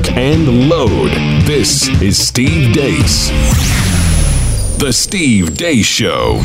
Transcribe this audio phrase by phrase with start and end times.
[0.00, 1.10] lock, and load.
[1.44, 3.30] This is Steve Deace.
[4.78, 6.40] The Steve Deace Show.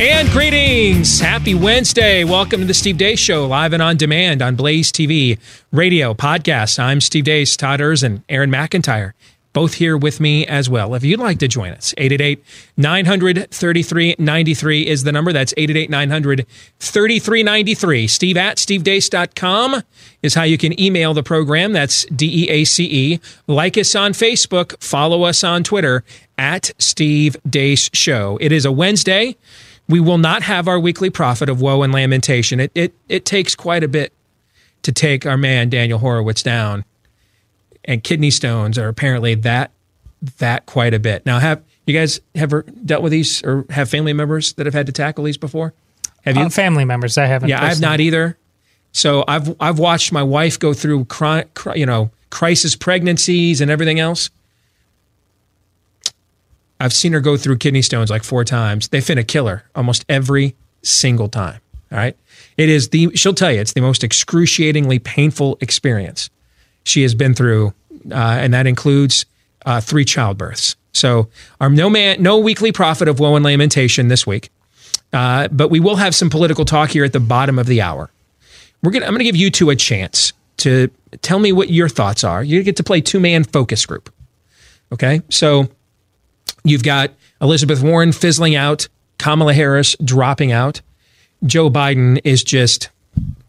[0.00, 1.20] And greetings.
[1.20, 2.24] Happy Wednesday.
[2.24, 5.38] Welcome to the Steve Deace Show, live and on demand on Blaze TV,
[5.70, 6.78] radio, podcast.
[6.78, 9.12] I'm Steve Deace, Todd Erzen, Aaron McIntyre,
[9.52, 10.94] both here with me as well.
[10.94, 12.44] If you'd like to join us, 888
[12.76, 15.32] 900 3393 is the number.
[15.32, 16.46] That's 888 900
[16.78, 18.06] 3393.
[18.06, 19.82] Steve at stevedeace.com
[20.22, 21.72] is how you can email the program.
[21.72, 23.20] That's D E A C E.
[23.46, 26.04] Like us on Facebook, follow us on Twitter
[26.38, 28.38] at Steve Deace Show.
[28.40, 29.36] It is a Wednesday.
[29.88, 32.60] We will not have our weekly prophet of woe and lamentation.
[32.60, 34.12] It, it, it takes quite a bit
[34.82, 36.84] to take our man Daniel Horowitz down.
[37.84, 39.72] And kidney stones are apparently that
[40.38, 41.26] that quite a bit.
[41.26, 44.86] Now, have you guys ever dealt with these or have family members that have had
[44.86, 45.74] to tackle these before?
[46.24, 46.44] Have you?
[46.44, 47.48] Uh, family members, I haven't.
[47.48, 48.38] yeah, I've not either.
[48.92, 51.06] So I've I've watched my wife go through
[51.74, 54.30] you know crisis pregnancies and everything else.
[56.78, 58.88] I've seen her go through kidney stones like four times.
[58.88, 61.60] They finna kill her almost every single time.
[61.92, 62.16] All right.
[62.56, 66.28] It is the, she'll tell you, it's the most excruciatingly painful experience
[66.84, 67.74] she has been through.
[68.10, 69.26] Uh, and that includes
[69.64, 70.76] uh, three childbirths.
[70.92, 71.28] So,
[71.60, 74.50] our no man, no weekly prophet of woe and lamentation this week.
[75.12, 78.10] Uh, but we will have some political talk here at the bottom of the hour.
[78.82, 80.90] We're gonna, I'm going to give you two a chance to
[81.22, 82.42] tell me what your thoughts are.
[82.42, 84.12] You get to play two man focus group.
[84.92, 85.22] Okay.
[85.30, 85.68] So,
[86.64, 87.10] You've got
[87.40, 88.88] Elizabeth Warren fizzling out,
[89.18, 90.80] Kamala Harris dropping out.
[91.44, 92.90] Joe Biden is just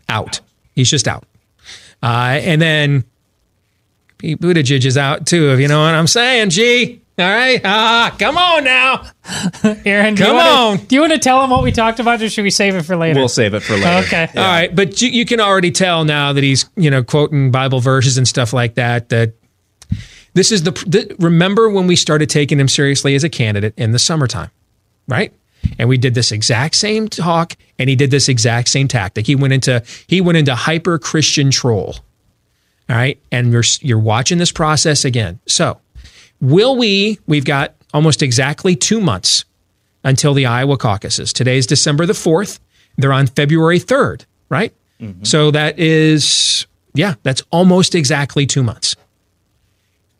[0.09, 0.41] out.
[0.73, 1.25] He's just out.
[2.01, 3.03] Uh, and then
[4.23, 7.01] Pete Buttigieg is out too, if you know what I'm saying, G.
[7.19, 7.59] All right.
[7.65, 9.05] Ah, come on now.
[9.85, 10.77] Aaron, do Come wanna, on.
[10.77, 12.83] Do you want to tell them what we talked about, or should we save it
[12.83, 13.19] for later?
[13.19, 14.07] We'll save it for later.
[14.07, 14.29] Okay.
[14.37, 14.73] All right.
[14.73, 18.25] But you, you can already tell now that he's, you know, quoting Bible verses and
[18.25, 19.33] stuff like that, that
[20.35, 23.91] this is the, the remember when we started taking him seriously as a candidate in
[23.91, 24.51] the summertime,
[25.05, 25.33] right?
[25.77, 29.27] And we did this exact same talk and he did this exact same tactic.
[29.27, 31.97] He went into he went into hyper Christian troll.
[32.89, 33.17] All right?
[33.31, 35.39] And you're you're watching this process again.
[35.47, 35.79] So,
[36.41, 39.45] will we we've got almost exactly 2 months
[40.03, 41.31] until the Iowa caucuses.
[41.31, 42.59] Today's December the 4th.
[42.97, 44.73] They're on February 3rd, right?
[44.99, 45.23] Mm-hmm.
[45.23, 48.95] So that is yeah, that's almost exactly 2 months.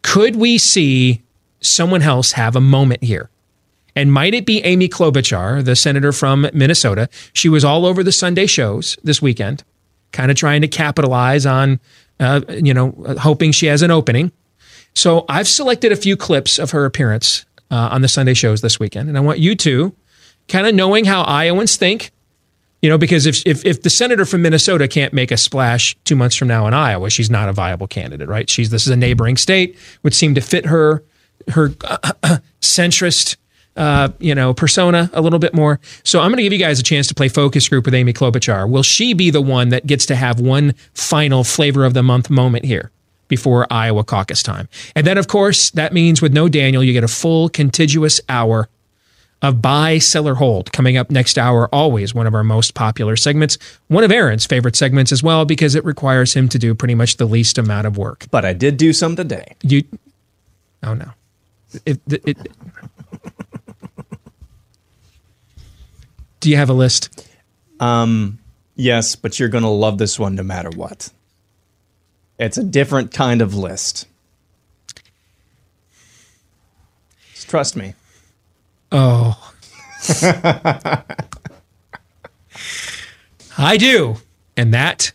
[0.01, 1.21] Could we see
[1.61, 3.29] someone else have a moment here?
[3.95, 7.09] And might it be Amy Klobuchar, the senator from Minnesota?
[7.31, 9.63] She was all over the Sunday shows this weekend,
[10.11, 11.79] kind of trying to capitalize on,
[12.19, 14.31] uh, you know, hoping she has an opening.
[14.93, 18.79] So I've selected a few clips of her appearance uh, on the Sunday shows this
[18.79, 19.95] weekend, and I want you to,
[20.47, 22.11] kind of knowing how Iowans think,
[22.81, 26.15] you know, because if, if if the senator from Minnesota can't make a splash two
[26.15, 28.49] months from now in Iowa, she's not a viable candidate, right?
[28.49, 31.03] She's this is a neighboring state, would seem to fit her
[31.49, 31.69] her
[32.61, 33.37] centrist
[33.75, 35.79] uh, you know, persona a little bit more.
[36.03, 38.13] So I'm going to give you guys a chance to play focus group with Amy
[38.13, 38.69] Klobuchar.
[38.69, 42.29] Will she be the one that gets to have one final flavor of the month
[42.29, 42.91] moment here
[43.27, 44.69] before Iowa caucus time?
[44.95, 48.69] And then, of course, that means with no Daniel, you get a full contiguous hour
[49.41, 51.67] of buy, sell, or hold coming up next hour.
[51.73, 53.57] Always one of our most popular segments.
[53.87, 57.17] One of Aaron's favorite segments as well because it requires him to do pretty much
[57.17, 58.25] the least amount of work.
[58.31, 59.55] But I did do some today.
[59.61, 59.83] You,
[60.83, 61.11] oh no,
[61.85, 62.51] it, it, it-
[66.43, 67.25] do you have a list?
[67.79, 68.37] Um,
[68.75, 71.09] yes, but you're going to love this one no matter what.
[72.37, 74.07] It's a different kind of list.
[77.33, 77.93] Just trust me.
[78.91, 79.53] Oh,
[83.57, 84.17] I do,
[84.57, 85.13] and that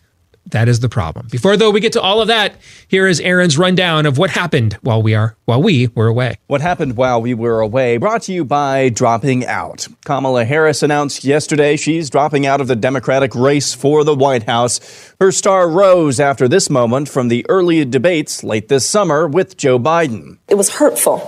[0.50, 1.28] that is the problem.
[1.30, 2.54] Before though we get to all of that,
[2.86, 6.36] here is Aaron's rundown of what happened while we are while we were away.
[6.46, 9.86] What happened while we were away brought to you by dropping out.
[10.04, 14.80] Kamala Harris announced yesterday she's dropping out of the Democratic race for the White House.
[15.20, 19.78] Her star rose after this moment from the early debates late this summer with Joe
[19.78, 20.38] Biden.
[20.48, 21.18] It was hurtful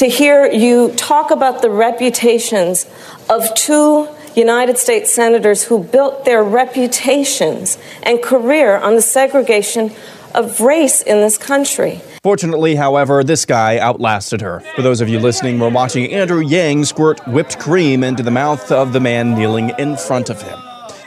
[0.00, 2.86] to hear you talk about the reputations
[3.28, 9.92] of two United States senators who built their reputations and career on the segregation
[10.34, 12.00] of race in this country.
[12.22, 14.60] Fortunately, however, this guy outlasted her.
[14.76, 18.70] For those of you listening, we're watching Andrew Yang squirt whipped cream into the mouth
[18.70, 20.58] of the man kneeling in front of him.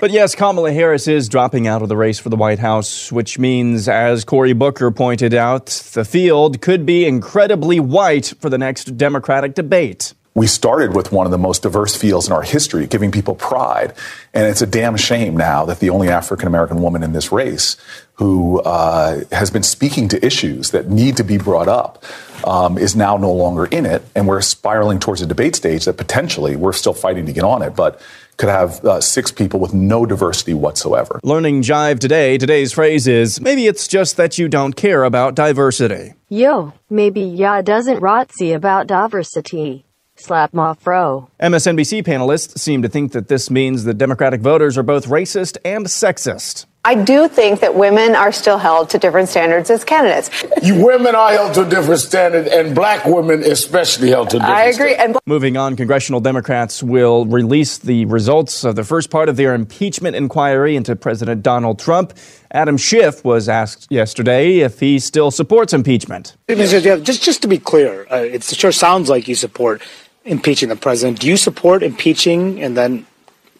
[0.01, 3.39] But yes, Kamala Harris is dropping out of the race for the White House, which
[3.39, 8.97] means, as Cory Booker pointed out, the field could be incredibly white for the next
[8.97, 10.13] Democratic debate.
[10.35, 13.93] We started with one of the most diverse fields in our history, giving people pride.
[14.33, 17.77] And it's a damn shame now that the only African American woman in this race
[18.15, 22.03] who uh, has been speaking to issues that need to be brought up
[22.45, 24.03] um, is now no longer in it.
[24.15, 27.61] And we're spiraling towards a debate stage that potentially we're still fighting to get on
[27.61, 28.01] it, but
[28.37, 31.19] could have uh, six people with no diversity whatsoever.
[31.23, 36.15] Learning Jive today, today's phrase is maybe it's just that you don't care about diversity.
[36.29, 39.85] Yo, maybe ya doesn't rotsy about diversity.
[40.15, 41.29] Slap ma fro.
[41.41, 45.87] MSNBC panelists seem to think that this means that Democratic voters are both racist and
[45.87, 46.65] sexist.
[46.85, 50.29] I do think that women are still held to different standards as candidates.
[50.61, 54.39] You women are held to a different standard, and black women especially held to a
[54.39, 54.93] different I agree.
[54.93, 59.55] And Moving on, congressional Democrats will release the results of the first part of their
[59.55, 62.13] impeachment inquiry into President Donald Trump.
[62.51, 66.35] Adam Schiff was asked yesterday if he still supports impeachment.
[66.49, 69.81] Just just to be clear, uh, it sure sounds like you support
[70.25, 71.19] impeaching the president.
[71.19, 73.05] Do you support impeaching and then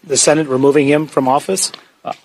[0.04, 1.72] the Senate removing him from office?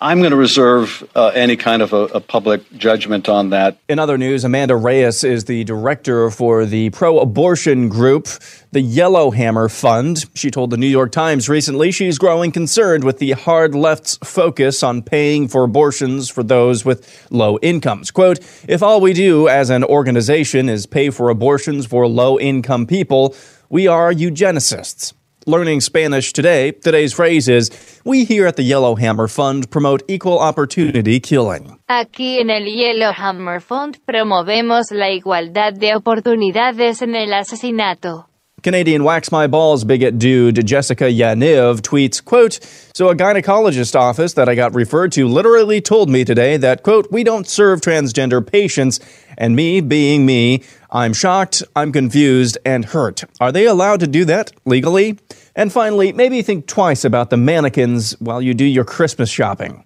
[0.01, 3.77] I'm going to reserve uh, any kind of a, a, public judgment on that.
[3.87, 8.27] In other news, Amanda Reyes is the director for the pro abortion group,
[8.73, 10.25] the Yellowhammer Fund.
[10.33, 14.83] She told the New York Times recently she's growing concerned with the hard left's focus
[14.83, 18.11] on paying for abortions for those with low incomes.
[18.11, 22.85] Quote, if all we do as an organization is pay for abortions for low income
[22.85, 23.33] people,
[23.69, 25.13] we are eugenicists.
[25.45, 27.69] Learning Spanish today, today's phrase is
[28.03, 31.79] We here at the Yellowhammer Fund promote equal opportunity killing.
[31.89, 38.25] Aquí en el Yellowhammer Fund promovemos la igualdad de oportunidades en el asesinato.
[38.61, 42.59] Canadian Wax My Balls bigot dude Jessica Yaniv tweets, quote,
[42.93, 47.09] So a gynecologist office that I got referred to literally told me today that, quote,
[47.11, 48.99] we don't serve transgender patients,
[49.37, 53.23] and me being me, I'm shocked, I'm confused, and hurt.
[53.39, 55.19] Are they allowed to do that legally?
[55.55, 59.85] And finally, maybe think twice about the mannequins while you do your Christmas shopping.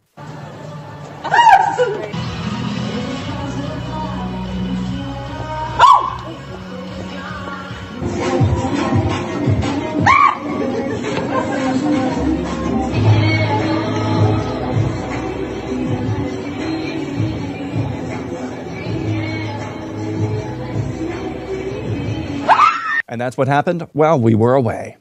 [23.14, 24.98] And that's what happened while we were away.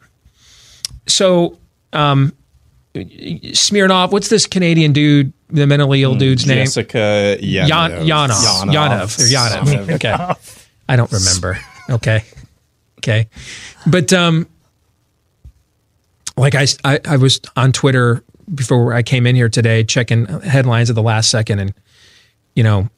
[1.07, 1.59] So,
[1.91, 2.33] um,
[3.53, 6.65] Smirnov, what's this Canadian dude, the mentally ill dude's name?
[6.65, 7.67] Jessica Yanov.
[7.67, 7.91] Yan-
[8.29, 8.71] Yanov.
[8.71, 9.31] Yanov.
[9.31, 9.91] Yanov.
[9.95, 10.33] Okay.
[10.87, 11.57] I don't remember.
[11.89, 12.23] Okay.
[12.99, 13.27] Okay.
[13.87, 14.47] But um
[16.37, 20.89] like I, I, I was on Twitter before I came in here today checking headlines
[20.89, 21.73] at the last second and
[22.55, 22.89] you know,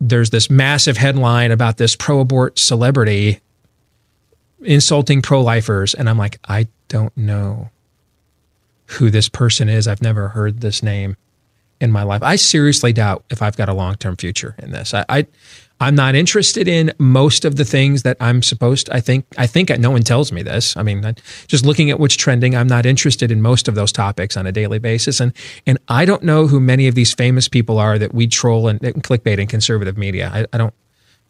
[0.00, 3.40] there's this massive headline about this pro-abort celebrity
[4.62, 7.70] insulting pro-lifers and I'm like, I don't know
[8.86, 9.86] who this person is.
[9.86, 11.16] I've never heard this name
[11.80, 12.22] in my life.
[12.22, 14.92] I seriously doubt if I've got a long term future in this.
[14.92, 15.26] I, I
[15.82, 18.86] I'm not interested in most of the things that I'm supposed.
[18.86, 20.76] To, I think I think no one tells me this.
[20.76, 21.14] I mean,
[21.46, 24.52] just looking at what's trending, I'm not interested in most of those topics on a
[24.52, 25.32] daily basis, and
[25.66, 28.82] and I don't know who many of these famous people are that we troll and,
[28.84, 30.30] and clickbait in conservative media.
[30.32, 30.74] I, I don't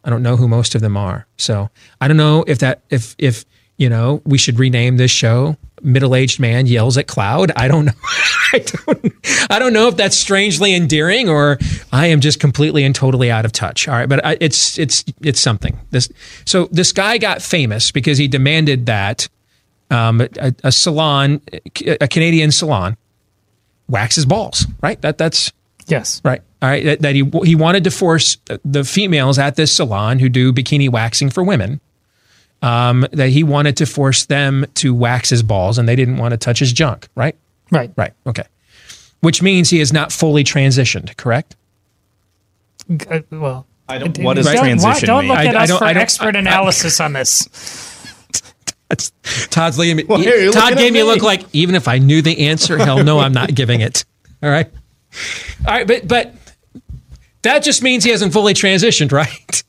[0.05, 1.27] I don't know who most of them are.
[1.37, 3.45] So I don't know if that if if
[3.77, 7.51] you know we should rename this show middle-aged man yells at cloud.
[7.57, 7.93] I don't know.
[8.53, 9.15] I don't
[9.49, 11.57] i don't know if that's strangely endearing or
[11.93, 13.87] i am just completely and totally out of touch.
[13.89, 14.09] All right.
[14.09, 15.79] But I, it's it's it's something.
[15.91, 16.09] This
[16.45, 19.29] so this guy got famous because he demanded that
[19.91, 21.41] um, a, a salon
[22.01, 22.97] a canadian salon
[23.89, 25.01] waxes balls right?
[25.03, 25.53] That that's
[25.87, 26.21] Yes.
[26.25, 30.19] right All right, that, that he he wanted to force the females at this salon
[30.19, 31.81] who do bikini waxing for women.
[32.63, 36.33] Um, that he wanted to force them to wax his balls, and they didn't want
[36.33, 37.09] to touch his junk.
[37.15, 37.35] Right.
[37.71, 37.91] Right.
[37.97, 38.13] Right.
[38.27, 38.43] Okay.
[39.21, 41.17] Which means he has not fully transitioned.
[41.17, 41.57] Correct.
[43.11, 45.29] Uh, well, I don't, what does don't, transition don't mean?
[45.31, 47.49] look at I- I us don't- for I expert I- I- analysis on this.
[49.51, 50.05] Todd's looking at me.
[50.05, 51.09] Why are Todd looking gave me a me?
[51.11, 54.05] look like even if I knew the answer, hell no, I'm not giving it.
[54.43, 54.69] All right.
[55.67, 56.35] All right, but but
[57.43, 59.63] that just means he hasn't fully transitioned, right?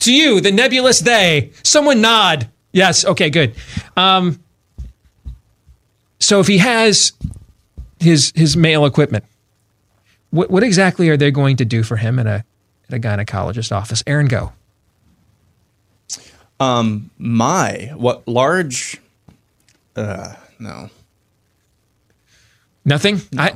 [0.00, 1.52] to you, the nebulous they.
[1.62, 2.48] Someone nod.
[2.72, 3.04] Yes.
[3.04, 3.30] Okay.
[3.30, 3.54] Good.
[3.96, 4.42] Um,
[6.18, 7.12] so if he has
[8.00, 9.24] his his male equipment,
[10.30, 12.44] what what exactly are they going to do for him at a
[12.88, 14.02] at a gynecologist office?
[14.06, 14.52] Aaron, go.
[16.60, 19.00] Um, my what large?
[19.96, 20.90] Uh, no.
[22.84, 23.20] Nothing.
[23.36, 23.54] I.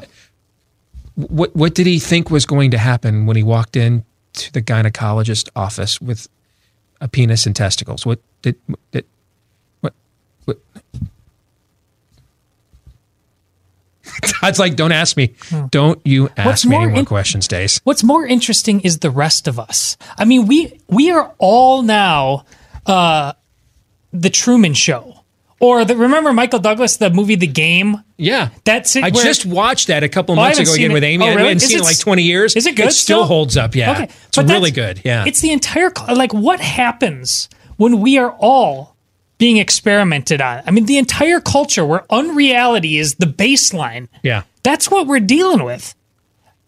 [1.17, 4.05] What What did he think was going to happen when he walked in
[4.35, 6.29] to the gynecologist office with
[7.01, 8.05] a penis and testicles?
[8.07, 8.57] What did
[8.93, 9.05] did
[9.81, 9.95] what
[10.45, 10.59] what?
[14.23, 15.35] Todd's like, don't ask me.
[15.71, 17.81] Don't you ask What's me more any more in- questions, Deace.
[17.85, 19.97] What's more interesting is the rest of us.
[20.17, 22.45] I mean, we we are all now
[22.87, 23.33] uh,
[24.13, 25.21] the Truman Show,
[25.61, 28.03] or the remember Michael Douglas, the movie The Game.
[28.19, 29.05] Yeah, that's it.
[29.05, 30.95] I where- just watched that a couple Oh, months ago again it.
[30.95, 31.25] with Amy.
[31.25, 31.43] Oh, I really?
[31.49, 32.57] hadn't Is seen it like twenty years.
[32.57, 33.25] Is it good It still still?
[33.25, 33.75] holds up.
[33.75, 35.01] Yeah, Okay, it's but really good.
[35.05, 38.97] Yeah, it's the entire like what happens when we are all
[39.39, 40.63] being experimented on.
[40.67, 44.09] I mean, the entire culture where unreality is the baseline.
[44.23, 44.43] yeah.
[44.63, 45.95] That's what we're dealing with.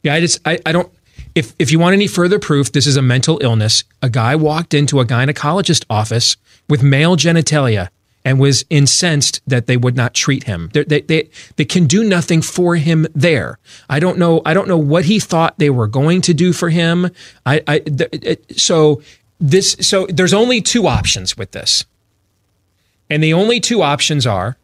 [0.02, 0.90] Yeah, I just I, I don't
[1.34, 4.72] if if you want any further proof this is a mental illness, a guy walked
[4.74, 6.36] into a gynecologist office
[6.68, 7.88] with male genitalia
[8.24, 10.70] and was incensed that they would not treat him.
[10.72, 13.58] They, they, they, they can do nothing for him there.
[13.88, 14.42] I don't know.
[14.44, 17.10] I don't know what he thought they were going to do for him.
[17.46, 19.02] I, I th- it, so
[19.40, 21.84] this so there's only two options with this,
[23.08, 24.56] and the only two options are.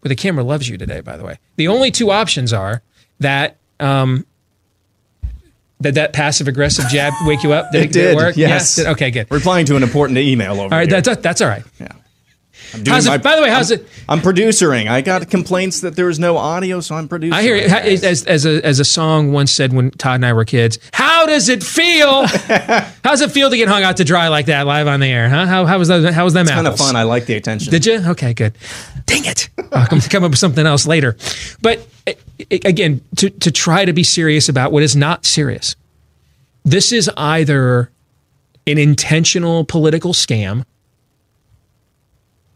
[0.00, 1.38] But the camera loves you today, by the way.
[1.56, 2.82] The only two options are
[3.20, 4.26] that um,
[5.80, 7.72] did that passive aggressive jab wake you up?
[7.72, 8.16] Did It did.
[8.16, 8.36] work?
[8.36, 8.76] Yes.
[8.76, 9.30] Did- okay, good.
[9.30, 11.00] Replying to an important email over All right, here.
[11.00, 11.64] that, that, that's all right.
[11.80, 11.88] Yeah.
[12.72, 14.88] I'm doing How's it- my- by the way, how's I'm, it- I'm producing.
[14.88, 17.32] I got complaints that there was no audio, so I'm producing.
[17.34, 17.68] I hear it.
[17.68, 18.02] guys.
[18.04, 21.26] As, as, a, as a song once said when Todd and I were kids, how
[21.26, 22.26] does it feel?
[22.26, 25.06] how does it feel to get hung out to dry like that live on the
[25.06, 25.28] air?
[25.28, 25.46] Huh?
[25.46, 26.12] How, how was that?
[26.14, 26.42] How was that?
[26.42, 26.96] It's kind of fun.
[26.96, 27.70] I like the attention.
[27.70, 28.00] Did you?
[28.10, 28.54] Okay, good.
[29.06, 29.48] Dang it!
[29.72, 31.16] I'll come, come up with something else later.
[31.60, 31.86] But
[32.50, 35.76] again, to to try to be serious about what is not serious.
[36.64, 37.90] This is either
[38.66, 40.64] an intentional political scam,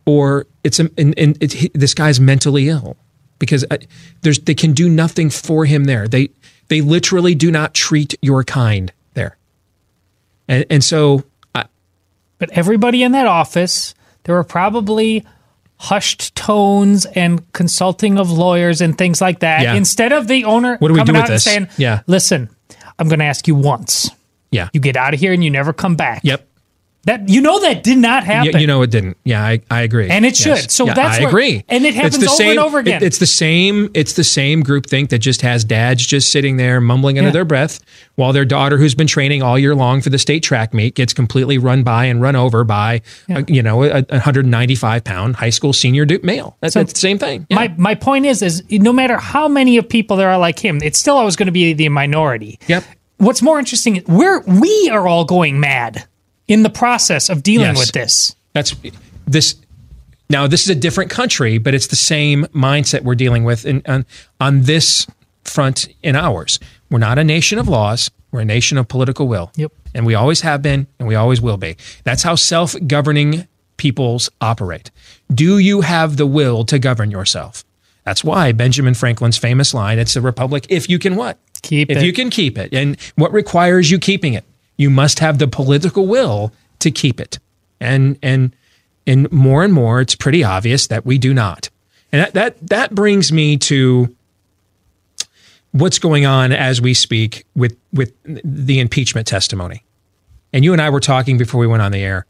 [0.08, 2.96] or it's a, and, and it, he- this guy's mentally ill
[3.38, 3.78] because I,
[4.22, 6.08] there's they can do nothing for him there.
[6.08, 6.30] They
[6.68, 9.36] they literally do not treat your kind there,
[10.48, 11.24] and and so
[11.54, 11.66] I,
[12.38, 15.26] But everybody in that office, there were probably
[15.76, 19.62] hushed tones and consulting of lawyers and things like that.
[19.62, 19.74] Yeah.
[19.74, 21.44] Instead of the owner What do we coming do with out and this?
[21.44, 22.00] saying, Yeah.
[22.08, 22.48] listen,
[22.98, 24.10] I'm going to ask you once.
[24.50, 24.70] yeah.
[24.72, 26.22] You get out of here and you never come back.
[26.24, 26.47] Yep.
[27.04, 28.52] That you know that did not happen.
[28.52, 29.16] You, you know it didn't.
[29.24, 30.10] Yeah, I, I agree.
[30.10, 30.70] And it should.
[30.70, 31.64] So Yeah, that's I where- agree.
[31.68, 33.02] and it happens over and same- over again.
[33.02, 33.88] it- it's the same.
[33.94, 37.32] It's the same group think that just has dads just sitting there mumbling under Yeah.
[37.32, 37.80] their breath
[38.16, 41.14] while their daughter, who's been training all year long for the state track meet, gets
[41.14, 43.38] completely run by and run over by, Yeah.
[43.38, 46.56] a, you know, a, a 195 pound high school senior du- male.
[46.60, 47.46] That's, So- that's the same thing.
[47.48, 47.56] Yeah.
[47.56, 50.80] My my point is is no matter how many of people there are like him,
[50.82, 52.58] it's still always going to be the minority.
[52.66, 52.84] Yep.
[53.18, 56.04] What's more interesting is we're we are all going mad
[56.48, 57.78] in the process of dealing Yes.
[57.78, 58.34] with this.
[58.54, 58.74] That's
[59.26, 59.56] this.
[60.30, 63.82] Now, this is a different country, but it's the same mindset we're dealing with in,
[63.86, 64.04] on,
[64.40, 65.06] on this
[65.44, 66.58] front in ours.
[66.90, 68.10] We're not a nation of laws.
[68.30, 69.50] We're a nation of political will.
[69.56, 69.72] Yep.
[69.94, 71.76] And we always have been, and we always will be.
[72.04, 74.90] That's how self governing peoples operate.
[75.32, 77.64] Do you have the will to govern yourself?
[78.04, 81.38] That's why Benjamin Franklin's famous line it's a republic if you can what?
[81.62, 82.04] Keep if it.
[82.04, 82.72] you can keep it.
[82.72, 84.44] And what requires you keeping it?
[84.78, 87.38] You must have the political will to keep it.
[87.80, 88.54] And and
[89.06, 91.68] and more and more it's pretty obvious that we do not.
[92.10, 94.14] And that that that brings me to
[95.72, 99.84] what's going on as we speak with with the impeachment testimony.
[100.52, 102.24] And you and I were talking before we went on the air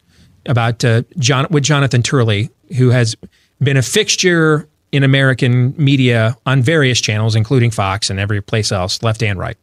[0.46, 3.14] about uh, John with Jonathan Turley, who has
[3.62, 9.02] been a fixture in American media on various channels, including Fox and every place else,
[9.02, 9.56] left and right,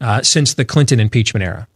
[0.00, 1.68] uh, since the Clinton impeachment era.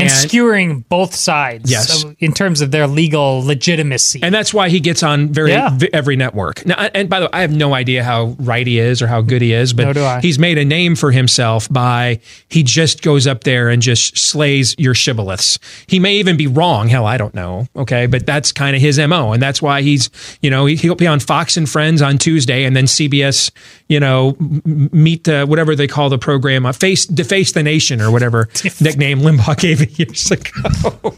[0.00, 2.04] And, And- skewering both sides Yes.
[2.18, 4.20] in terms of their legal legitimacy.
[4.22, 5.76] And that's why he gets on very Yeah.
[5.92, 6.64] every network.
[6.66, 9.20] Now, and by the way, I have no idea how right he is or how
[9.20, 10.20] good he is, but I.
[10.20, 14.74] he's made a name for himself by he just goes up there and just slays
[14.78, 15.58] your shibboleths.
[15.86, 16.88] He may even be wrong.
[16.88, 17.66] Hell, I don't know.
[17.76, 20.10] Okay, but that's kind of his mo, and that's why he's
[20.42, 23.50] you know he- he'll be on Fox and Friends on Tuesday, and then CBS
[23.88, 28.00] you know m- meet the whatever they call the program, uh, face deface the nation
[28.00, 28.48] or whatever
[28.80, 31.14] nickname Limbaugh gave years ago.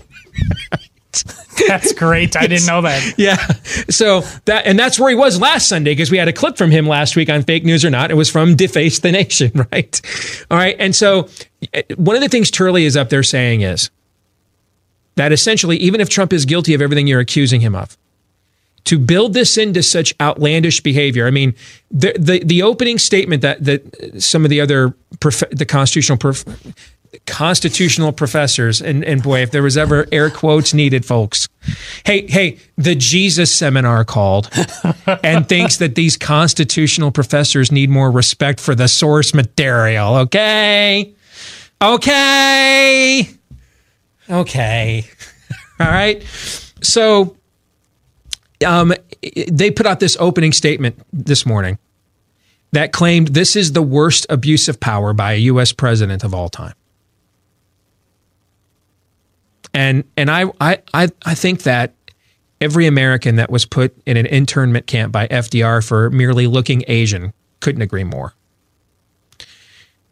[1.68, 2.36] That's great.
[2.36, 3.14] I didn't know that.
[3.18, 3.36] Yeah.
[3.90, 6.70] So that and that's where he was last Sunday because we had a clip from
[6.70, 8.10] him last week on fake news or not.
[8.10, 10.00] It was from Deface the Nation, right?
[10.50, 10.74] All right.
[10.78, 11.28] And so
[11.74, 13.90] eh, one of the things Turley is up there saying is
[15.16, 17.96] that essentially, even if Trump is guilty of everything you're accusing him of,
[18.84, 21.26] to build this into such outlandish behavior.
[21.26, 21.54] I mean,
[21.90, 26.44] the the, the opening statement that that some of the other prof- the constitutional prof-
[27.26, 31.48] constitutional professors and and boy, if there was ever air quotes needed, folks.
[32.04, 34.50] Hey, hey, the Jesus seminar called
[35.22, 40.16] and thinks that these constitutional professors need more respect for the source material.
[40.16, 41.14] Okay,
[41.80, 43.28] okay,
[44.28, 45.04] okay.
[45.80, 46.22] All right.
[46.80, 47.36] So
[48.64, 48.92] um,
[49.48, 51.78] they put out this opening statement this morning
[52.72, 55.72] that claimed this is the worst abuse of power by a U.S.
[55.72, 56.74] president of all time.
[59.74, 61.94] And and I I I, think that
[62.60, 67.32] every American that was put in an internment camp by FDR for merely looking Asian
[67.60, 68.34] couldn't agree more.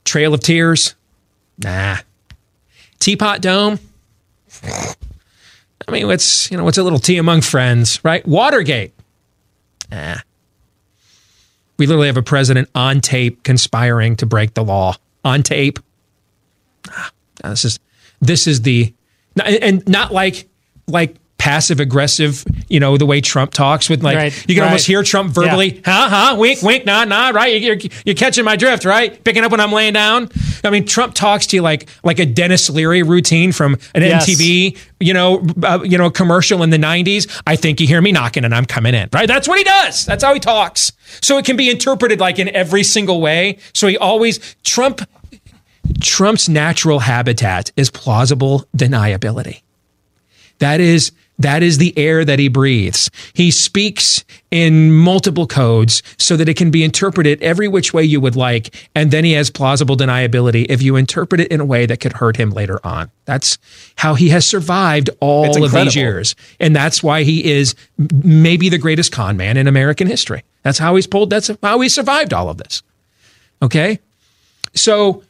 [0.05, 0.95] Trail of Tears,
[1.59, 1.99] nah.
[3.01, 3.79] Teapot Dome,
[5.91, 8.27] I mean, what's you know what's a little tea among friends, right?
[8.27, 8.95] Watergate.
[9.91, 10.23] Ah.
[11.79, 14.97] We literally have a president on tape conspiring to break the law.
[15.25, 15.79] On tape.
[17.43, 17.79] This is
[18.21, 18.93] this is the
[19.47, 20.49] and not like
[20.87, 24.69] like passive aggressive, you know, the way Trump talks with like Right, you can right.
[24.69, 27.59] almost hear Trump verbally, huh, huh, wink, wink, nah, nah, right?
[27.63, 29.25] You're, you're catching my drift, right?
[29.25, 30.29] Picking up when I'm laying down.
[30.63, 34.29] I mean, Trump talks to you like like a Denis Leary routine from an Yes.
[34.29, 37.43] MTV, you know, uh, you know, commercial in the '90s.
[37.47, 39.27] I think you hear me knocking and I'm coming in, right?
[39.27, 40.05] That's what he does.
[40.05, 40.93] That's how he talks.
[41.23, 43.57] So it can be interpreted like in every single way.
[43.73, 45.01] So he always Trump
[46.01, 49.63] Trump's natural habitat is plausible deniability.
[50.59, 53.11] That is that is the air that he breathes.
[53.33, 58.21] He speaks in multiple codes so that it can be interpreted every which way you
[58.21, 61.87] would like, and then he has plausible deniability if you interpret it in a way
[61.87, 63.11] that could hurt him later on.
[63.25, 63.57] That's
[63.97, 67.75] how he has survived all of these years, and that's why he is
[68.23, 70.45] maybe the greatest con man in American history.
[70.63, 71.31] That's how he's pulled.
[71.31, 72.83] That's how he survived all of this.
[73.63, 73.99] Okay,
[74.75, 75.23] so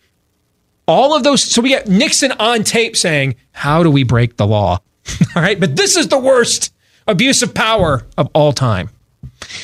[0.90, 1.42] all of those.
[1.42, 4.80] So we get Nixon on tape saying, How do we break the law?
[5.36, 5.58] all right.
[5.58, 6.72] But this is the worst
[7.06, 8.90] abuse of power of all time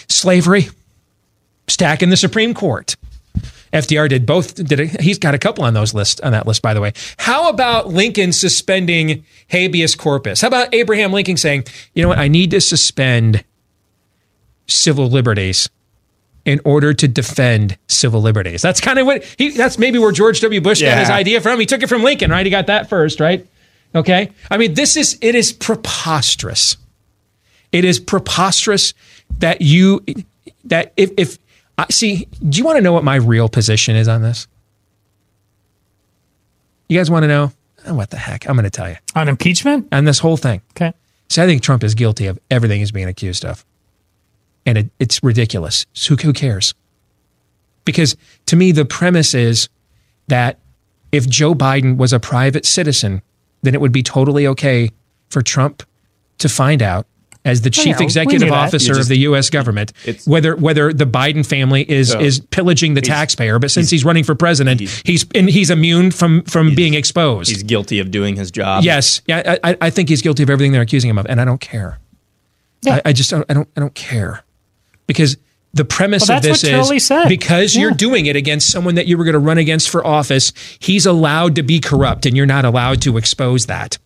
[0.09, 0.69] slavery,
[1.69, 2.97] stacking the Supreme Court.
[3.73, 4.55] FDR did both.
[4.55, 6.93] Did a, he's got a couple on those list on that list, by the way.
[7.19, 10.41] How about Lincoln suspending habeas corpus?
[10.41, 12.19] How about Abraham Lincoln saying, "You know what?
[12.19, 13.45] I need to suspend
[14.67, 15.69] civil liberties
[16.47, 19.51] in order to defend civil liberties." That's kind of what he.
[19.51, 20.61] That's maybe where George W.
[20.63, 21.61] Bush got his idea from.
[21.61, 22.47] He took it from Lincoln, right?
[22.47, 23.47] He got that first, right?
[23.95, 24.31] Okay.
[24.51, 26.79] I mean, this is it is preposterous.
[27.73, 28.95] It is preposterous
[29.39, 30.03] that you
[30.65, 31.39] that if if
[31.77, 32.27] I see.
[32.49, 34.47] Do you want to know what my real position is on this?
[36.89, 37.53] You guys want to know?
[37.87, 38.49] Oh, what the heck?
[38.49, 39.89] I'm going to tell you On impeachment?
[39.93, 40.61] on this whole thing.
[40.77, 40.93] Okay.
[41.29, 43.65] So I think Trump is guilty of everything he's being accused of,
[44.67, 45.87] and it, it's ridiculous.
[45.95, 46.75] So who, who cares?
[47.85, 49.69] Because to me, the premise is
[50.27, 50.59] that
[51.13, 53.23] if Joe Biden was a private citizen,
[53.63, 54.91] then it would be totally okay
[55.31, 55.85] for Trump
[56.39, 57.07] to find out
[57.45, 59.51] as the chief yeah, executive officer You of the U.S.
[59.51, 63.89] government, It's- whether whether the Biden family is So, is pillaging the taxpayer, but since
[63.89, 67.49] he's, running for president, he's and he's immune from from being exposed.
[67.51, 68.83] He's guilty of doing his job.
[68.83, 71.41] Yes, yeah, I, I- I think he's guilty of everything they're accusing him of, and
[71.41, 72.01] I don't care.
[72.83, 72.97] Yeah.
[72.97, 74.43] I, I just don't, I don't, I don't care
[75.07, 75.37] because
[75.75, 77.29] the premise Well, of this is said.
[77.29, 80.53] because you're doing it against someone that you were going to run against for office.
[80.79, 83.99] He's allowed to be corrupt, and you're not allowed to expose that.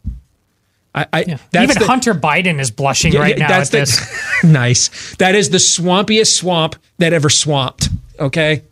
[0.95, 3.73] I, I that's Even the- Hunter Biden is blushing yeah, right yeah, now that's at
[3.73, 4.45] the- this.
[4.45, 5.15] nice.
[5.17, 7.89] That is the swampiest swamp that ever swamped.
[8.19, 8.65] Okay,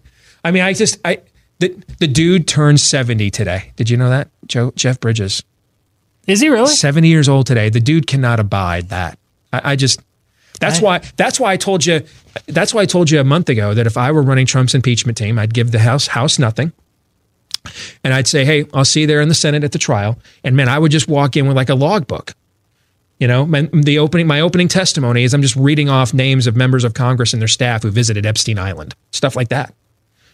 [0.44, 1.20] I mean, I just, I
[1.60, 3.72] the the dude turned seventy today.
[3.76, 5.44] Did you know that, Joe Jeff Bridges?
[6.26, 6.66] Is he really?
[6.68, 7.70] 70 years old today.
[7.70, 9.18] The dude cannot abide that.
[9.50, 10.00] I, I just
[10.60, 12.02] that's I- why that's why I told you
[12.46, 15.18] that's why I told you a month ago that if I were running Trump's impeachment
[15.18, 16.72] team, I'd give the House House nothing.
[18.02, 20.18] And I'd say, hey, I'll see you there in the Senate at the trial.
[20.44, 22.34] And man, I would just walk in with like a logbook.
[23.18, 26.54] You know, my, the opening, my opening testimony is I'm just reading off names of
[26.56, 29.74] members of Congress and their staff who visited Epstein Island, stuff like that.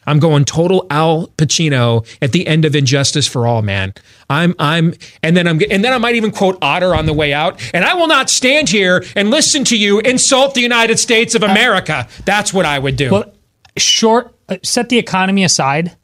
[0.06, 3.94] I'm going total Al Pacino at the end of And Justice for All, man.
[4.30, 7.32] I'm I'm and then I'm and then I might even quote Otter on the way
[7.32, 7.60] out.
[7.74, 11.42] And I will not stand here and listen to you insult the United States of
[11.42, 12.08] America.
[12.24, 13.10] That's what I would do.
[13.10, 13.32] Well,
[13.76, 15.96] short, uh, set the economy aside.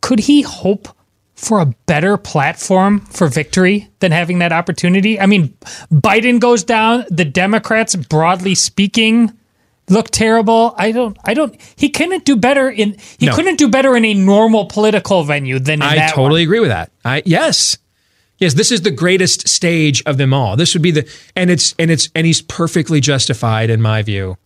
[0.00, 0.88] Could he hope
[1.34, 5.20] for a better platform for victory than having that opportunity?
[5.20, 5.54] I mean,
[5.92, 7.04] Biden goes down.
[7.10, 9.32] The Democrats, broadly speaking,
[9.88, 10.74] look terrible.
[10.76, 11.16] I don't.
[11.24, 11.56] I don't.
[11.76, 12.96] He couldn't do better in.
[13.18, 13.34] He No.
[13.34, 16.90] couldn't do better in a normal political venue than in I totally agree with that.
[17.04, 17.78] I yes.
[18.38, 20.54] Yes, this is the greatest stage of them all.
[20.56, 24.36] This would be the and it's and it's and he's perfectly justified in my view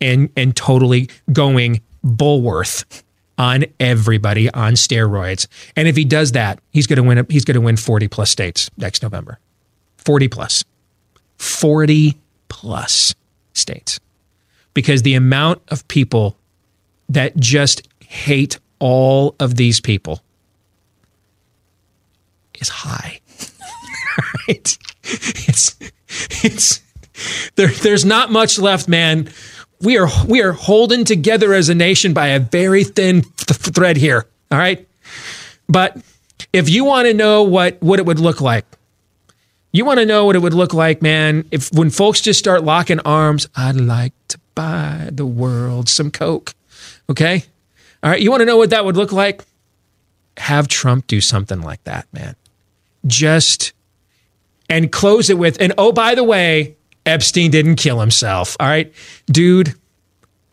[0.00, 3.02] and and totally going Bulworth
[3.38, 5.46] on everybody on steroids.
[5.76, 8.28] And if he does that, he's going to win he's going to win 40 plus
[8.30, 9.38] states next November.
[9.98, 10.64] 40 plus.
[11.38, 13.14] 40 plus
[13.54, 14.00] states.
[14.74, 16.36] Because the amount of people
[17.08, 20.22] that just hate all of these people
[22.60, 23.20] is high.
[24.48, 24.78] right?
[25.04, 25.76] It's
[26.44, 26.80] it's
[27.56, 29.28] there, there's not much left, man.
[29.80, 33.96] We are we are holding together as a nation by a very thin th- thread
[33.96, 34.26] here.
[34.50, 34.86] All right,
[35.68, 35.96] but
[36.52, 38.64] if you want to know what what it would look like,
[39.72, 41.46] you want to know what it would look like, man.
[41.50, 46.54] If when folks just start locking arms, I'd like to buy the world some coke.
[47.08, 47.44] Okay,
[48.02, 48.20] all right.
[48.20, 49.44] You want to know what that would look like?
[50.38, 52.36] Have Trump do something like that, man.
[53.06, 53.72] Just
[54.68, 58.56] and close it with, and oh, by the way, Epstein didn't kill himself.
[58.58, 58.92] All right,
[59.26, 59.74] dude,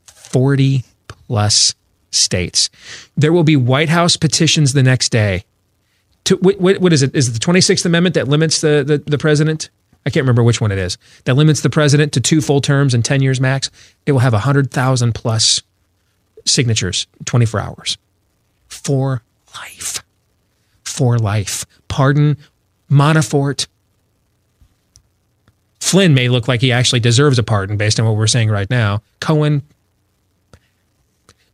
[0.08, 1.76] 40 plus
[2.12, 2.70] states.
[3.16, 5.46] There will be White House petitions the next day.
[6.26, 7.16] To, what, what is it?
[7.16, 9.70] Is it the 26th Amendment that limits the, the, the president?
[10.06, 10.98] I can't remember which one it is.
[11.26, 13.70] That limits the president to two full terms and 10 years max.
[14.06, 15.62] It will have 100,000 plus
[16.46, 17.98] signatures, 24 hours.
[18.68, 19.22] For
[19.56, 20.04] life.
[20.84, 21.66] For life.
[21.88, 22.38] Pardon
[22.90, 23.68] Manafort.
[25.80, 28.70] Flynn may look like he actually deserves a pardon based on what we're saying right
[28.70, 29.02] now.
[29.20, 29.64] Cohen,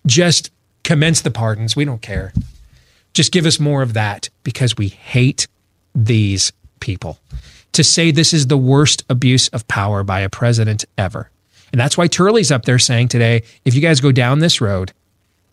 [0.06, 0.52] just
[0.84, 1.76] commence the pardons.
[1.76, 2.34] We don't care.
[3.14, 5.48] Just give us more of that because we hate
[5.94, 7.20] these people.
[7.76, 11.30] To say this is the worst abuse of power by a president ever.
[11.74, 14.94] And that's why Turley's up there saying today if you guys go down this road,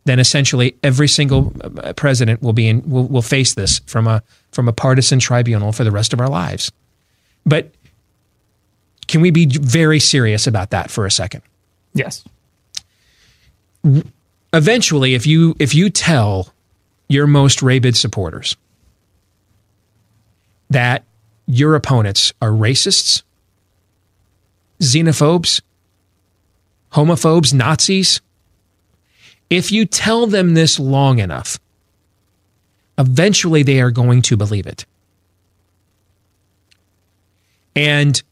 [0.05, 4.23] then essentially every single uh, president will be in will, will face this from a
[4.53, 6.71] from a partisan tribunal for the rest of our lives.
[7.45, 7.73] But
[9.09, 11.43] can we be very serious about that for a second?
[11.93, 12.23] Yes.
[14.53, 16.53] Eventually, if you if you tell
[17.09, 18.57] your most rabid supporters
[20.71, 21.03] that
[21.53, 23.23] your opponents are racists,
[24.81, 25.61] xenophobes,
[26.93, 28.23] homophobes, Nazis,
[29.51, 31.61] if you tell them this long enough,
[32.97, 34.87] eventually they are going to believe it.
[37.77, 38.23] And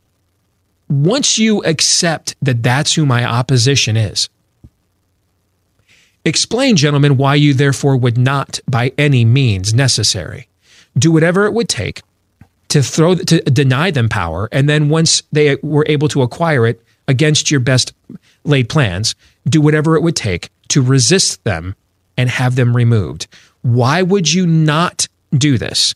[0.88, 4.30] once you accept that that's who my opposition is,
[6.24, 10.48] explain, gentlemen, why you therefore would not, by any means necessary,
[10.96, 12.00] do whatever it would take
[12.70, 16.82] to throw to deny them power, and then once they were able to acquire it
[17.06, 17.92] against your best
[18.44, 19.14] laid plans,
[19.48, 21.74] do whatever it would take to resist them
[22.16, 23.26] and have them removed.
[23.62, 25.94] Why would you not do this?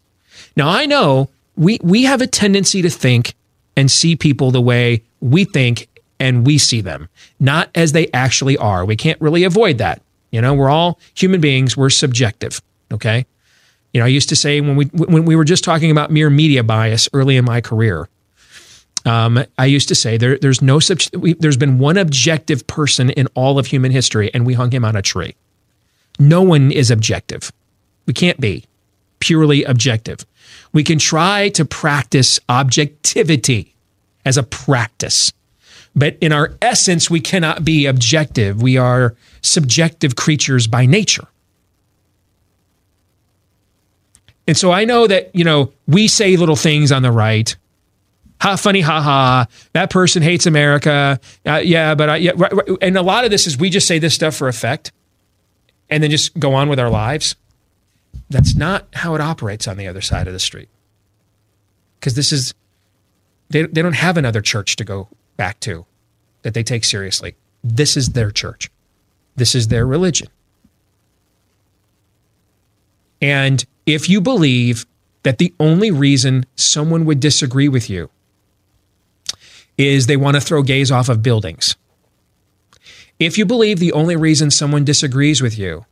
[0.57, 3.35] Now I know we we have a tendency to think
[3.77, 5.89] and see people the way we think
[6.21, 7.09] and we see them,
[7.41, 8.85] not as they actually are.
[8.85, 10.03] We can't really avoid that.
[10.31, 12.61] You know, we're all human beings, we're subjective,
[12.93, 13.27] okay?
[13.95, 16.29] You know, I used to say when we when we were just talking about mere
[16.29, 18.09] media bias early in my career,
[19.05, 21.11] um, I used to say there, there's no such.
[21.13, 24.85] we, there's been one objective person in all of human history, and we hung him
[24.85, 25.37] on a tree.
[26.19, 27.53] No one is objective.
[28.07, 28.65] We can't be
[29.21, 30.27] purely objective.
[30.73, 33.77] We can try to practice objectivity
[34.25, 35.33] as a practice,
[35.95, 38.61] but in our essence, we cannot be objective.
[38.61, 41.29] We are subjective creatures by nature.
[44.47, 47.55] And so I know that, you know, we say little things on the right.
[48.41, 49.47] Ha, funny, ha ha.
[49.73, 51.19] That person hates America.
[51.47, 52.79] Uh, yeah, but I, yeah, right, right.
[52.83, 54.93] and a lot of this is we just say this stuff for effect
[55.89, 57.37] and then just go on with our lives.
[58.29, 60.69] That's not how it operates on the other side of the street.
[61.99, 62.53] Because this is,
[63.49, 65.87] they, they don't have another church to go back to
[66.43, 67.37] that they take seriously.
[67.63, 68.71] This is their church,
[69.37, 70.29] this is their religion.
[73.25, 74.85] And if you believe
[75.23, 78.11] that the only reason someone would disagree with you
[79.79, 81.75] is they want to throw gays off of buildings,
[83.19, 85.87] if you believe the only reason someone disagrees with you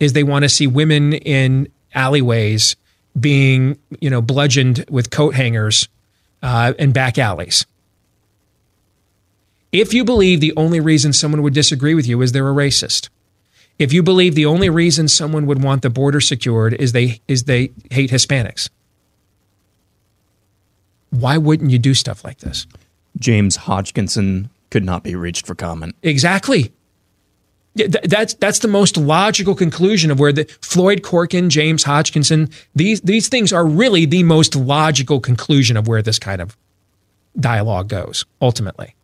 [0.00, 2.74] is they want to see women in alleyways
[3.20, 5.90] being, you know, bludgeoned with coat hangers
[6.42, 7.66] uh, in back alleys.
[9.72, 13.10] If you believe the only reason someone would disagree with you is they're a racist,
[13.82, 17.44] if you believe the only reason someone would want the border secured is they is
[17.44, 18.70] they hate Hispanics,
[21.10, 22.66] why wouldn't you do stuff like this?
[23.18, 25.96] James Hodgkinson could not be reached for comment.
[26.02, 26.72] Exactly.
[27.74, 33.28] That's that's the most logical conclusion of where the Floyd Corkin, James Hodgkinson, these these
[33.28, 36.56] things are really the most logical conclusion of where this kind of
[37.38, 38.94] dialogue goes ultimately.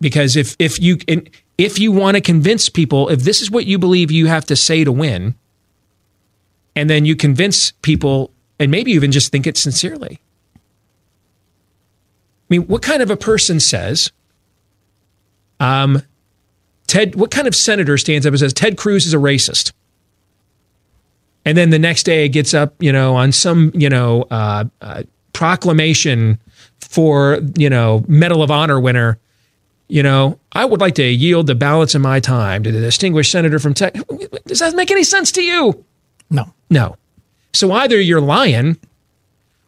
[0.00, 3.66] Because if if you and if you want to convince people, if this is what
[3.66, 5.34] you believe you have to say to win,
[6.74, 10.20] and then you convince people, and maybe even just think it sincerely.
[10.54, 10.58] I
[12.48, 14.10] mean, what kind of a person says,
[15.60, 16.02] um,
[16.86, 19.72] Ted, what kind of senator stands up and says Ted Cruz is a racist?
[21.44, 25.02] And then the next day gets up, you know, on some, you know, uh, uh,
[25.32, 26.38] proclamation
[26.80, 29.18] for, you know, Medal of Honor winner.
[29.88, 33.30] You know, I would like to yield the balance of my time to the distinguished
[33.30, 34.02] senator from Texas.
[34.46, 35.84] Does that make any sense to you?
[36.30, 36.52] No.
[36.70, 36.96] No.
[37.52, 38.78] So either you're lying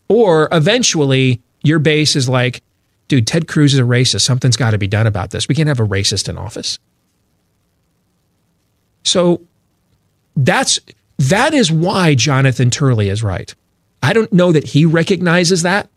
[0.08, 2.62] or eventually your base is like,
[3.08, 4.22] dude, Ted Cruz is a racist.
[4.22, 5.48] Something's got to be done about this.
[5.48, 6.78] We can't have a racist in office.
[9.04, 9.42] So
[10.36, 10.80] that's
[11.18, 13.54] that is why Jonathan Turley is right.
[14.02, 15.88] I don't know that he recognizes that.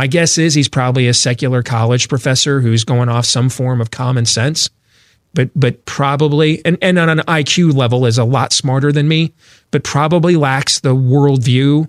[0.00, 3.90] My guess is he's probably a secular college professor who's going off some form of
[3.90, 4.70] common sense,
[5.34, 9.34] but but probably and, and on an IQ level is a lot smarter than me,
[9.70, 11.86] but probably lacks the worldview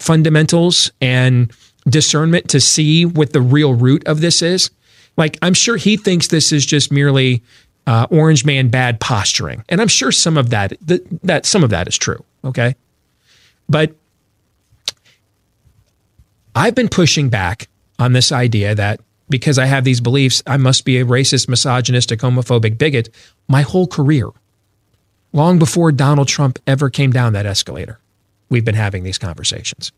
[0.00, 1.50] fundamentals and
[1.88, 4.70] discernment to see what the real root of this is.
[5.16, 7.42] Like I'm sure he thinks this is just merely
[7.86, 11.70] uh, orange man bad posturing, and I'm sure some of that that, that some of
[11.70, 12.22] that is true.
[12.44, 12.76] Okay,
[13.66, 13.96] but
[16.56, 20.86] I've been pushing back on this idea that because I have these beliefs, I must
[20.86, 23.10] be a racist, misogynistic, homophobic bigot
[23.46, 24.30] my whole career.
[25.34, 27.98] Long before Donald Trump ever came down that escalator,
[28.48, 29.92] we've been having these conversations.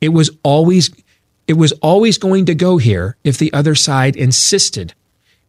[0.00, 0.90] It was always
[1.46, 4.94] it was always going to go here if the other side insisted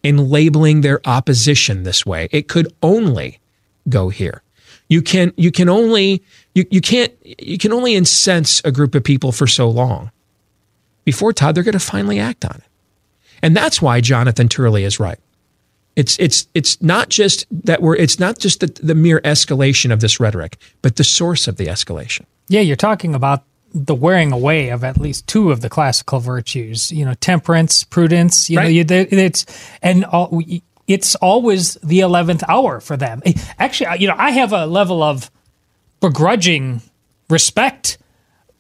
[0.03, 2.27] in labeling their opposition this way.
[2.31, 3.39] It could only
[3.87, 4.43] go here.
[4.89, 6.21] You can you can only
[6.53, 10.11] you, you can't you can only incense a group of people for so long
[11.07, 12.63] before Todd they're going to finally act on it.
[13.41, 15.17] And that's why Jonathan Turley is right.
[15.95, 20.01] It's it's it's not just that we're it's not just the, the mere escalation of
[20.01, 22.25] this rhetoric, but the source of the escalation.
[22.49, 23.43] Yeah, you're talking about
[23.73, 26.91] the wearing away of at least two of the classical virtues.
[26.91, 28.49] You know, temperance, prudence.
[28.49, 29.45] You know, you, it's
[29.81, 30.41] and all,
[30.87, 33.21] it's always the eleventh hour for them.
[33.25, 35.31] Eh, actually, you know, I have a level of
[36.01, 36.81] begrudging
[37.29, 37.97] respect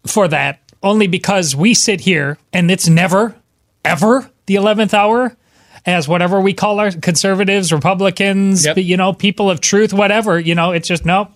[0.05, 3.35] for that only because we sit here and it's never
[3.83, 5.35] ever the 11th hour
[5.85, 8.77] as whatever we call our conservatives, Republicans, Yep.
[8.77, 10.37] you know, people of truth, whatever.
[10.39, 11.29] You know, it's just nope.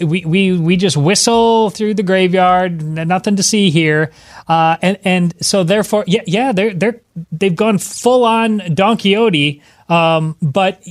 [0.00, 2.82] We we we just whistle through the graveyard.
[2.82, 4.10] Nothing to see here,
[4.48, 9.62] uh, and and so therefore, yeah, yeah, they're they're they've gone full on Don Quixote,
[9.88, 10.82] um, but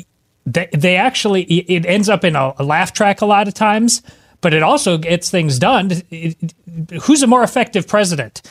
[0.46, 4.02] they they actually it ends up in a, a laugh track a lot of times,
[4.44, 5.90] but it also gets things done.
[6.12, 6.38] It-
[6.92, 8.42] it- who's a more effective president,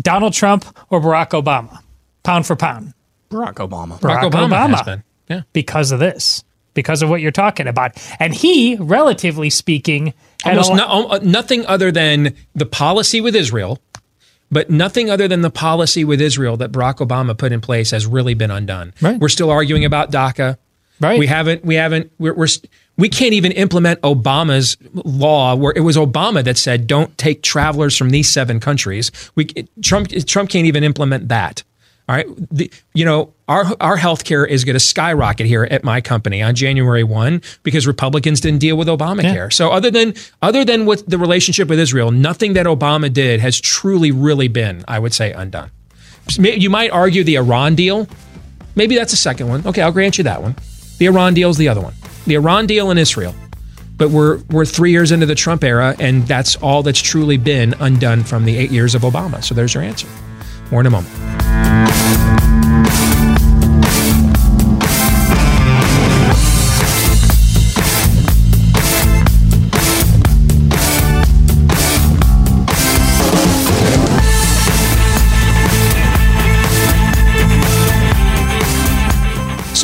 [0.00, 1.78] Donald Trump or Barack Obama,
[2.24, 2.94] pound for pound?
[3.30, 4.00] Barack Obama.
[4.00, 5.02] Barack Obama has been.
[5.28, 5.40] Yeah.
[5.54, 7.92] because of this, because of what you're talking about.
[8.20, 13.20] And he, relatively speaking, had a Almost lo- no, uh, nothing other than the policy
[13.22, 13.80] with Israel,
[14.50, 18.06] but nothing other than the policy with Israel that Barack Obama put in place has
[18.06, 18.92] really been undone.
[19.00, 19.18] Right.
[19.18, 20.58] We're still arguing about DACA.
[21.00, 21.18] Right.
[21.18, 21.64] We haven't.
[21.64, 22.12] We haven't.
[22.18, 22.34] We're.
[22.34, 27.16] we're st- we can't even implement Obama's law, where it was Obama that said, "Don't
[27.18, 29.46] take travelers from these seven countries." We
[29.82, 30.08] Trump.
[30.26, 31.62] Trump can't even implement that.
[32.06, 32.26] All right.
[32.50, 36.54] The, you know, our our healthcare is going to skyrocket here at my company on
[36.54, 39.50] January one because Republicans didn't deal with Obamacare.
[39.52, 43.58] So other than other than what the relationship with Israel, nothing that Obama did has
[43.58, 45.70] truly, really been, I would say, undone.
[46.38, 48.06] You might argue the Iran deal.
[48.76, 49.66] Maybe that's a second one.
[49.66, 50.56] Okay, I'll grant you that one.
[50.98, 51.94] The Iran deal is the other one.
[52.26, 53.34] The Iran deal in Israel.
[53.96, 57.74] But we're we're three years into the Trump era, and that's all that's truly been
[57.80, 59.42] undone from the eight years of Obama.
[59.42, 60.08] So there's your answer.
[60.70, 62.43] More in a moment.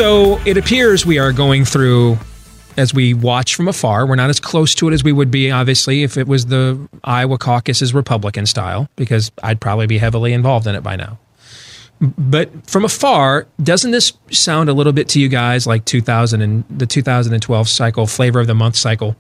[0.01, 2.17] So it appears we are going through,
[2.79, 5.51] as we watch from afar, we're not as close to it as we would be,
[5.51, 10.67] obviously, if it was the Iowa caucus's Republican style, because I'd probably be heavily involved
[10.67, 11.19] in it by now.
[12.01, 16.65] But from afar, doesn't this sound a little bit to you guys like 2000 and
[16.71, 19.17] the 2012 cycle, flavor of the month cycle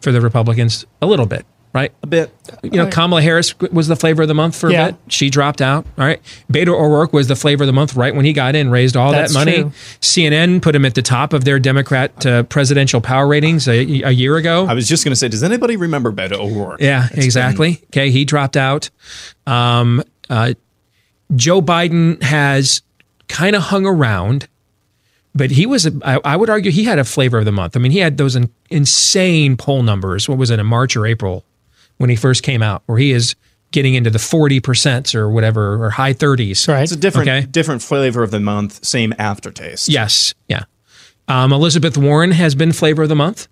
[0.00, 0.86] for the Republicans?
[1.00, 1.92] A little bit, right?
[2.02, 2.30] A bit.
[2.62, 4.88] You know, Kamala Harris was the flavor of the month for Yeah.
[4.88, 5.00] a bit.
[5.08, 5.86] She dropped out.
[5.98, 6.20] All right.
[6.52, 9.12] Beto O'Rourke was the flavor of the month right when he got in, raised all
[9.12, 9.62] That's that money.
[9.62, 9.72] true.
[10.00, 14.10] CNN put him at the top of their Democrat uh, presidential power ratings a, a
[14.10, 14.66] year ago.
[14.66, 16.80] I was just going to say, does anybody remember Beto O'Rourke?
[16.80, 17.80] Yeah, exactly.
[17.86, 18.90] okay, he dropped out.
[19.46, 20.54] Um, uh,
[21.36, 22.82] Joe Biden has
[23.28, 24.48] kind of hung around,
[25.36, 27.76] but he was, I would argue, he had a flavor of the month.
[27.76, 30.28] I mean, he had those in, insane poll numbers.
[30.28, 31.44] What was it in March or April
[32.00, 33.36] when he first came out, where he is
[33.72, 36.66] getting into the 40% or whatever, or high 30s.
[36.66, 36.82] Right.
[36.82, 37.46] It's a different, Okay.
[37.50, 39.86] different flavor of the month, same aftertaste.
[39.90, 40.32] Yes.
[40.48, 40.62] Yeah.
[41.28, 43.48] Um, Elizabeth Warren has been flavor of the month.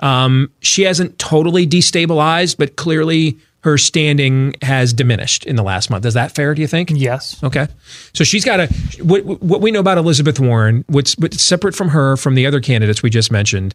[0.00, 6.04] Um, she hasn't totally destabilized, but clearly her standing has diminished in the last month.
[6.04, 6.54] Is that fair?
[6.54, 6.90] Do you think?
[6.90, 7.42] Yes.
[7.42, 7.68] Okay.
[8.12, 8.66] So she's got a
[9.02, 10.84] what, what we know about Elizabeth Warren.
[10.88, 13.74] What's, what's separate from her from the other candidates we just mentioned,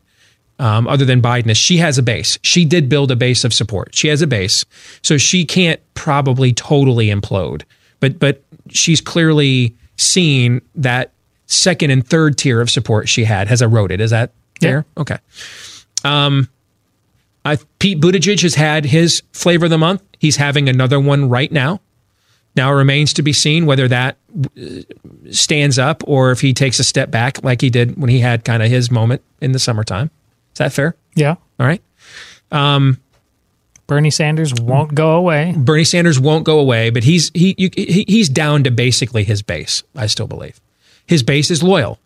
[0.60, 2.40] um, other than Biden, is she has a base.
[2.42, 3.94] She did build a base of support.
[3.94, 4.66] She has a base,
[5.02, 7.64] so she can't probably totally implode.
[8.00, 11.12] But but she's clearly seen that
[11.48, 14.02] second and third tier of support she had has eroded.
[14.02, 14.86] Is that fair?
[14.98, 15.18] Okay.
[16.04, 16.50] Um,
[17.46, 20.04] I, Pete Buttigieg has had his flavor of the month.
[20.20, 21.82] He's having another one right now.
[22.56, 24.82] Now it remains to be seen whether that uh,
[25.32, 28.44] stands up or if he takes a step back like he did when he had
[28.44, 30.10] kind of his moment in the summertime.
[30.58, 30.96] Is that fair?
[31.14, 31.36] Yeah.
[31.60, 31.84] All right.
[32.52, 32.98] Um,
[33.86, 35.54] Bernie Sanders won't go away.
[35.56, 39.44] Bernie Sanders won't go away, but he's he, you, he he's down to basically his
[39.44, 39.84] base.
[39.96, 40.60] I still believe
[41.06, 42.00] his base is loyal,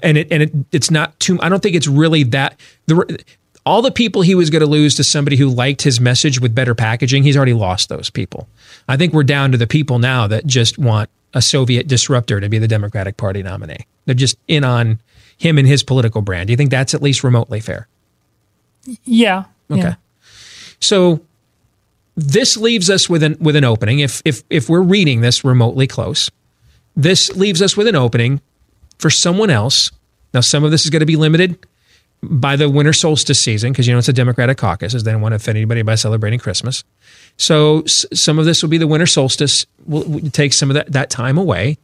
[0.00, 1.40] and it and it, it's not too.
[1.42, 3.24] I don't think it's really that the
[3.66, 6.54] all the people he was going to lose to somebody who liked his message with
[6.54, 7.24] better packaging.
[7.24, 8.48] He's already lost those people.
[8.86, 12.48] I think we're down to the people now that just want a Soviet disruptor to
[12.48, 13.86] be the Democratic Party nominee.
[14.04, 15.00] They're just in on
[15.36, 16.46] him and his political brand.
[16.48, 17.88] Do you think that's at least remotely fair?
[19.04, 19.44] Yeah.
[19.70, 19.80] Okay.
[19.80, 19.94] Yeah.
[20.80, 21.20] So
[22.16, 23.98] this leaves us with an with an opening.
[24.00, 26.30] If if if we're reading this remotely close,
[26.96, 28.40] this leaves us with an opening
[28.98, 29.90] for someone else.
[30.32, 31.58] Now, some of this is going to be limited
[32.22, 34.92] by the winter solstice season because you know it's a Democratic caucus.
[34.94, 36.84] They don't want to offend anybody by celebrating Christmas.
[37.36, 39.66] So s- some of this will be the winter solstice.
[39.86, 41.76] We'll, we'll take some of that that time away.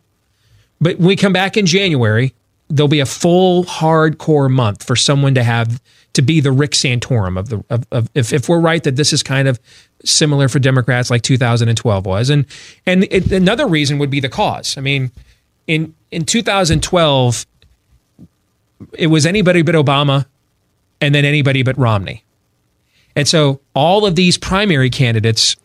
[0.81, 2.35] But when we come back in January,
[2.73, 5.81] there'll be a full hardcore month for someone to have
[6.15, 9.13] to be the Rick Santorum of the of, of if, if we're right that this
[9.13, 9.61] is kind of
[10.05, 12.47] similar for Democrats like 2012 was, and
[12.87, 14.77] and it, another reason would be the cause.
[14.79, 15.11] I mean,
[15.67, 17.47] in in 2012,
[18.95, 20.27] it was anybody but Obama,
[21.01, 22.25] and then anybody but Romney,
[23.15, 25.57] and so all of these primary candidates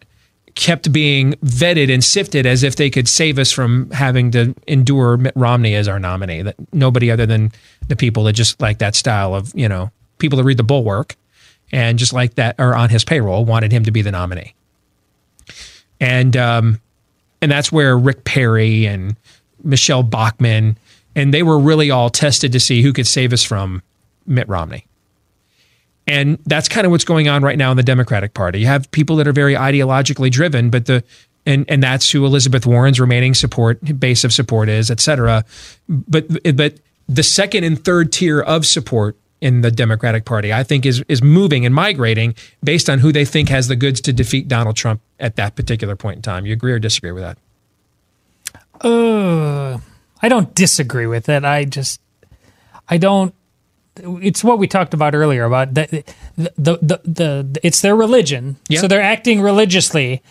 [0.58, 5.15] kept being vetted and sifted as if they could save us from having to endure
[5.15, 6.41] Mitt Romney as our nominee.
[6.41, 7.52] That nobody other than
[7.88, 11.15] the people that just like that style of, you know, people that read the bulwark
[11.72, 14.56] and just like that are on his payroll wanted him to be the nominee.
[16.00, 16.82] And um,
[17.39, 19.15] and that's where Rick Perry and
[19.63, 20.76] Michelle Bachmann
[21.15, 23.84] and they were really all tested to see who could save us from
[24.26, 24.86] Mitt Romney.
[26.08, 28.62] And that's kind of what's going on right now in the Democratic Party.
[28.62, 31.04] You have people that are very ideologically driven, but the
[31.46, 35.43] and and that's who Elizabeth Warren's remaining support base of support is, et cetera.
[35.89, 36.76] But but
[37.10, 41.22] the second and third tier of support in the Democratic Party, I think, is is
[41.22, 45.02] moving and migrating based on who they think has the goods to defeat Donald Trump
[45.20, 46.46] at that particular point in time.
[46.46, 47.38] You agree or disagree with that?
[48.82, 49.80] Uh,
[50.22, 51.43] I don't disagree with it.
[51.43, 52.00] I just,
[52.88, 53.34] I don't.
[54.04, 56.04] It's what we talked about earlier about the
[56.38, 58.82] the the, the, the it's their religion, Yeah.
[58.82, 60.22] so they're acting religiously.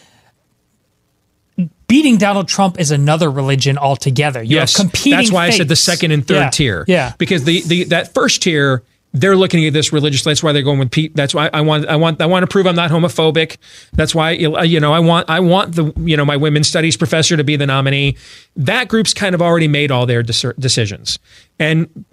[1.88, 4.42] Beating Donald Trump is another religion altogether.
[4.42, 5.18] You yes, competing.
[5.18, 6.84] that's why I said the second and third Yeah, tier.
[6.88, 10.30] Yeah, because the, the that first tier they're looking at this religiously.
[10.30, 11.14] That's why they're going with Pete.
[11.16, 13.56] That's why I want I want I want to prove I'm not homophobic.
[13.94, 17.36] That's why you know I want I want the you know my women's studies professor
[17.36, 18.16] to be the nominee.
[18.56, 21.18] That group's kind of already made all their decisions,
[21.58, 22.04] and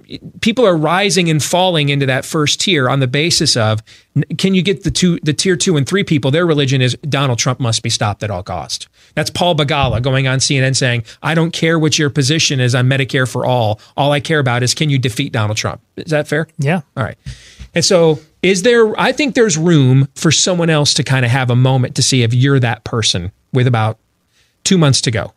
[0.41, 3.83] people are rising and falling into that first tier on the basis of
[4.37, 6.31] can you get the two the tier two and three people?
[6.31, 8.87] Their religion is Donald Trump must be stopped at all cost.
[9.15, 12.87] That's Paul Begala going on CNN saying, I don't care what your position is on
[12.87, 13.79] Medicare for all.
[13.97, 15.81] All I care about is can you defeat Donald Trump?
[15.97, 16.47] Is that fair?
[16.57, 16.81] Yeah.
[16.95, 17.17] All right.
[17.75, 21.49] And so, is there, I think there's room for someone else to kind of have
[21.49, 23.97] a moment to see if you're that person with about
[24.63, 25.33] two months to go.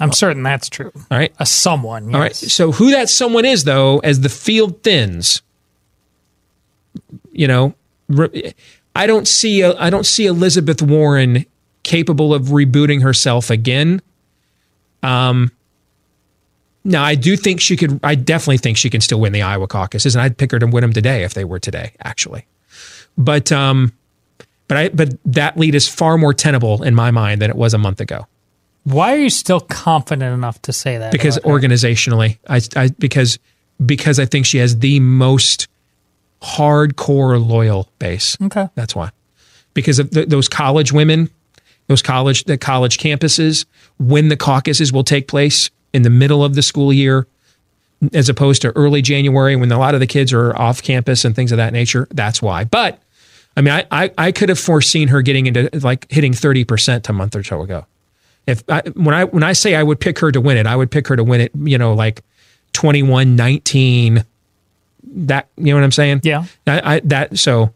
[0.00, 0.90] I'm certain that's true.
[0.94, 1.32] All right.
[1.38, 2.06] A someone.
[2.06, 2.14] Yes.
[2.14, 2.36] All right.
[2.36, 5.42] So who that someone is, though, as the field thins,
[7.32, 7.74] you know,
[8.96, 11.46] I don't see a, I don't see Elizabeth Warren
[11.84, 14.02] capable of rebooting herself again.
[15.02, 15.52] Um.
[16.86, 17.98] Now, I do think she could.
[18.02, 20.66] I definitely think she can still win the Iowa caucuses, and I'd pick her to
[20.66, 22.46] win them today if they were today, actually.
[23.16, 23.94] But um,
[24.68, 27.72] but I but that lead is far more tenable in my mind than it was
[27.72, 28.26] a month ago
[28.84, 31.10] Why are you still confident enough to say that?
[31.10, 33.38] because organizationally, I, I because
[33.84, 35.68] because I think she has the most
[36.42, 38.36] hardcore loyal base.
[38.40, 38.68] Okay.
[38.74, 39.10] That's why.
[39.72, 41.30] Because of th- those college women,
[41.86, 43.64] those college the college campuses,
[43.98, 47.26] when the caucuses will take place in the middle of the school year,
[48.12, 51.34] as opposed to early January when a lot of the kids are off campus and
[51.34, 52.06] things of that nature.
[52.10, 52.64] That's why.
[52.64, 53.02] But
[53.56, 57.08] I mean, I I, I could have foreseen her getting into like hitting thirty percent
[57.08, 57.86] a month or so ago.
[58.46, 60.76] If I, when I when I say I would pick her to win it, I
[60.76, 61.52] would pick her to win it.
[61.54, 62.22] You know, like
[62.72, 64.24] 21, 19,
[65.02, 66.20] That you know what I'm saying?
[66.24, 66.44] Yeah.
[66.66, 67.72] I, I that so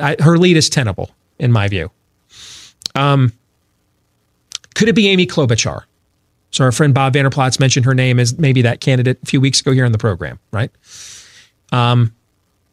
[0.00, 1.90] I, her lead is tenable in my view.
[2.94, 3.32] Um,
[4.74, 5.84] could it be Amy Klobuchar?
[6.50, 9.40] So our friend Bob Vander Plaats mentioned her name as maybe that candidate a few
[9.40, 10.70] weeks ago here on the program, right?
[11.72, 12.14] Um,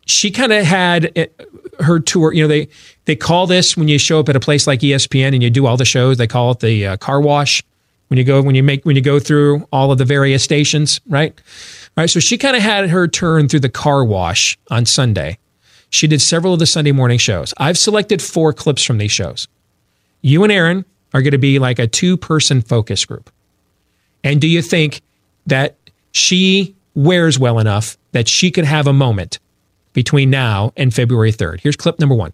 [0.05, 1.39] she kind of had it,
[1.81, 2.33] her tour.
[2.33, 2.67] You know, they
[3.05, 5.65] they call this when you show up at a place like ESPN and you do
[5.65, 6.17] all the shows.
[6.17, 7.63] They call it the uh, car wash
[8.07, 10.99] when you go when you make when you go through all of the various stations,
[11.07, 11.33] right?
[11.97, 12.09] All right.
[12.09, 15.37] So she kind of had her turn through the car wash on Sunday.
[15.89, 17.53] She did several of the Sunday morning shows.
[17.57, 19.47] I've selected four clips from these shows.
[20.21, 23.29] You and Aaron are going to be like a two person focus group.
[24.23, 25.01] And do you think
[25.47, 25.75] that
[26.11, 29.39] she wears well enough that she could have a moment
[29.93, 31.61] between now and February 3rd?
[31.61, 32.33] Here's clip number one.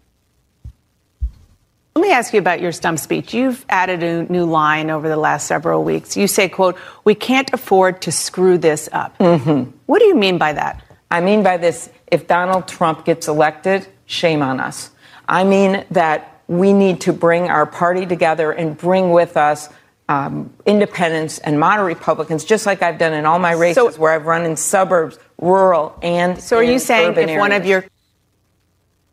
[1.94, 3.34] Let me ask you about your stump speech.
[3.34, 6.16] You've added a new line over the last several weeks.
[6.16, 9.18] You say, quote, we can't afford to screw this up.
[9.18, 9.72] Mm-hmm.
[9.86, 10.84] What do you mean by that?
[11.10, 14.90] I mean by this if Donald Trump gets elected, shame on us.
[15.28, 19.68] I mean that we need to bring our party together and bring with us
[20.08, 24.26] um, independents and moderate Republicans, just like I've done in all my races where I've
[24.26, 27.84] run in suburbs, rural, and So are you saying urban if one of your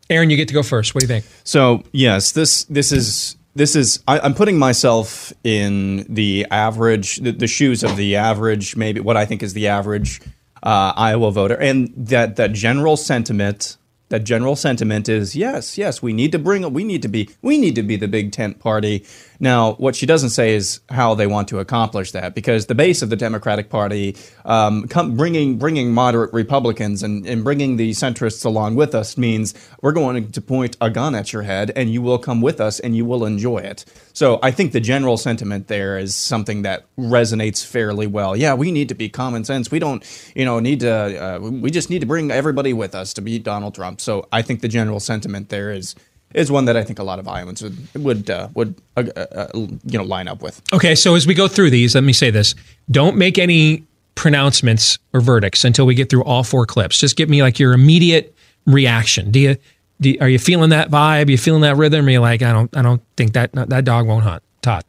[0.09, 0.93] Aaron, you get to go first.
[0.93, 1.25] What do you think?
[1.43, 7.31] So yes, this this is this is I, I'm putting myself in the average the,
[7.31, 10.21] the shoes of the average maybe what I think is the average
[10.61, 13.77] uh, Iowa voter, and that that general sentiment
[14.09, 17.57] that general sentiment is yes yes we need to bring we need to be we
[17.57, 19.03] need to be the big tent party.
[19.39, 23.01] Now what she doesn't say is how they want to accomplish that because the base
[23.01, 24.15] of the Democratic Party
[24.45, 29.91] um, bringing bringing moderate Republicans and, and bringing the centrists along with us means we're
[29.91, 32.95] going to point a gun at your head and you will come with us and
[32.95, 33.85] you will enjoy it.
[34.13, 38.35] So I think the general sentiment there is something that resonates fairly well.
[38.35, 39.71] Yeah, we need to be common sense.
[39.71, 40.03] We don't,
[40.35, 40.91] you know, need to.
[40.91, 43.99] Uh, we just need to bring everybody with us to beat Donald Trump.
[43.99, 45.95] So I think the general sentiment there is
[46.35, 49.47] is one that I think a lot of Iowans would would uh, would uh, uh,
[49.53, 50.61] you know line up with.
[50.73, 52.53] Okay, so as we go through these, let me say this.
[52.91, 53.83] Don't make any
[54.15, 56.99] pronouncements or verdicts until we get through all four clips.
[56.99, 59.31] Just give me like your immediate reaction.
[59.31, 59.57] Do you,
[60.01, 61.27] do you- are you feeling that vibe?
[61.27, 62.07] Are you feeling that rhythm?
[62.07, 64.41] Are you like, I don't I don't think that that dog won't hunt.
[64.61, 64.83] Todd.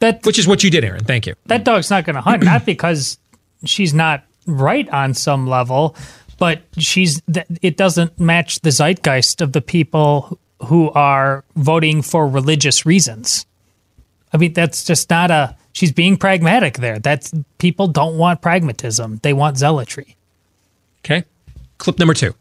[0.00, 1.04] That Which is what you did, Aaron.
[1.04, 1.34] Thank you.
[1.46, 3.18] that dog's not going to hunt, not because
[3.64, 5.96] she's not right on some level,
[6.38, 7.22] but she's
[7.62, 13.46] it doesn't match the zeitgeist of the people who are voting for religious reasons.
[14.32, 15.56] I mean, that's just not a.
[15.72, 16.98] She's being pragmatic there.
[16.98, 20.16] That's people don't want pragmatism; they want zealotry.
[21.04, 21.24] Okay.
[21.78, 22.34] Clip number two.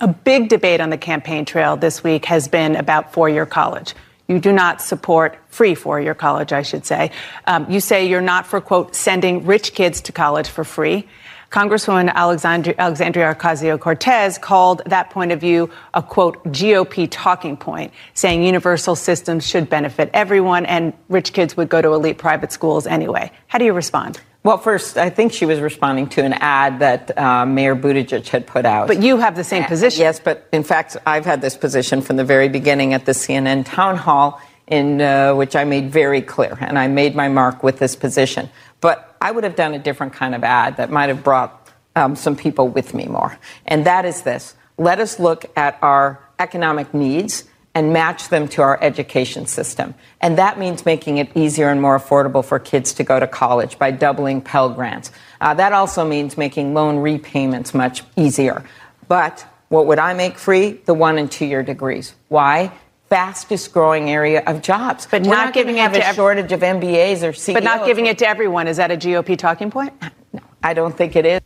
[0.00, 3.94] A big debate on the campaign trail this week has been about four year college.
[4.28, 7.10] You do not support free four year college, I should say.
[7.46, 11.08] Um, you say you're not for, quote, sending rich kids to college for free.
[11.50, 17.92] Congresswoman Alexandria, Alexandria Ocasio Cortez called that point of view a, quote, GOP talking point,
[18.12, 22.86] saying universal systems should benefit everyone and rich kids would go to elite private schools
[22.86, 23.30] anyway.
[23.46, 24.20] How do you respond?
[24.44, 28.46] Well, first, I think she was responding to an ad that uh, Mayor Buttigieg had
[28.46, 28.86] put out.
[28.86, 30.00] But you have the same position.
[30.00, 33.64] Yes, but in fact, I've had this position from the very beginning at the CNN
[33.66, 37.78] town hall, in uh, which I made very clear, and I made my mark with
[37.78, 38.48] this position.
[38.80, 42.16] But I would have done a different kind of ad that might have brought um,
[42.16, 43.38] some people with me more.
[43.66, 47.44] And that is this let us look at our economic needs
[47.74, 49.94] and match them to our education system.
[50.20, 53.78] And that means making it easier and more affordable for kids to go to college
[53.78, 55.12] by doubling Pell Grants.
[55.40, 58.64] Uh, that also means making loan repayments much easier.
[59.06, 60.72] But what would I make free?
[60.72, 62.14] The one and two year degrees.
[62.28, 62.72] Why?
[63.08, 65.06] Fastest growing area of jobs.
[65.10, 67.54] But We're not giving gonna it to a ev- shortage of MBAs or CEOs.
[67.54, 68.68] But not giving it to everyone.
[68.68, 69.92] Is that a GOP talking point?
[70.30, 71.40] No, I don't think it is.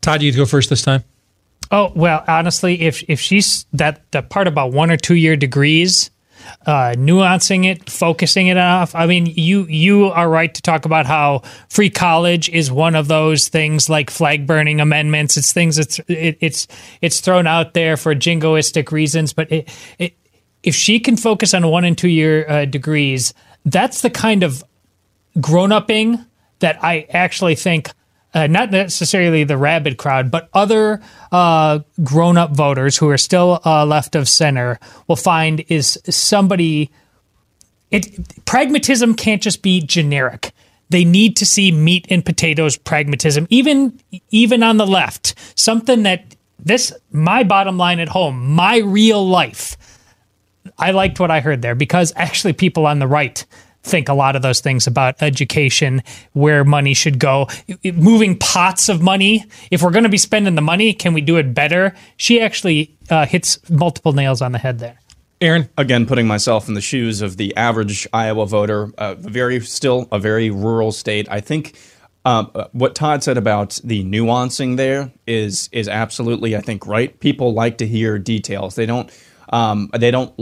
[0.00, 1.04] Todd, you go first this time.
[1.70, 6.10] Oh well, honestly, if if she's that the part about one or two year degrees,
[6.66, 8.94] uh, nuancing it, focusing it off.
[8.94, 13.08] I mean, you you are right to talk about how free college is one of
[13.08, 15.36] those things like flag burning amendments.
[15.36, 16.66] It's things that's it, it's
[17.00, 19.68] it's thrown out there for jingoistic reasons, but it,
[19.98, 20.14] it
[20.62, 23.34] if she can focus on one and two year uh, degrees,
[23.64, 24.64] that's the kind of
[25.40, 26.24] grown upping
[26.60, 27.90] that I actually think.
[28.32, 31.02] Uh, not necessarily the rabid crowd, but other
[31.32, 36.90] uh, grown up voters who are still uh, left of center will find is somebody.
[37.90, 40.52] It pragmatism can't just be generic.
[40.90, 43.98] They need to see meat and potatoes pragmatism, even
[44.30, 45.34] even on the left.
[45.58, 49.76] Something that this my bottom line at home, my real life.
[50.80, 53.44] I liked what I heard there because actually people on the right
[53.82, 56.02] think a lot of those things about education,
[56.32, 57.48] where money should go,
[57.94, 59.44] moving pots of money.
[59.70, 61.94] If we're going to be spending the money, can we do it better?
[62.16, 64.98] She actually uh, hits multiple nails on the head there.
[65.40, 70.06] Aaron, again, putting myself in the shoes of the average Iowa voter, uh, very still
[70.12, 71.26] a very rural state.
[71.30, 71.78] I think
[72.26, 77.18] um, uh, what Todd said about the nuancing there is is absolutely, I think, right.
[77.20, 78.74] People like to hear details.
[78.74, 79.10] They don't.
[79.50, 80.32] Um, they don't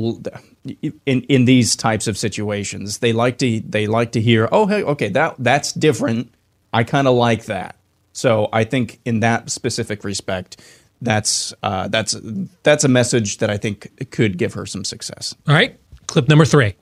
[1.06, 2.98] in in these types of situations.
[2.98, 6.32] They like to they like to hear, oh, hey, okay, that that's different.
[6.72, 7.76] I kind of like that.
[8.12, 10.60] So I think in that specific respect,
[11.00, 12.16] that's uh, that's
[12.62, 15.34] that's a message that I think could give her some success.
[15.46, 16.74] All right, clip number three.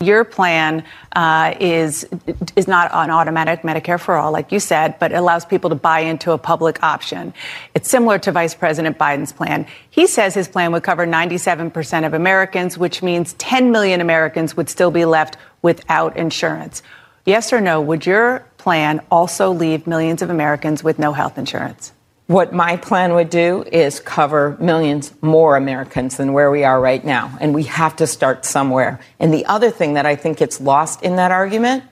[0.00, 0.84] Your plan
[1.16, 2.06] uh, is
[2.54, 6.00] is not an automatic Medicare for all, like you said, but allows people to buy
[6.00, 7.34] into a public option.
[7.74, 9.66] It's similar to Vice President Biden's plan.
[9.90, 14.68] He says his plan would cover 97% of Americans, which means 10 million Americans would
[14.68, 16.80] still be left without insurance.
[17.24, 17.80] Yes or no?
[17.80, 21.92] Would your plan also leave millions of Americans with no health insurance?
[22.28, 27.02] What my plan would do is cover millions more Americans than where we are right
[27.02, 27.34] now.
[27.40, 29.00] And we have to start somewhere.
[29.18, 31.84] And the other thing that I think gets lost in that argument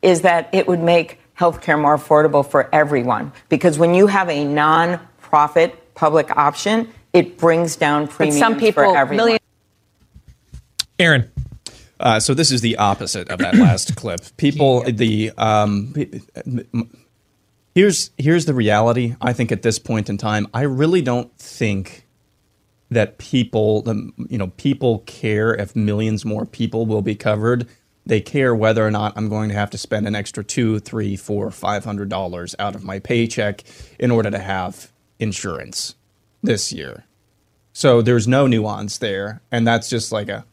[0.00, 3.32] is that it would make healthcare more affordable for everyone.
[3.50, 8.96] Because when you have a non-profit public option, it brings down premiums some people, for
[8.96, 9.16] everyone.
[9.16, 9.40] millions-
[10.98, 11.30] Aaron.
[12.00, 14.22] Uh, so this is the opposite of that last clip.
[14.38, 15.92] People, the um,
[17.74, 19.16] here's here's the reality.
[19.20, 22.06] I think at this point in time, I really don't think
[22.90, 23.82] that people,
[24.28, 27.66] you know, people care if millions more people will be covered.
[28.04, 31.16] They care whether or not I'm going to have to spend an extra two, three,
[31.16, 33.64] four, five hundred dollars out of my paycheck
[33.98, 35.94] in order to have insurance
[36.42, 37.04] this year.
[37.72, 40.44] So there's no nuance there, and that's just like a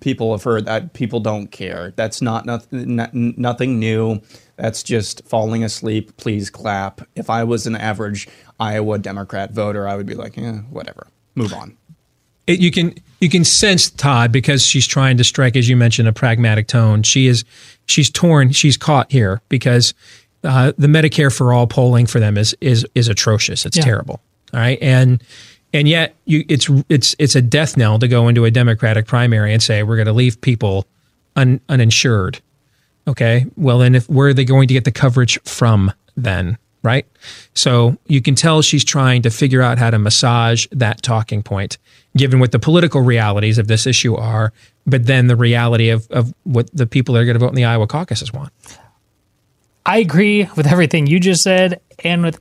[0.00, 1.92] people have heard that people don't care.
[1.96, 2.96] That's not nothing,
[3.36, 4.20] nothing new.
[4.56, 6.16] That's just falling asleep.
[6.16, 7.00] Please clap.
[7.16, 8.28] If I was an average
[8.60, 11.06] Iowa Democrat voter, I would be like, eh, whatever.
[11.34, 11.76] Move on.
[12.46, 16.08] It, you can you can sense Todd because she's trying to strike, as you mentioned,
[16.08, 17.02] a pragmatic tone.
[17.02, 17.42] She is
[17.86, 18.52] she's torn.
[18.52, 19.94] She's caught here because
[20.44, 23.64] uh, the Medicare for all polling for them is is is atrocious.
[23.64, 23.84] It's Yeah.
[23.84, 24.20] terrible.
[24.52, 25.22] All right, and
[25.74, 29.52] and yet you it's it's it's a death knell to go into a Democratic primary
[29.52, 30.86] and say we're going to leave people
[31.36, 32.40] un, uninsured.
[33.06, 36.56] Okay, well then if where are they going to get the coverage from then?
[36.82, 37.06] Right.
[37.54, 41.78] So you can tell she's trying to figure out how to massage that talking point,
[42.14, 44.52] given what the political realities of this issue are,
[44.86, 47.54] but then the reality of, of what the people that are going to vote in
[47.54, 48.52] the Iowa caucuses want.
[49.86, 52.38] I agree with everything you just said and with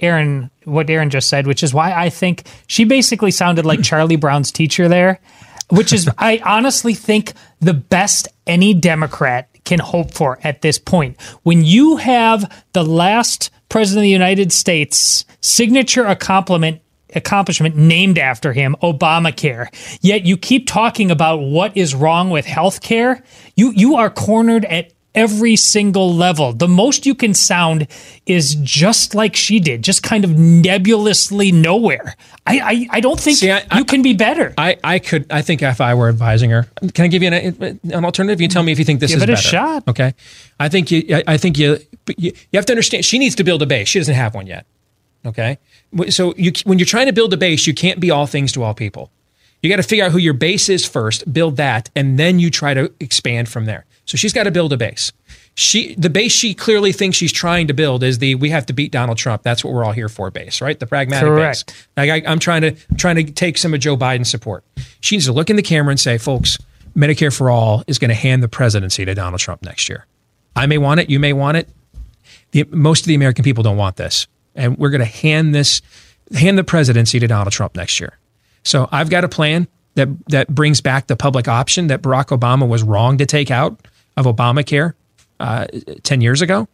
[0.00, 4.16] Aaron, what Aaron just said, which is why I think she basically sounded like Charlie
[4.16, 5.20] Brown's teacher there,
[5.68, 11.20] which is, I honestly think, the best any Democrat can hope for at this point.
[11.42, 16.82] When you have the last president of the United States signature accomplishment
[17.14, 19.66] accomplishment named after him, Obamacare.
[20.00, 23.22] Yet you keep talking about what is wrong with healthcare.
[23.56, 26.52] You you are cornered at every single level.
[26.52, 27.86] The most you can sound
[28.26, 32.14] is just like she did, just kind of nebulously nowhere.
[32.46, 34.54] I I, I don't think you can be better.
[34.56, 37.80] I, I could I think if I were advising her, can I give you an,
[37.92, 38.40] an alternative?
[38.40, 39.42] You tell me if you think this Give is it a better.
[39.42, 39.88] shot.
[39.88, 40.14] Okay,
[40.58, 41.78] I think you I, I think you,
[42.16, 43.88] you you have to understand she needs to build a base.
[43.88, 44.66] She doesn't have one yet.
[45.26, 45.58] Okay,
[46.08, 48.62] so you when you're trying to build a base, you can't be all things to
[48.62, 49.10] all people.
[49.62, 52.50] You got to figure out who your base is first, build that, and then you
[52.50, 53.84] try to expand from there.
[54.10, 55.12] So she's got to build a base.
[55.54, 58.72] she the base she clearly thinks she's trying to build is the we have to
[58.72, 59.44] beat Donald Trump.
[59.44, 60.76] That's what we're all here for base, right?
[60.76, 61.66] The pragmatic Correct.
[61.68, 61.88] base.
[61.96, 64.64] Like I, I'm trying to trying to take some of Joe Biden's support.
[64.98, 66.58] She needs to look in the camera and say, folks,
[66.96, 70.06] Medicare for all is going to hand the presidency to Donald Trump next year.
[70.56, 71.68] I may want it, you may want it.
[72.50, 75.82] The, most of the American people don't want this, and we're going to hand this
[76.34, 78.18] hand the presidency to Donald Trump next year.
[78.64, 82.66] So I've got a plan that that brings back the public option that Barack Obama
[82.68, 83.86] was wrong to take out
[84.24, 84.94] of Obamacare
[85.40, 85.66] uh,
[86.02, 86.68] 10 years ago.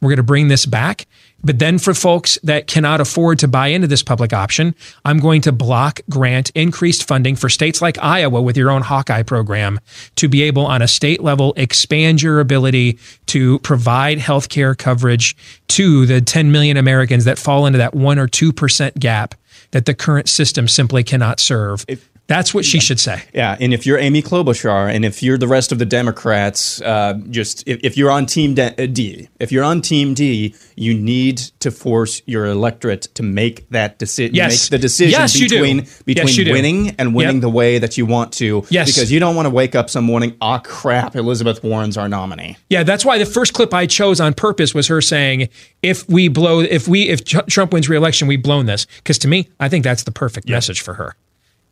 [0.00, 1.06] We're going to bring this back.
[1.44, 4.74] But then for folks that cannot afford to buy into this public option,
[5.04, 9.22] I'm going to block grant increased funding for states like Iowa with your own hawk-i
[9.22, 9.80] program
[10.16, 15.36] to be able on a state level expand your ability to provide health care coverage
[15.68, 19.34] to the 10 million Americans that fall into that 1 or 2% gap
[19.72, 21.84] that the current system simply cannot serve.
[22.28, 23.22] That's what she should say.
[23.34, 27.14] Yeah, and if you're Amy Klobuchar, and if you're the rest of the Democrats, uh,
[27.28, 30.94] just if, if you're on Team D, uh, D, if you're on Team D, you
[30.94, 34.34] need to force your electorate to make that decision.
[34.34, 34.70] Yes.
[34.70, 36.52] make the decision Yes, between Yes, between do.
[36.52, 37.42] winning and winning Yep.
[37.42, 38.64] the way that you want to.
[38.70, 38.94] Yes.
[38.94, 42.56] because you don't want to wake up some morning, ah, crap, Elizabeth Warren's our nominee.
[42.70, 45.48] Yeah, that's why the first clip I chose on purpose was her saying,
[45.82, 49.48] "If we blow, if we, if Trump wins re-election, we've blown this." Because to me,
[49.60, 51.14] I think that's the perfect message for her.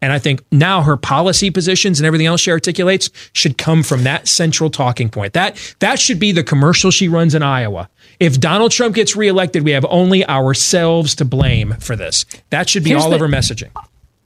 [0.02, 4.04] And I think now her policy positions and everything else she articulates should come from
[4.04, 5.34] that central talking point.
[5.34, 7.88] That that should be the commercial she runs in Iowa.
[8.18, 12.24] If Donald Trump gets reelected, we have only ourselves to blame for this.
[12.50, 13.70] That should be Here's all the- of her messaging.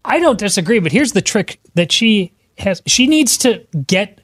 [0.05, 2.83] I don't disagree, but here's the trick that she has.
[2.87, 4.21] She needs to get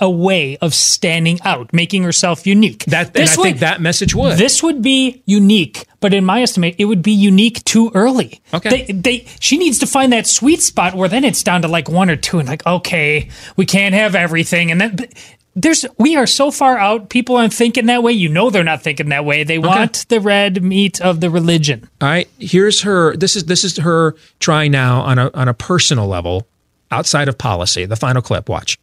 [0.00, 2.84] a way of standing out, making herself unique.
[2.86, 4.38] That and I think that message would.
[4.38, 8.40] This would be unique, but in my estimate, it would be unique too early.
[8.54, 8.84] Okay.
[8.84, 11.88] They, they, she needs to find that sweet spot where then it's down to like
[11.88, 15.08] one or two, and like, okay, we can't have everything, and then.
[15.54, 17.08] There's, we are so far out.
[17.08, 18.12] People aren't thinking that way.
[18.12, 19.42] You know, they're not thinking that way.
[19.42, 21.88] They want the red meat of the religion.
[22.00, 23.16] All right, here's her.
[23.16, 26.46] This is this is her trying now on a on a personal level,
[26.92, 27.86] outside of policy.
[27.86, 28.48] The final clip.
[28.48, 28.78] Watch.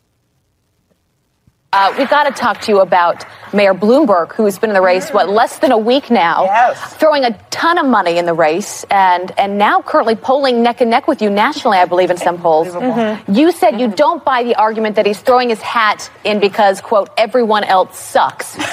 [1.75, 5.09] Uh, we've got to talk to you about Mayor Bloomberg, who's been in the race,
[5.09, 9.37] what, less than a week now, throwing a ton of money in the race, and,
[9.37, 12.67] and now currently polling neck and neck with you nationally, I believe, in some polls.
[13.27, 17.09] You said you don't buy the argument that he's throwing his hat in because, quote,
[17.17, 18.57] everyone else sucks.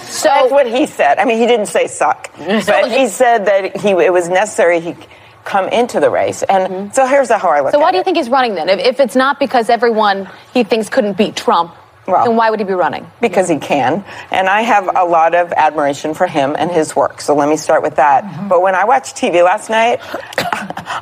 [0.00, 1.18] So that's what he said.
[1.18, 4.96] I mean, he didn't say suck, but he said that he it was necessary he
[5.44, 6.42] come into the race.
[6.42, 8.68] And so here's how I look So why do you think he's running then?
[8.68, 11.74] If, if it's not because everyone he thinks couldn't beat Trump,
[12.10, 13.10] then why would he be running?
[13.20, 14.04] because he can.
[14.30, 17.20] And I have a lot of admiration for him and his work.
[17.20, 18.24] So let me start with that.
[18.24, 18.48] Mm-hmm.
[18.48, 20.00] But when I watched TV last night,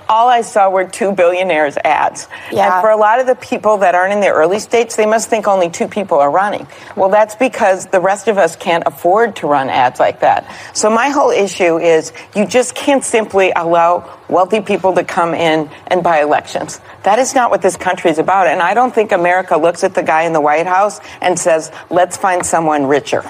[0.09, 2.29] all I saw were two billionaires ads.
[2.53, 2.75] Yeah.
[2.75, 5.31] And for a lot of the people that aren't in the early states, they must
[5.31, 6.67] think only two people are running.
[6.97, 10.53] Well, that's because the rest of us can't afford to run ads like that.
[10.75, 15.71] So my whole issue is you just can't simply allow wealthy people to come in
[15.87, 16.81] and buy elections.
[17.05, 18.47] That is not what this country is about.
[18.47, 21.71] And I don't think America looks at the guy in the White House and says,
[21.91, 23.25] let's find someone richer.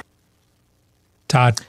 [1.28, 1.60] Todd.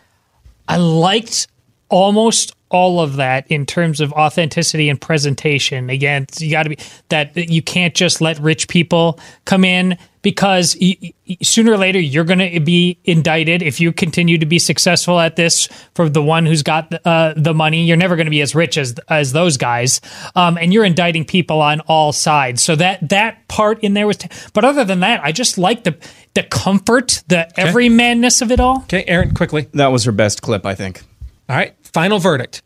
[0.68, 1.47] I liked
[1.89, 5.89] almost all of that in terms of authenticity and presentation.
[5.89, 6.78] Again, you got to be
[7.10, 11.99] that you can't just let rich people come in because y- y- sooner or later
[11.99, 16.22] you're going to be indicted if you continue to be successful at this for the
[16.22, 17.86] one who's got uh, the money.
[17.86, 20.01] You're never going to be as rich as as those guys,
[20.36, 22.61] um, and you're indicting people on all sides.
[22.61, 24.17] So that that part in there was.
[24.17, 25.97] T- but other than that, I just like the
[26.34, 28.80] the comfort, the everymanness of it all.
[28.84, 29.67] Okay, Aaron, quickly.
[29.74, 31.01] That was her best clip, I think.
[31.47, 32.61] All right, final verdict.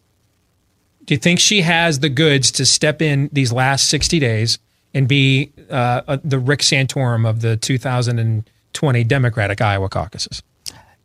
[1.05, 4.57] Do you think she has the goods to step in these last 60 days
[4.93, 10.43] and be uh, uh, the Rick Santorum of the 2020 Democratic Iowa caucuses?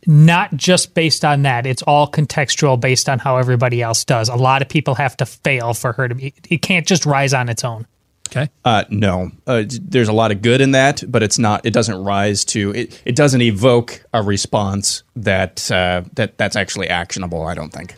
[0.07, 1.67] not just based on that.
[1.67, 4.29] It's all contextual based on how everybody else does.
[4.29, 6.35] A lot of people have to fail for her to be.
[6.49, 7.87] It can't just rise on its own.
[8.29, 8.51] Okay.
[8.65, 11.65] Uh, no, uh, there's a lot of good in that, but it's not.
[11.65, 12.73] It doesn't rise to.
[12.75, 17.47] It, it doesn't evoke a response that uh, that that's actually actionable.
[17.47, 17.95] I don't think.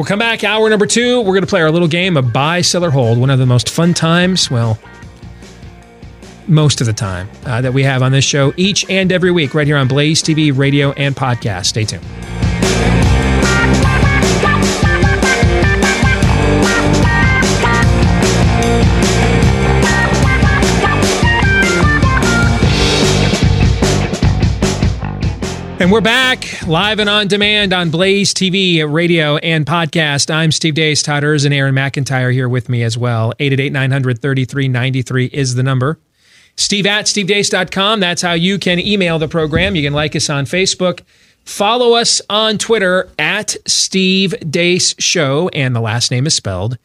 [0.00, 0.44] We'll come back.
[0.44, 1.18] Hour number two.
[1.20, 3.18] We're going to play our little game of buy, sell, or hold.
[3.18, 4.50] One of the most fun times.
[4.50, 4.78] Well,
[6.48, 9.52] most of the time uh, that we have on this show each and every week,
[9.52, 11.66] right here on Blaze TV, radio, and podcast.
[11.66, 13.09] Stay tuned.
[25.80, 30.30] And we're back live and on demand on Blaze TV, radio, and podcast.
[30.30, 33.32] I'm Steve Deace, Todd Erz, and Aaron McIntyre here with me as well.
[33.38, 35.98] 888 900 3393 is the number.
[36.54, 37.98] Steve at stevedeace.com.
[37.98, 39.74] That's how you can email the program.
[39.74, 41.00] You can like us on Facebook.
[41.46, 46.76] Follow us on Twitter at Steve Deace Show, and the last name is spelled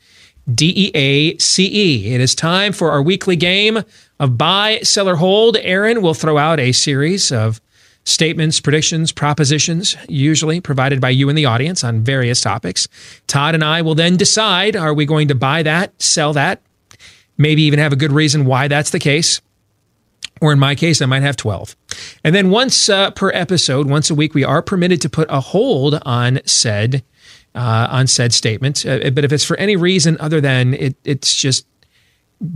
[0.53, 2.13] D E A C E.
[2.13, 3.83] It is time for our weekly game
[4.21, 5.57] of buy, sell, or hold.
[5.57, 7.59] Aaron will throw out a series of
[8.05, 12.87] statements, predictions, propositions, usually provided by you in the audience on various topics.
[13.27, 16.61] Todd and I will then decide are we going to buy that, sell that,
[17.37, 19.41] maybe even have a good reason why that's the case.
[20.41, 21.75] Or in my case, I might have 12.
[22.23, 25.39] And then once uh, per episode, once a week, we are permitted to put a
[25.39, 27.03] hold on said
[27.55, 28.85] uh, on said statement.
[28.85, 31.65] Uh, but if it's for any reason other than it, it's just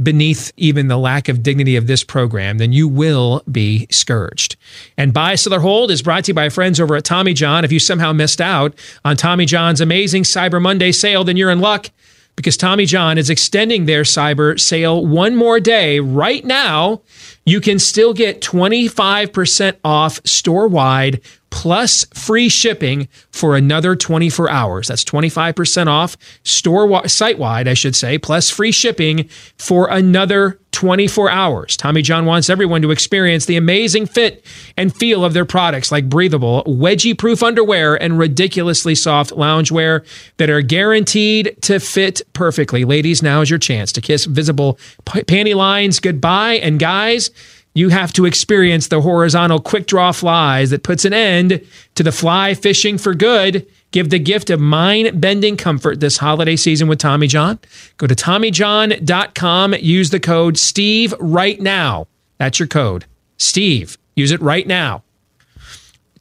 [0.04, 4.56] beneath even the lack of dignity of this program, then you will be scourged.
[4.98, 7.64] And Buy Sell or Hold is brought to you by friends over at Tommy John.
[7.64, 8.74] If you somehow missed out
[9.06, 11.90] on Tommy John's amazing Cyber Monday sale, then you're in luck
[12.36, 17.02] because Tommy John is extending their cyber sale one more day right now.
[17.46, 24.88] You can still get 25% off store wide plus free shipping for another 24 hours.
[24.88, 29.28] That's 25% off store site wide, I should say, plus free shipping
[29.58, 31.76] for another 24 hours.
[31.76, 34.46] Tommy John wants everyone to experience the amazing fit
[34.78, 40.06] and feel of their products like breathable, wedgie proof underwear and ridiculously soft loungewear
[40.38, 42.86] that are guaranteed to fit perfectly.
[42.86, 46.54] Ladies, now is your chance to kiss visible p- panty lines goodbye.
[46.56, 47.32] And guys,
[47.74, 51.66] you have to experience the horizontal quick draw flies that puts an end
[51.96, 53.68] to the fly fishing for good.
[53.92, 57.60] Give the gift of mind bending comfort this holiday season with Tommy John.
[57.98, 59.74] Go to TommyJohn.com.
[59.76, 62.08] Use the code Steve right now.
[62.38, 63.06] That's your code.
[63.38, 63.98] Steve.
[64.16, 65.04] Use it right now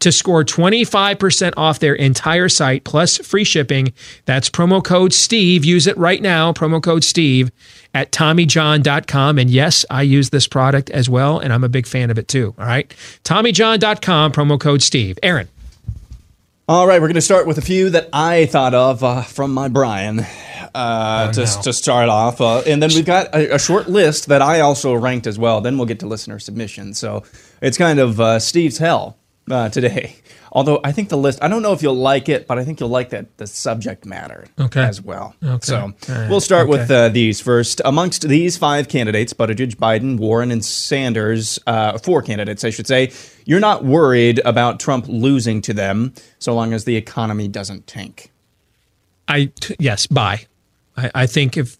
[0.00, 3.92] to score 25% off their entire site plus free shipping.
[4.24, 5.64] That's promo code Steve.
[5.64, 6.52] Use it right now.
[6.52, 7.50] Promo code Steve
[7.94, 9.38] at TommyJohn.com.
[9.38, 12.28] And yes, I use this product as well, and I'm a big fan of it
[12.28, 12.54] too.
[12.58, 12.88] All right.
[13.24, 15.18] TommyJohn.com, promo code Steve.
[15.22, 15.48] Aaron.
[16.68, 19.54] All right, we're going to start with a few that I thought of uh, from
[19.54, 20.20] my Brian
[20.74, 21.62] uh, Oh, to, no.
[21.62, 22.42] to start off.
[22.42, 25.62] Uh, and then we've got a, a short list that I also ranked as well.
[25.62, 26.98] Then we'll get to listener submissions.
[26.98, 27.22] So
[27.62, 29.16] it's kind of uh, Steve's hell
[29.50, 30.16] uh, today.
[30.50, 32.80] Although I think the list, I don't know if you'll like it, but I think
[32.80, 34.80] you'll like that the subject matter Okay.
[34.82, 35.34] as well.
[35.44, 35.58] Okay.
[35.62, 36.30] So right.
[36.30, 37.82] we'll start with uh, these first.
[37.84, 43.12] Amongst these five candidates, Buttigieg, Biden, Warren, and Sanders, uh, four candidates, I should say,
[43.44, 48.32] you're not worried about Trump losing to them so long as the economy doesn't tank.
[49.28, 50.46] I t- yes, buy.
[50.96, 51.76] I, I think if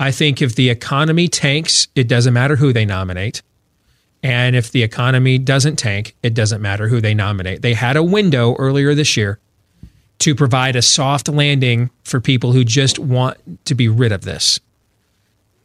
[0.00, 3.42] I think if the economy tanks, it doesn't matter who they nominate.
[4.26, 7.62] And if the economy doesn't tank, it doesn't matter who they nominate.
[7.62, 9.38] They had a window earlier this year
[10.18, 14.58] to provide a soft landing for people who just want to be rid of this.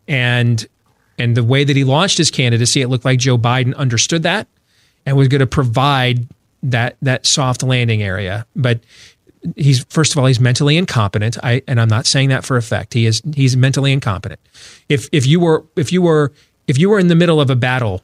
[0.07, 0.63] And
[1.17, 4.47] and the way that he launched his candidacy, it looked like Joe Biden understood that
[5.07, 6.27] and was going to provide
[6.61, 8.45] that that soft landing area.
[8.55, 8.81] But
[9.55, 11.35] he's first of all he's mentally incompetent.
[11.43, 12.93] I and I'm not saying that for effect.
[12.93, 14.39] He is he's mentally incompetent.
[14.87, 16.31] If if you were if you were
[16.67, 18.03] if you were in the middle of a battle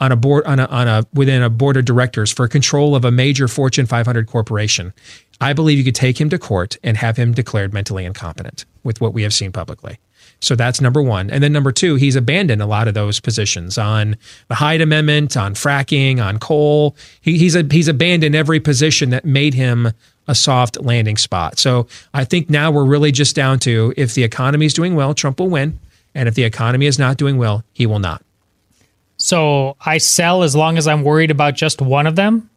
[0.00, 3.04] on a board on a on a within a board of directors for control of
[3.04, 4.92] a major Fortune 500 corporation,
[5.40, 9.00] I believe you could take him to court and have him declared mentally incompetent with
[9.00, 9.98] what we have seen publicly.
[10.40, 11.30] So that's number one.
[11.30, 14.16] And then number two, he's abandoned a lot of those positions on
[14.48, 16.96] the Hyde Amendment, on fracking, on coal.
[17.20, 19.92] He, he's a, he's abandoned every position that made him
[20.26, 21.58] a soft landing spot.
[21.58, 25.12] So I think now we're really just down to if the economy is doing well,
[25.12, 25.78] Trump will win.
[26.14, 28.22] And if the economy is not doing well, he will not.
[29.20, 32.48] So I sell as long as I'm worried about just one of them.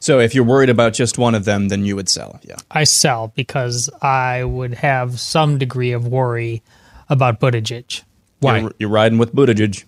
[0.00, 2.40] So if you're worried about just one of them, then you would sell.
[2.42, 2.56] Yeah.
[2.70, 6.62] I sell because I would have some degree of worry
[7.08, 8.02] about Buttigieg.
[8.40, 9.84] You're, you're riding with Buttigieg.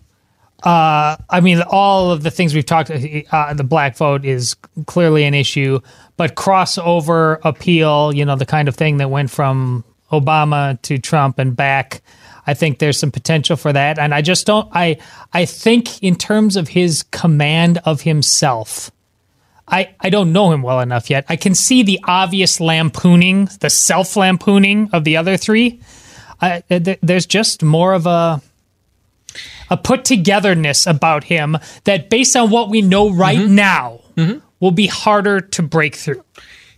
[0.64, 4.57] Uh, I mean, all of the things we've talked, uh, the black vote is
[4.87, 5.81] clearly an issue,
[6.16, 11.39] but crossover appeal, you know, the kind of thing that went from Obama to Trump
[11.39, 12.03] and back.
[12.49, 14.70] I think there's some potential for that, and I just don't.
[14.72, 14.96] I
[15.34, 18.90] I think in terms of his command of himself,
[19.68, 21.26] I I don't know him well enough yet.
[21.28, 25.82] I can see the obvious lampooning, the self lampooning of the other three.
[26.40, 28.40] I, th- there's just more of a
[29.68, 33.55] a put togetherness about him that, based on what we know right mm-hmm.
[33.57, 34.38] now, mm-hmm.
[34.59, 36.24] will be harder to break through.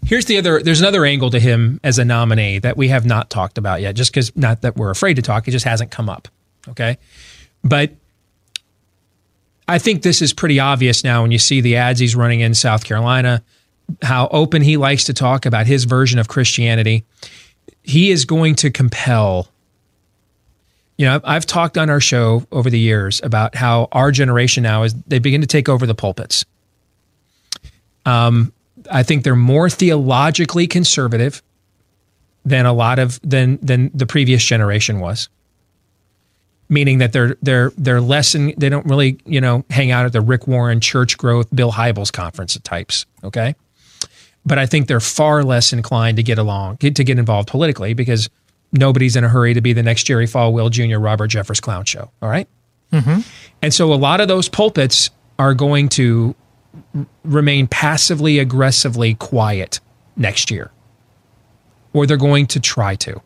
[0.05, 0.63] Here's the other.
[0.63, 3.95] There's another angle to him as a nominee that we have not talked about yet.
[3.95, 6.29] Just because, not that we're afraid to talk, it just hasn't come up.
[6.69, 6.99] Okay,
[7.63, 7.93] but
[9.71, 12.55] I think this is pretty obvious now when you see the ads he's running in
[12.55, 13.43] South Carolina,
[14.03, 17.05] how open he likes to talk about his version of Christianity.
[17.83, 19.49] He is going to compel.
[20.99, 24.83] You know, I've, talked on our show over the years about how our generation now
[24.83, 26.45] is they begin to take over the pulpits.
[28.05, 28.53] Um,
[28.91, 31.43] I think they're more theologically conservative
[32.45, 35.29] than a lot of than than the previous generation was.
[36.69, 40.13] Meaning that they're they're they're less in, they don't really you know hang out at
[40.13, 43.07] the Rick Warren Church Growth Bill Hybels conference types.
[43.25, 43.57] Okay,
[44.47, 47.95] but I think they're far less inclined to get along get, to get involved politically
[47.95, 48.31] because
[48.73, 50.99] nobody's in a hurry to be the next Jerry Falwell Jr.
[50.99, 52.11] Robert Jeffress clown show.
[52.23, 52.49] All right?
[52.93, 53.21] Mm-hmm.
[53.63, 56.35] And so a lot of those pulpits are going to
[57.25, 59.81] remain passively aggressively quiet
[60.17, 60.71] next year.
[61.93, 63.21] Or they're going to try to.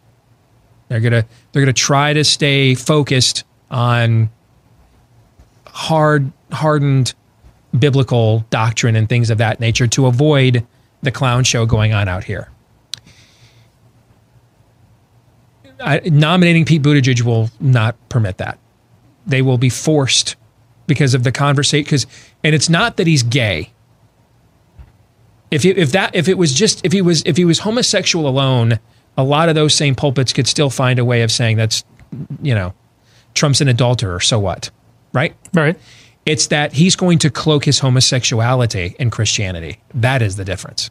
[0.88, 4.30] They're going to they're going to try to stay focused on
[5.66, 7.14] hard hardened
[7.76, 10.64] biblical doctrine and things of that nature to avoid
[11.02, 12.48] the clown show going on out here.
[15.80, 18.58] I, nominating Pete Buttigieg will not permit that.
[19.26, 20.36] They will be forced
[20.86, 21.84] because of the conversation.
[21.84, 22.06] Because,
[22.42, 23.70] and it's not that he's gay.
[25.50, 28.26] If you, if that if it was just if he was if he was homosexual
[28.26, 28.80] alone,
[29.16, 31.84] a lot of those same pulpits could still find a way of saying that's
[32.42, 32.74] you know
[33.34, 34.20] Trump's an adulterer.
[34.20, 34.70] So what?
[35.12, 35.34] Right.
[35.52, 35.78] Right.
[36.26, 39.78] It's that he's going to cloak his homosexuality in Christianity.
[39.92, 40.90] That is the difference.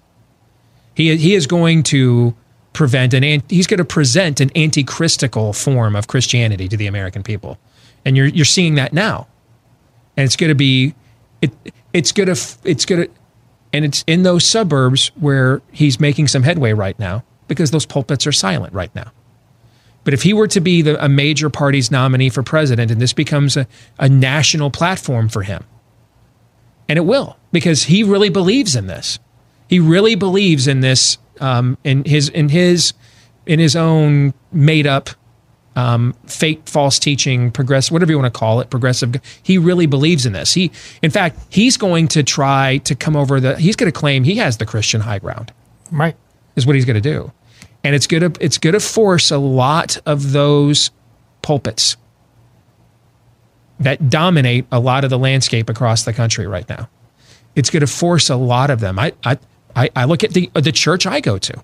[0.95, 2.35] He he is going to
[2.73, 7.57] prevent an he's going to present an anti-christical form of Christianity to the American people,
[8.05, 9.27] and you're you're seeing that now,
[10.17, 10.93] and it's going to be
[11.41, 11.51] it
[11.91, 13.11] it's going to it's going to
[13.73, 18.27] and it's in those suburbs where he's making some headway right now because those pulpits
[18.27, 19.11] are silent right now.
[20.03, 23.13] But if he were to be the, a major party's nominee for president and this
[23.13, 25.63] becomes a, a national platform for him,
[26.87, 29.17] and it will because he really believes in this.
[29.67, 32.93] He really believes in this um, in his in his
[33.45, 35.09] in his own made up
[35.75, 40.25] um, fake false teaching progressive whatever you want to call it progressive he really believes
[40.25, 40.53] in this.
[40.53, 40.71] He
[41.01, 44.35] in fact he's going to try to come over the he's going to claim he
[44.35, 45.51] has the christian high ground.
[45.91, 46.15] Right.
[46.55, 47.31] is what he's going to do.
[47.83, 50.91] And it's going to it's going to force a lot of those
[51.41, 51.97] pulpits
[53.79, 56.89] that dominate a lot of the landscape across the country right now.
[57.55, 58.97] It's going to force a lot of them.
[58.99, 59.37] I i
[59.75, 61.63] i, I look at the the church i go to.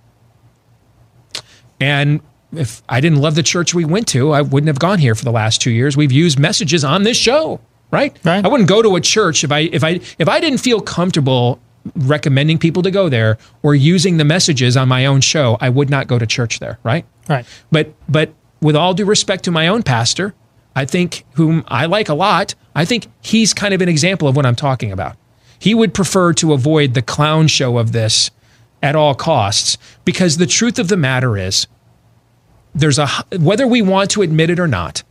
[1.80, 2.20] And
[2.54, 5.24] if I didn't love the church we went to, I wouldn't have gone here for
[5.24, 5.96] the last two years.
[5.96, 8.18] We've used messages on this show, right?
[8.24, 8.44] right.
[8.44, 11.60] I wouldn't go to a church if I if I if I didn't feel comfortable
[11.96, 15.58] recommending people to go there or using the messages on my own show.
[15.62, 17.06] I would not go to church there, right?
[17.28, 17.46] Right.
[17.72, 20.34] But but with all due respect to my own pastor,
[20.76, 24.36] I think whom I like a lot, I think he's kind of an example of
[24.36, 25.18] what I'm talking about.
[25.58, 28.32] He would prefer to avoid the clown show of this
[28.82, 31.68] at all costs because the truth of the matter is
[32.76, 33.08] there's a
[33.38, 35.04] whether we want to admit it or not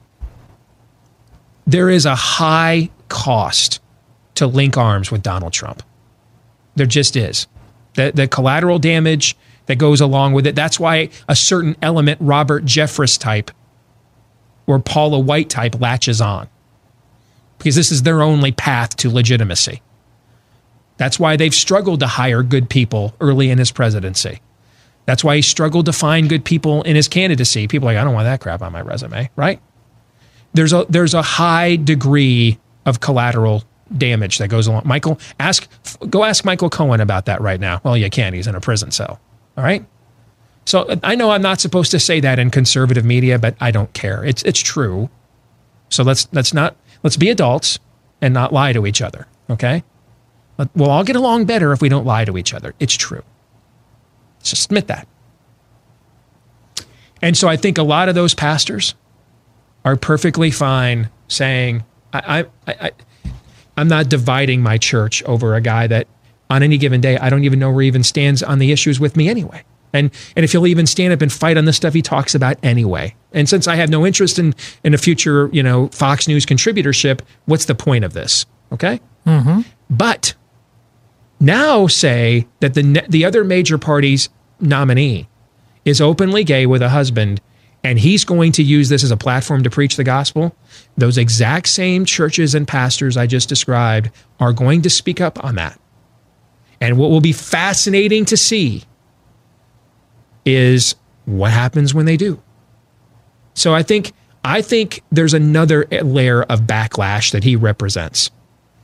[1.69, 3.81] there is a high cost
[4.37, 5.83] to link arms with Donald Trump.
[6.77, 7.47] There just is.
[7.95, 9.37] The, the collateral damage
[9.67, 10.55] that goes along with it.
[10.55, 13.51] That's why a certain element Robert Jeffress type
[14.67, 16.49] or Paula White type latches on.
[17.59, 19.83] Because this is their only path to legitimacy.
[20.97, 24.41] That's why they've struggled to hire good people early in his presidency
[25.09, 27.67] that's why he struggled to find good people in his candidacy.
[27.67, 29.59] People like, I don't want that crap on my resume, right?
[30.53, 33.65] There's a there's a high degree of collateral
[33.97, 34.83] damage that goes along.
[34.85, 35.67] Michael, ask
[36.11, 37.81] go ask Michael Cohen about that right now.
[37.85, 38.35] Well, you can't.
[38.35, 39.19] He's in a prison cell.
[39.57, 39.83] All right.
[40.67, 43.91] So I know I'm not supposed to say that in conservative media, but I don't
[43.95, 44.23] care.
[44.27, 45.09] It's it's true.
[45.89, 47.79] So let's let's not let's be adults
[48.21, 49.27] and not lie to each other.
[49.49, 49.85] Okay.
[50.75, 52.75] We'll all get along better if we don't lie to each other.
[52.79, 53.23] It's true.
[54.43, 55.07] Just admit that.
[57.21, 58.95] And so I think a lot of those pastors
[59.85, 62.91] are perfectly fine saying, I, I, I,
[63.77, 66.07] I'm not dividing my church over a guy that
[66.51, 68.99] on any given day, I don't even know where he even stands on the issues
[68.99, 69.63] with me anyway.
[69.93, 72.57] And, and if he'll even stand up and fight on the stuff he talks about
[72.63, 73.15] anyway.
[73.33, 77.21] And since I have no interest in, in a future, you know, Fox News contributorship,
[77.47, 78.47] what's the point of this?
[78.73, 79.01] Okay.
[79.27, 79.63] Mm-hmm.
[79.91, 80.35] But
[81.41, 84.29] now say that the the other major party's
[84.61, 85.29] nominee
[85.85, 87.41] is openly gay with a husband
[87.85, 90.55] and he's going to use this as a platform to preach the gospel,
[90.97, 94.11] those exact same churches and pastors I just described
[94.41, 95.79] are going to speak up on that.
[96.81, 98.83] And what will be fascinating to see
[100.45, 102.43] is what happens when they do.
[103.55, 104.13] So I think
[104.45, 108.31] I think there's another layer of backlash that he represents.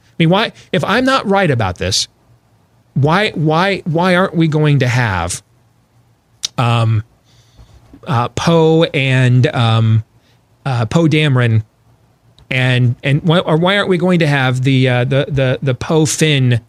[0.07, 2.09] I mean, why if I'm not right about this,
[2.95, 5.42] why why why aren't we going to have
[6.57, 7.03] um,
[8.07, 10.05] uh, Poe and um,
[10.64, 11.64] uh, Poe Dameron
[12.51, 15.74] and and why, or why aren't we going to have the uh, the the the
[15.74, 16.61] Poe Finn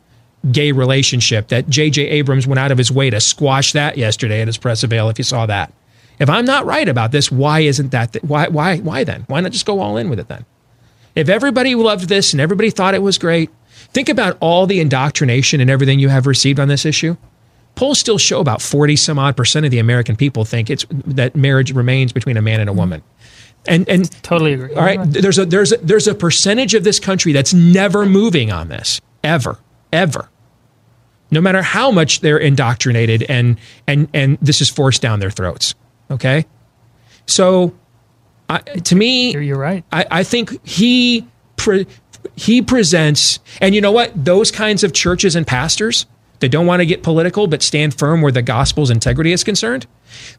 [0.52, 2.08] gay relationship that J.J.
[2.08, 5.10] Abrams went out of his way to squash that yesterday at his press avail?
[5.10, 5.74] If you saw that,
[6.20, 8.14] if I'm not right about this, why isn't that?
[8.14, 9.26] Th- why why why then?
[9.28, 10.46] Why not just go all in with it then?
[11.14, 13.50] If everybody loved this and everybody thought it was great,
[13.96, 17.16] think about all the indoctrination and everything you have received on this issue.
[17.76, 21.36] Polls still show about 40 some odd percent of the American people think it's that
[21.36, 23.02] marriage remains between a man and a woman.
[23.68, 24.76] And and totally agree.
[24.76, 28.52] All right, there's a there's a, there's a percentage of this country that's never moving
[28.52, 29.58] on this ever
[29.92, 30.30] ever.
[31.32, 35.74] No matter how much they're indoctrinated and and and this is forced down their throats.
[36.12, 36.46] Okay,
[37.26, 37.74] so
[38.50, 39.84] I, to me, you're right.
[39.92, 41.28] I, I think he
[41.58, 41.88] pre,
[42.36, 44.12] he presents, and you know what?
[44.26, 46.06] Those kinds of churches and pastors
[46.40, 49.88] that don't want to get political but stand firm where the gospel's integrity is concerned,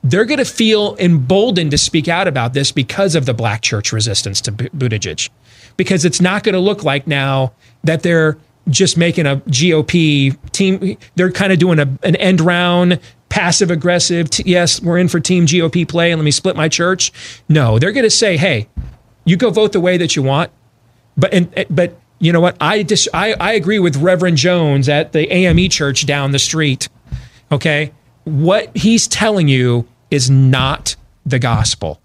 [0.03, 3.93] they're going to feel emboldened to speak out about this because of the black church
[3.93, 5.29] resistance to Bu- Buttigieg.
[5.77, 7.53] Because it's not going to look like now
[7.85, 10.97] that they're just making a GOP team.
[11.15, 14.31] They're kind of doing a, an end round, passive aggressive.
[14.31, 17.13] T- yes, we're in for team GOP play and let me split my church.
[17.49, 18.69] No, they're going to say, hey,
[19.25, 20.51] you go vote the way that you want.
[21.17, 22.57] But, and, eh, but you know what?
[22.61, 26.89] I, dis- I, I agree with Reverend Jones at the AME church down the street.
[27.53, 27.93] Okay.
[28.25, 32.01] What he's telling you is not the gospel.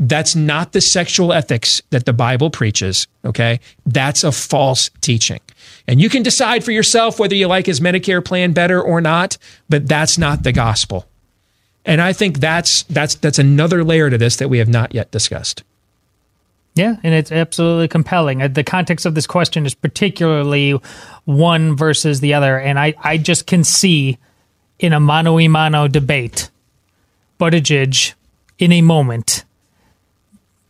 [0.00, 3.08] That's not the sexual ethics that the Bible preaches.
[3.24, 3.60] Okay.
[3.84, 5.40] That's a false teaching.
[5.88, 9.38] And you can decide for yourself whether you like his Medicare plan better or not,
[9.68, 11.06] but that's not the gospel.
[11.84, 15.10] And I think that's that's that's another layer to this that we have not yet
[15.10, 15.64] discussed.
[16.78, 18.40] Yeah, and it's absolutely compelling.
[18.42, 20.78] Uh, The context of this question is particularly
[21.24, 24.16] one versus the other, and I, I just can see
[24.78, 26.50] in a mano a mano debate,
[27.40, 28.14] Buttigieg
[28.58, 29.44] in a moment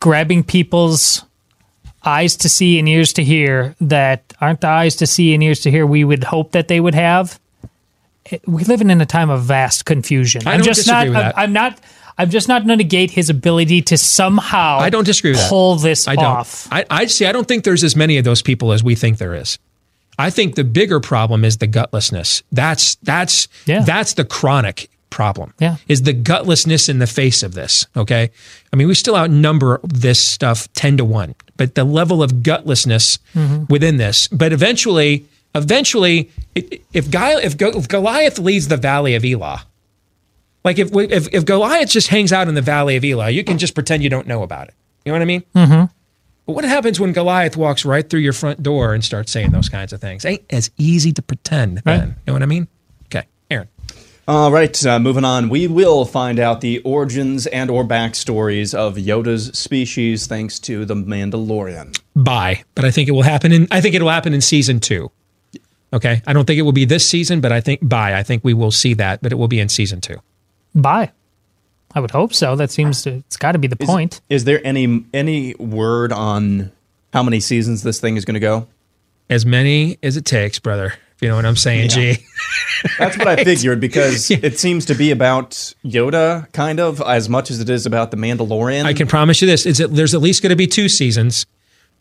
[0.00, 1.24] grabbing people's
[2.04, 5.60] eyes to see and ears to hear that aren't the eyes to see and ears
[5.60, 7.38] to hear we would hope that they would have.
[8.24, 10.46] It- We live in a time of vast confusion.
[10.46, 11.06] I I'm just not.
[11.08, 11.38] with I'm, that.
[11.38, 11.78] I'm not.
[12.18, 14.78] I'm just not going to negate his ability to somehow.
[14.78, 15.48] I don't disagree with that.
[15.48, 16.24] pull this I don't.
[16.24, 16.66] off.
[16.72, 17.26] I, I see.
[17.26, 19.58] I don't think there's as many of those people as we think there is.
[20.18, 22.42] I think the bigger problem is the gutlessness.
[22.50, 25.54] That's that's that's the chronic problem.
[25.60, 25.76] Yeah.
[25.86, 27.86] Is the gutlessness in the face of this.
[27.96, 28.30] Okay.
[28.72, 33.18] I mean, we still outnumber this stuff 10 to 1, but the level of gutlessness
[33.34, 33.70] Mhm.
[33.70, 34.26] within this.
[34.28, 36.30] But eventually, eventually,
[36.92, 39.64] if, Guy, if, if Goliath leads the valley of Elah,
[40.68, 43.56] like if, if if Goliath just hangs out in the valley of Elah, you can
[43.56, 44.74] just pretend you don't know about it.
[45.04, 45.42] You know what I mean?
[45.54, 45.84] Mm-hmm.
[46.46, 49.70] But what happens when Goliath walks right through your front door and starts saying those
[49.70, 50.26] kinds of things?
[50.26, 52.08] Ain't as easy to pretend then.
[52.08, 52.68] You know what I mean?
[53.06, 53.68] Okay, Aaron.
[54.26, 55.48] All right, uh, moving on.
[55.48, 60.94] We will find out the origins and or backstories of Yoda's species thanks to the
[60.94, 61.98] Mandalorian.
[62.14, 62.62] Bye.
[62.74, 65.10] But I think it will happen in I think it will happen in season two.
[65.94, 66.20] Okay.
[66.26, 68.18] I don't think it will be this season, but I think bye.
[68.18, 70.18] I think we will see that, but it will be in season two.
[70.74, 71.12] Bye.
[71.94, 72.54] I would hope so.
[72.56, 73.10] That seems to.
[73.10, 74.20] It's got to be the point.
[74.28, 76.70] Is there any any word on
[77.12, 78.66] how many seasons this thing is going to go?
[79.30, 80.94] As many as it takes, brother.
[81.16, 82.12] If you know what I'm saying, Yeah.
[82.14, 82.16] G.
[82.98, 85.50] That's what I figured because it seems to be about
[85.84, 88.84] Yoda, kind of, as much as it is about the Mandalorian.
[88.84, 91.46] I can promise you this: is that there's at least going to be two seasons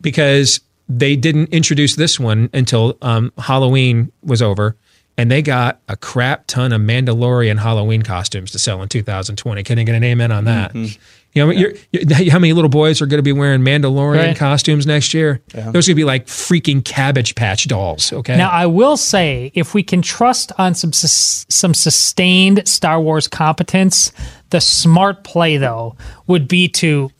[0.01, 4.75] because they didn't introduce this one until um, Halloween was over,
[5.17, 9.63] and they got a crap ton of Mandalorian Halloween costumes to sell in 2020.
[9.63, 10.73] Can I get an amen on that?
[10.73, 10.97] Mhm.
[11.33, 14.37] You know, you're, you're, how many little boys are going to be wearing Mandalorian Right.
[14.37, 15.41] costumes next year?
[15.53, 15.69] Yeah.
[15.71, 18.11] Those are going to be like freaking Cabbage Patch dolls.
[18.11, 18.35] Okay.
[18.37, 23.27] Now, I will say, if we can trust on some sus- some sustained Star Wars
[23.27, 24.11] competence,
[24.49, 25.95] the smart play though
[26.25, 27.11] would be to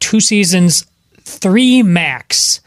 [0.00, 0.86] two seasons,
[1.22, 2.60] three max,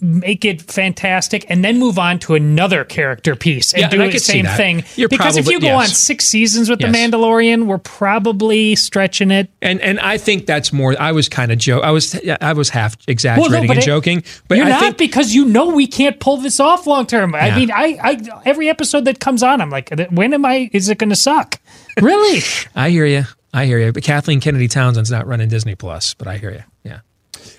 [0.00, 4.12] make it fantastic, and then move on to another character piece and Yeah, do and
[4.12, 4.84] the same thing.
[4.96, 5.88] You're because if you go yes.
[5.88, 6.92] on six seasons with Yes.
[6.92, 9.48] the Mandalorian, we're probably stretching it.
[9.62, 10.94] and and I think that's more.
[11.00, 11.82] I was kind of joke.
[11.84, 14.98] I was I was half exaggerating but and it- joking, but you're I not think
[14.98, 17.34] because you know we can't pull this off long term.
[17.34, 20.68] I mean, I, I every episode that comes on, I'm like, when am I?
[20.72, 21.58] Is it going to suck?
[22.00, 22.42] Really?
[22.74, 23.24] I hear you.
[23.54, 23.92] I hear you.
[23.92, 26.62] But Kathleen Kennedy Townsend's not running Disney Plus, but I hear you.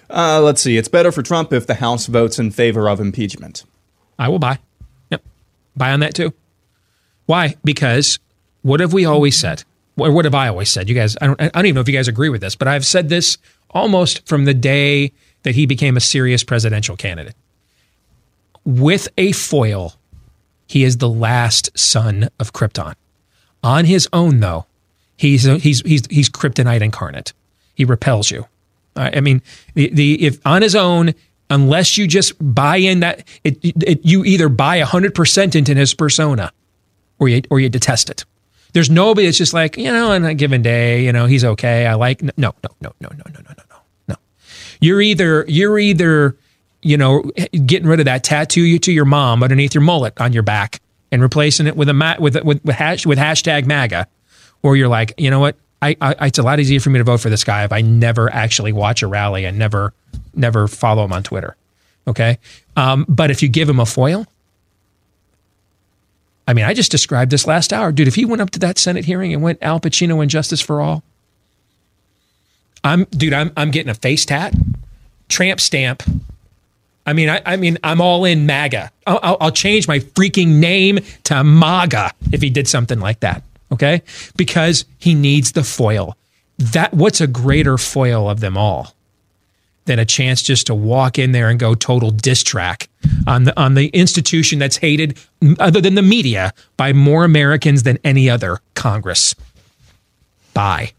[0.10, 0.78] Uh, let's see.
[0.78, 3.64] It's better for Trump if the House votes in favor of impeachment.
[4.18, 4.60] I will buy.
[5.12, 5.24] Yep.
[5.76, 6.34] Buy on that too.
[7.26, 7.56] Why?
[7.64, 8.20] Because
[8.62, 9.64] what have we always said?
[9.98, 10.90] Or what have I always said?
[10.90, 12.68] You guys, I don't, I don't even know if you guys agree with this, but
[12.68, 13.38] I've said this
[13.72, 15.12] almost from the day
[15.44, 17.36] that he became a serious presidential candidate.
[18.64, 19.96] With a foil,
[20.68, 22.96] he is the last son of Krypton.
[23.64, 24.66] On his own, though,
[25.18, 27.34] he's he's he's he's kryptonite incarnate.
[27.74, 28.46] He repels you.
[28.98, 29.42] I mean,
[29.74, 31.14] the, the if on his own,
[31.50, 35.94] unless you just buy in that it, it you either buy hundred percent into his
[35.94, 36.52] persona,
[37.20, 38.26] or you or you detest it.
[38.74, 41.86] There's nobody that's just like you know, on a given day, you know, he's okay.
[41.86, 43.76] I like no, no, no, no, no, no, no, no, no,
[44.10, 44.16] no.
[44.80, 46.38] You're either you're either
[46.82, 47.24] you know
[47.66, 50.82] getting rid of that tattoo you to your mom underneath your mullet on your back
[51.12, 54.08] and replacing it with a mat with with with, hash, with hashtag MAGA,
[54.62, 55.56] or you're like, you know what?
[55.82, 57.82] I, I it's a lot easier for me to vote for this guy if I
[57.82, 59.94] never actually watch a rally and never
[60.34, 61.56] never follow him on Twitter.
[62.08, 62.40] Okay,
[62.76, 64.26] um, but if you give him a foil,
[66.48, 68.08] I mean, I just described this last hour, dude.
[68.08, 70.82] If he went up to that Senate hearing and went Al Pacino and Justice for
[70.82, 71.04] All,
[72.84, 73.34] I'm dude.
[73.34, 74.54] I'm I'm getting a face tat,
[75.30, 76.04] tramp stamp.
[77.06, 78.92] I mean, I, I mean, I'm all in MAGA.
[79.06, 83.44] I'll, I'll, I'll change my freaking name to MAGA if he did something like that.
[83.72, 84.02] Okay,
[84.38, 86.16] because he needs the foil.
[86.58, 88.94] That what's a greater foil of them all
[89.86, 92.90] than a chance just to walk in there and go total diss track
[93.26, 95.18] on the on the institution that's hated,
[95.60, 99.36] other than the media, by more Americans than any other Congress.
[100.54, 100.92] Bye.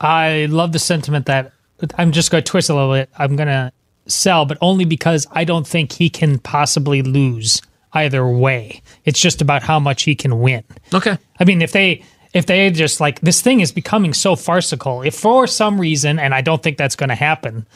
[0.00, 1.52] I love the sentiment that
[1.96, 3.08] I'm just going to twist a little bit.
[3.16, 3.72] I'm going to
[4.06, 7.62] sell, but only because I don't think he can possibly lose
[7.94, 8.82] either way.
[9.04, 10.64] It's just about how much he can win.
[10.92, 11.18] Okay.
[11.38, 15.14] I mean, if they if they just like this thing is becoming so farcical, if
[15.14, 17.66] for some reason, and I don't think that's going to happen,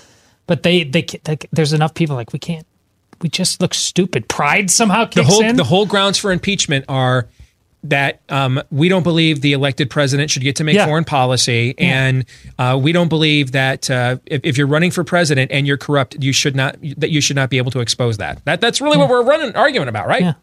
[0.47, 2.67] but they, they they there's enough people like we can't.
[3.23, 4.29] We just look stupid.
[4.29, 5.57] Pride somehow The whole in.
[5.57, 7.29] the whole grounds for impeachment are
[7.85, 10.87] that um, we don't believe the elected president should get to make Yeah.
[10.87, 12.25] foreign policy, and
[12.59, 16.17] uh, we don't believe that uh, if, if you're running for president and you're corrupt,
[16.21, 18.45] you should not that you should not be able to expose that.
[18.45, 20.35] That that's really what we're running arguing about, right?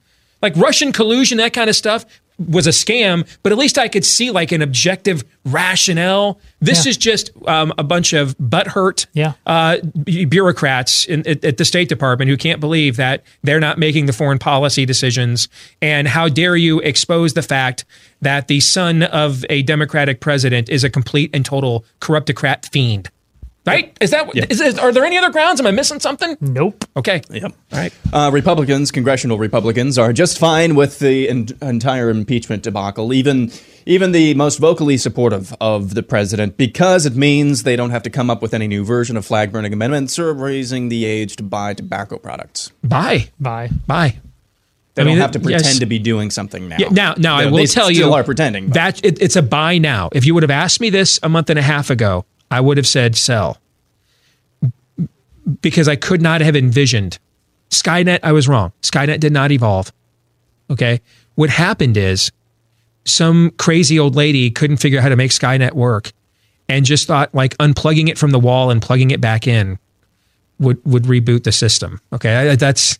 [0.42, 2.06] Like Russian collusion, that kind of stuff
[2.48, 6.39] was a scam, but at least I could see like an objective rationale.
[6.62, 6.89] This Yeah.
[6.91, 9.34] is just um, a bunch of butthurt Yeah.
[9.46, 9.78] uh,
[10.28, 14.14] bureaucrats in, at, at the State Department who can't believe that they're not making the
[14.14, 15.48] foreign policy decisions.
[15.82, 17.86] And how dare you expose the fact
[18.22, 23.10] that the son of a Democratic president is a complete and total corruptocrat fiend?
[23.66, 23.95] Right?
[24.01, 24.30] Is that?
[24.51, 25.61] Is, is- are there any other grounds?
[25.61, 26.36] Am I missing something?
[26.41, 26.84] Nope.
[26.97, 27.22] Okay.
[27.30, 27.53] Yep.
[27.72, 27.93] All right.
[28.11, 33.51] Uh, Republicans, congressional Republicans, are just fine with the en- entire impeachment debacle, even
[33.86, 38.09] even the most vocally supportive of the president, because it means they don't have to
[38.09, 41.43] come up with any new version of flag burning amendments or raising the age to
[41.43, 42.70] buy tobacco products.
[42.84, 44.18] Buy, buy, buy.
[44.95, 45.61] They I mean, don't have to it- yes.
[45.64, 46.78] pretend to be doing something now.
[46.80, 48.68] Yeah, now, now I will they tell still you, are pretending.
[48.68, 50.09] but- that it, it's a buy now.
[50.11, 52.78] If you would have asked me this a month and a half ago, I would
[52.78, 53.58] have said sell
[55.62, 57.20] because I could not have envisioned
[57.70, 58.20] Skynet.
[58.24, 58.72] I was wrong.
[58.82, 59.91] Skynet did not evolve.
[60.70, 61.01] Okay,
[61.36, 62.32] what happened is
[63.06, 66.12] some crazy old lady couldn't figure out how to make Skynet work,
[66.70, 69.78] and just thought like unplugging it from the wall and plugging it back in
[70.60, 71.99] would would reboot the system.
[72.14, 72.99] Okay, I- that's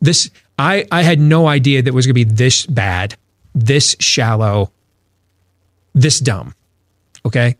[0.00, 0.30] this.
[0.58, 3.16] I I had no idea that it was going to be this bad,
[3.54, 4.72] this shallow,
[5.94, 6.54] this dumb.
[7.24, 7.56] Okay,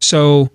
[0.00, 0.50] so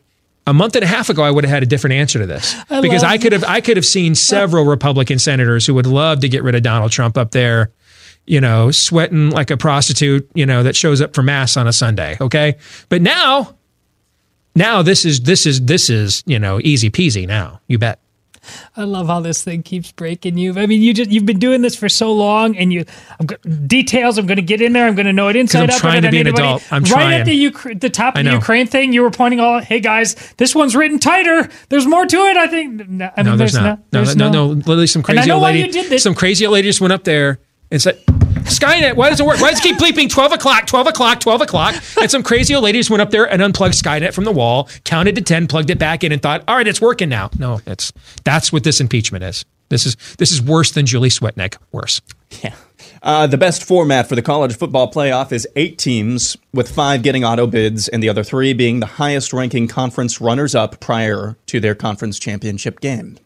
[0.46, 2.56] a month and a half ago, I would have had a different answer to this
[2.70, 6.20] I because I could have I could have seen several Republican senators who would love
[6.22, 7.72] to get rid of Donald Trump up there.
[8.26, 11.74] You know, sweating like a prostitute, you know, that shows up for mass on a
[11.74, 12.16] Sunday.
[12.22, 12.56] Okay.
[12.88, 13.58] But now,
[14.56, 17.60] now this is, this is, this is, you know, easy peasy now.
[17.68, 18.00] You bet.
[18.76, 20.58] I love how this thing keeps breaking you.
[20.58, 22.86] I mean, you just you've been doing this for so long, and you
[23.20, 23.36] I'm go,
[23.68, 24.18] details.
[24.18, 24.88] I'm going to get in there.
[24.88, 25.80] I'm going to know it inside I'm out.
[25.80, 26.64] trying to be than an adult.
[26.72, 27.20] I'm right trying.
[27.22, 28.32] at the Ukra- the top of the.
[28.32, 28.94] Ukraine thing.
[28.94, 29.60] You were pointing all.
[29.60, 31.50] Hey guys, this one's written tighter.
[31.70, 32.38] There's more to it.
[32.38, 32.88] I think.
[32.90, 33.80] No, I no, mean, there's, not.
[33.92, 35.60] No, there's no, no, Literally, some And I crazy old lady.
[35.60, 36.04] you did this.
[36.04, 37.40] Some crazy old lady just went up there
[37.72, 38.02] and said,
[38.46, 39.40] "Skynet, why does it work?
[39.40, 40.10] Why does it keep bleeping?
[40.10, 43.42] Twelve o'clock, twelve o'clock, twelve o'clock." And some crazy old ladies went up there and
[43.42, 46.56] unplugged Skynet from the wall, counted to ten, plugged it back in, and thought, "All
[46.56, 47.92] right, it's working now." No, it's
[48.24, 49.46] that's what this impeachment is.
[49.70, 51.58] This is this is worse than Julie Swetnick.
[51.72, 52.02] Worse.
[52.44, 52.54] Yeah.
[53.02, 57.24] Uh, the best format for the college football playoff is eight teams, with five getting
[57.26, 61.60] auto bids and the other three being the highest ranking conference runners up prior to
[61.60, 63.18] their conference championship game.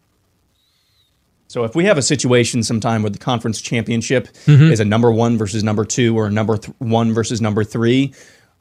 [1.47, 4.71] So if we have a situation sometime where the conference championship Mhm.
[4.71, 8.13] is a number one versus number two or a number th- one versus number three,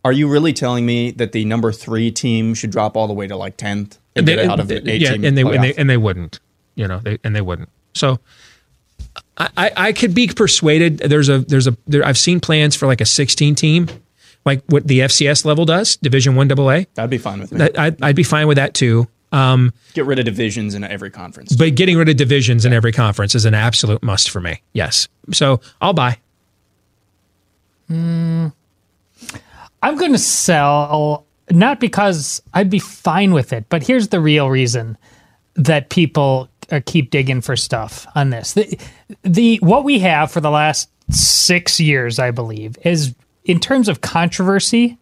[0.04, 3.26] are you really telling me that the number three team should drop all the way
[3.26, 5.90] to like 10th and get out of the eight yeah, and they, and they and
[5.90, 6.38] they wouldn't.
[6.76, 7.68] You know, they and they wouldn't.
[7.94, 8.20] So
[9.36, 10.98] I, I, I could be persuaded.
[10.98, 13.88] There's a there's a there, I've seen plans for like a 16 team,
[14.44, 16.84] like what the FCS level does, Division One AA.
[16.94, 17.58] That'd be fine with me.
[17.58, 19.08] That, I'd, I'd be fine with that too.
[19.32, 21.54] Um, Get rid of divisions in every conference.
[21.56, 24.62] but getting rid of divisions in every conference is an absolute must for me.
[24.72, 25.08] Yes.
[25.32, 26.18] So I'll buy.
[27.90, 28.52] Mm,
[29.82, 34.48] I'm going to sell not because I'd be fine with it, but here's the real
[34.50, 34.98] reason
[35.54, 38.54] that people uh, keep digging for stuff on this.
[38.54, 38.78] The,
[39.22, 44.00] the what we have for the last six years, I believe, is in terms of
[44.00, 44.98] controversy,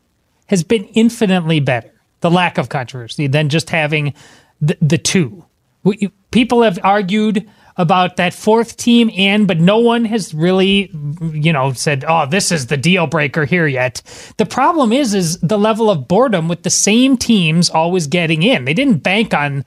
[0.47, 1.91] has been infinitely better.
[2.25, 4.15] The lack of controversy than just having
[4.59, 5.45] the, the two.
[5.83, 7.47] We, people have argued
[7.77, 10.91] about that fourth team in, but no one has really,
[11.35, 14.01] you know, said, "Oh, this is the deal breaker here yet."
[14.39, 18.65] The problem is, is the level of boredom with the same teams always getting in.
[18.65, 19.67] They didn't bank on,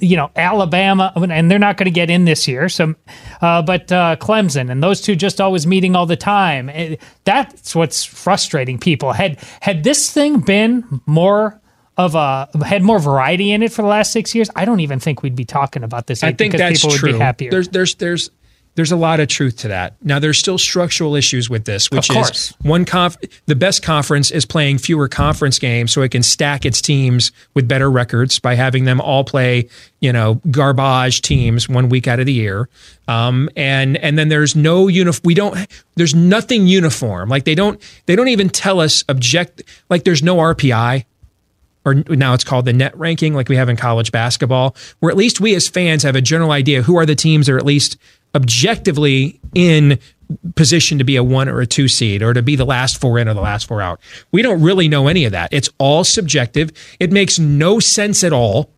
[0.00, 2.68] you know, Alabama, and they're not going to get in this year.
[2.68, 2.96] So,
[3.42, 6.68] uh, but uh, Clemson and those two just always meeting all the time.
[6.68, 9.12] Eh, that's what's frustrating people.
[9.12, 11.61] Had had this thing been more
[11.96, 14.98] of a had more variety in it for the last six years, I don't even
[14.98, 16.22] think we'd be talking about this.
[16.22, 17.10] I think that's people true.
[17.10, 17.50] would be happier.
[17.50, 18.30] There's there's there's
[18.74, 19.94] there's a lot of truth to that.
[20.02, 24.30] Now there's still structural issues with this, which Of is one conf- the best conference
[24.30, 28.54] is playing fewer conference games so it can stack its teams with better records by
[28.54, 29.68] having them all play,
[30.00, 32.70] you know, garbage teams one week out of the year.
[33.08, 35.58] Um, and and then there's no unif we don't
[35.96, 37.28] there's nothing uniform.
[37.28, 41.04] Like they don't they don't even tell us object like there's no RPI
[41.84, 45.16] or now it's called the net ranking, like we have in college basketball, where at
[45.16, 47.66] least we as fans have a general idea who are the teams that are at
[47.66, 47.96] least
[48.34, 49.98] objectively in
[50.54, 53.18] position to be a one or a two seed or to be the last four
[53.18, 54.00] in or the last four out.
[54.30, 55.52] We don't really know any of that.
[55.52, 56.70] It's all subjective.
[56.98, 58.70] It makes no sense at all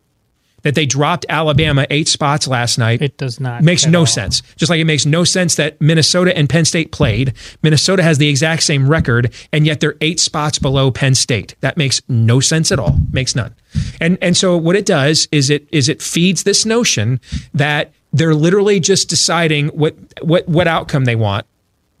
[0.65, 2.99] that they dropped Alabama eight spots last night.
[2.99, 3.61] It does not.
[3.61, 4.05] Makes no all.
[4.07, 4.41] sense.
[4.57, 7.33] Just like it makes no sense that Minnesota and Penn State played.
[7.61, 11.55] Minnesota has the exact same record, and yet they're eight spots below Penn State.
[11.61, 12.97] That makes no sense at all.
[13.11, 13.53] Makes none.
[14.01, 17.21] And and so what it does is it is it feeds this notion
[17.53, 21.45] that they're literally just deciding what what what outcome they want,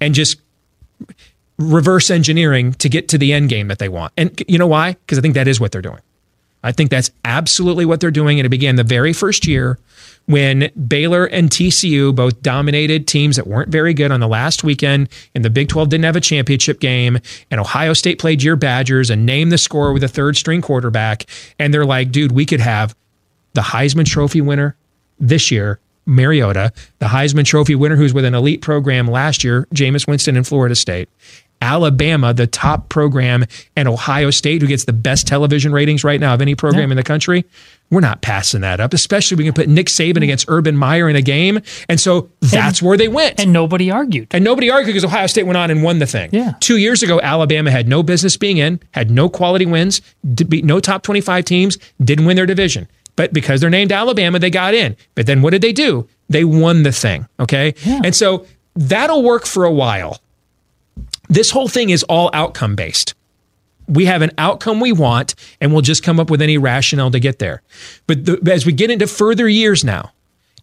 [0.01, 0.41] and just
[1.59, 4.11] reverse engineering to get to the end game that they want.
[4.17, 4.93] And you know why?
[4.93, 5.99] Because I think that is what they're doing.
[6.65, 8.39] I think that's absolutely what they're doing.
[8.39, 9.77] And it began the very first year
[10.25, 15.09] when Baylor and TCU both dominated teams that weren't very good on the last weekend,
[15.35, 17.19] and the Big 12 didn't have a championship game,
[17.51, 21.25] and Ohio State played your Badgers and named the score with a third string quarterback.
[21.59, 22.95] And they're like, dude, we could have
[23.53, 24.75] the Heisman Trophy winner
[25.19, 30.07] this year, Mariota, the Heisman Trophy winner who's with an elite program last year, Jameis
[30.07, 31.09] Winston in Florida State.
[31.65, 36.35] Alabama, the top program, and Ohio State, who gets the best television ratings right now
[36.35, 37.43] of any program in the country.
[37.89, 41.15] We're not passing that up, especially we can put Nick Saban against Urban Meyer in
[41.15, 41.59] a game.
[41.89, 43.39] And so that's where they went.
[43.39, 44.27] And nobody argued.
[44.31, 46.29] And nobody argued because Ohio State went on and won the thing.
[46.31, 46.53] Yeah.
[46.59, 50.01] Two years ago, Alabama had no business being in, had no quality wins,
[50.33, 52.87] did beat no top 25 teams, didn't win their division.
[53.15, 54.95] But because they're named Alabama, they got in.
[55.15, 56.07] But then what did they do?
[56.29, 57.27] They won the thing.
[57.39, 57.73] Okay.
[57.85, 58.01] Yeah.
[58.03, 60.19] And so that'll work for a while.
[61.29, 63.13] This whole thing is all outcome based.
[63.87, 67.19] We have an outcome we want, and we'll just come up with any rationale to
[67.19, 67.61] get there.
[68.07, 70.11] But the, as we get into further years now,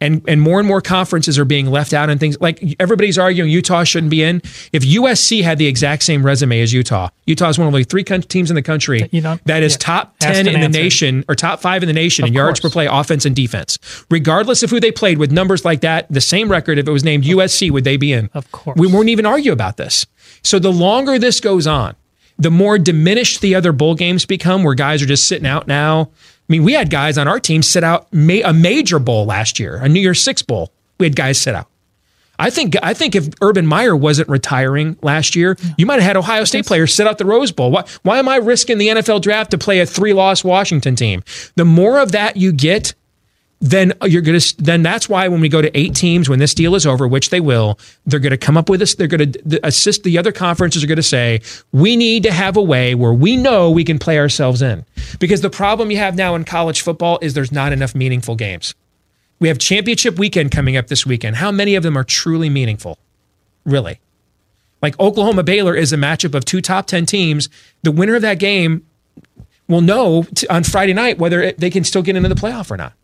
[0.03, 3.51] and, and more and more conferences are being left out and things like everybody's arguing
[3.51, 4.43] Utah shouldn't be in.
[4.73, 8.05] If USC had the exact same resume as Utah, Utah is one of the three
[8.05, 9.09] teams in the country
[9.45, 9.79] that is yeah.
[9.79, 10.73] top 10 in the answered.
[10.73, 12.73] nation or top five in the nation Of in yards course.
[12.73, 13.79] per play, offense and defense.
[14.11, 17.05] Regardless of who they played with numbers like that, the same record, if it was
[17.05, 18.29] named USC, would they be in?
[18.35, 18.79] Of course.
[18.79, 20.07] We won't even argue about this.
[20.43, 21.95] So the longer this goes on,
[22.39, 26.11] the more diminished the other bowl games become, where guys are just sitting out now.
[26.53, 29.77] I mean, we had guys on our team sit out a major bowl last year,
[29.77, 30.71] a New Year's Six bowl.
[31.01, 31.67] We had guys sit out.
[32.39, 36.17] I think I think if Urban Meyer wasn't retiring last year, you might have had
[36.19, 37.71] Ohio State players sit out the Rose Bowl.
[37.71, 41.25] Why, why am I risking the NFL draft to play a three-loss Washington team?
[41.57, 42.93] The more of that you get,
[43.65, 46.53] then you're going to then that's why when we go to eight teams when this
[46.53, 49.33] deal is over which they will they're going to come up with this they're going
[49.33, 51.41] to assist the other conferences are going to say
[51.71, 54.85] we need to have a way where we know we can play ourselves in.
[55.21, 58.75] Because the problem you have now in college football is there's not enough meaningful games.
[59.39, 61.37] We have championship weekend coming up this weekend.
[61.37, 62.99] How many of them are truly meaningful?
[63.65, 64.01] Really.
[64.81, 67.49] Like Oklahoma Baylor is a matchup of two top 10 teams.
[67.83, 68.87] The winner of that game
[69.69, 72.95] will know on Friday night whether they can still get into the playoff or not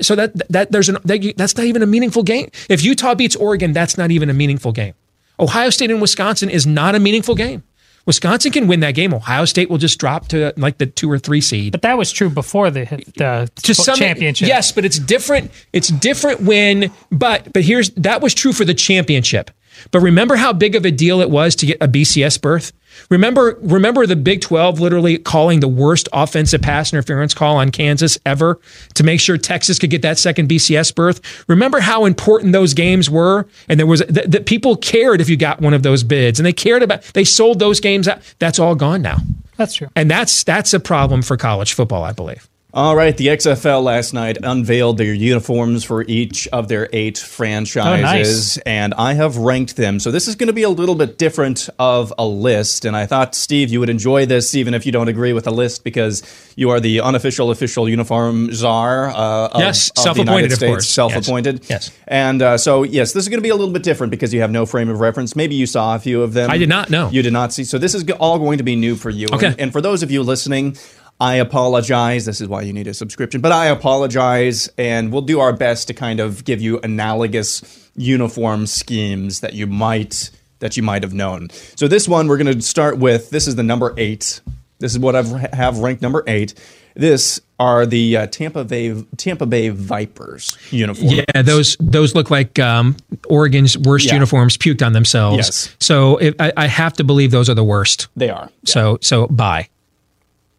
[0.00, 2.50] so that that there's an that, that's not even a meaningful game.
[2.68, 4.94] If Utah beats Oregon, that's not even a meaningful game.
[5.38, 7.62] Ohio State and Wisconsin is not a meaningful game.
[8.06, 9.14] Wisconsin can win that game.
[9.14, 11.72] Ohio State will just drop to like the two or three seed.
[11.72, 12.84] But that was true before the
[13.16, 14.46] the to some championship.
[14.46, 15.50] Yes, but it's different.
[15.72, 16.92] It's different when.
[17.10, 19.50] But but here's that was true for the championship.
[19.90, 22.72] But remember how big of a deal it was to get a BCS berth.
[23.10, 28.18] Remember, remember the Big 12 literally calling the worst offensive pass interference call on Kansas
[28.26, 28.60] ever
[28.94, 31.20] to make sure Texas could get that second BCS berth.
[31.48, 35.36] Remember how important those games were, and there was that that people cared if you
[35.36, 37.02] got one of those bids, and they cared about.
[37.14, 38.20] They sold those games out.
[38.38, 39.18] That's all gone now,
[39.56, 39.88] That's true.
[39.96, 42.48] and that's that's a problem for college football, I believe.
[42.74, 48.58] All right, the XFL last night unveiled their uniforms for each of their eight franchises,
[48.66, 50.00] and I have ranked them.
[50.00, 53.06] So this is going to be a little bit different of a list, and I
[53.06, 56.24] thought, Steve, you would enjoy this even if you don't agree with the list because
[56.56, 59.10] you are the unofficial official uniform czar.
[59.10, 60.88] Uh, of, Yes, of self-appointed, of States, course.
[60.88, 61.70] self-appointed.
[61.70, 61.92] Yes.
[62.08, 64.40] And uh, so, yes, this is going to be a little bit different because you
[64.40, 65.36] have no frame of reference.
[65.36, 66.50] Maybe you saw a few of them.
[66.50, 67.08] I did not know.
[67.08, 67.62] You did not see.
[67.62, 69.28] So this is all going to be new for you.
[69.32, 69.46] Okay.
[69.46, 70.76] And, and for those of you listening,
[71.20, 72.24] I apologize.
[72.26, 75.86] This is why you need a subscription, but I apologize, and we'll do our best
[75.88, 81.12] to kind of give you analogous uniform schemes that you might that you might have
[81.14, 81.50] known.
[81.76, 83.30] So this one we're going to start with.
[83.30, 84.40] This is the number eight.
[84.78, 86.54] This is what I've have ranked number eight.
[86.96, 91.12] This are the uh, Tampa Bay Tampa Bay Vipers uniforms.
[91.12, 92.96] Yeah, those those look like um,
[93.28, 94.14] Oregon's worst Yeah.
[94.14, 95.36] uniforms puked on themselves.
[95.36, 95.76] Yes.
[95.80, 98.08] So if, I, I have to believe those are the worst.
[98.16, 98.50] They are.
[98.64, 99.68] So so bye.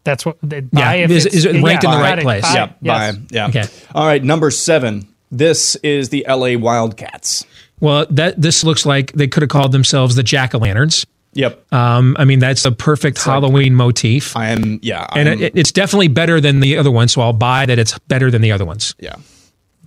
[0.05, 0.37] That's what.
[0.41, 2.43] The, Yeah, buy if is- is it ranked in the right place?
[2.43, 3.15] buy, Yeah, yes.
[3.17, 3.21] bye.
[3.31, 3.47] Yeah.
[3.47, 3.63] Okay.
[3.93, 5.07] All right, number seven.
[5.31, 7.43] This is the LA Wildcats.
[7.81, 11.05] Well, that this looks like they could have called themselves the Jack o' Lanterns.
[11.33, 11.73] Yep.
[11.73, 14.37] Um, I mean, that's a perfect Halloween motif.
[14.37, 14.79] I am.
[14.81, 15.05] Yeah.
[15.13, 17.09] and I'm- it, it's definitely better than the other one.
[17.09, 18.95] So I'll buy that it's better than the other ones.
[18.99, 19.15] Yeah.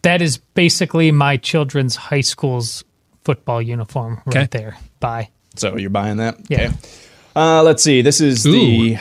[0.02, 2.84] That is basically my children's high school's
[3.24, 4.48] football uniform right Okay.
[4.50, 4.76] there.
[5.00, 5.30] Bye.
[5.56, 6.36] So you're buying that?
[6.50, 6.64] Yeah.
[6.66, 6.74] Okay.
[7.34, 8.02] Uh, let's see.
[8.02, 8.98] This is the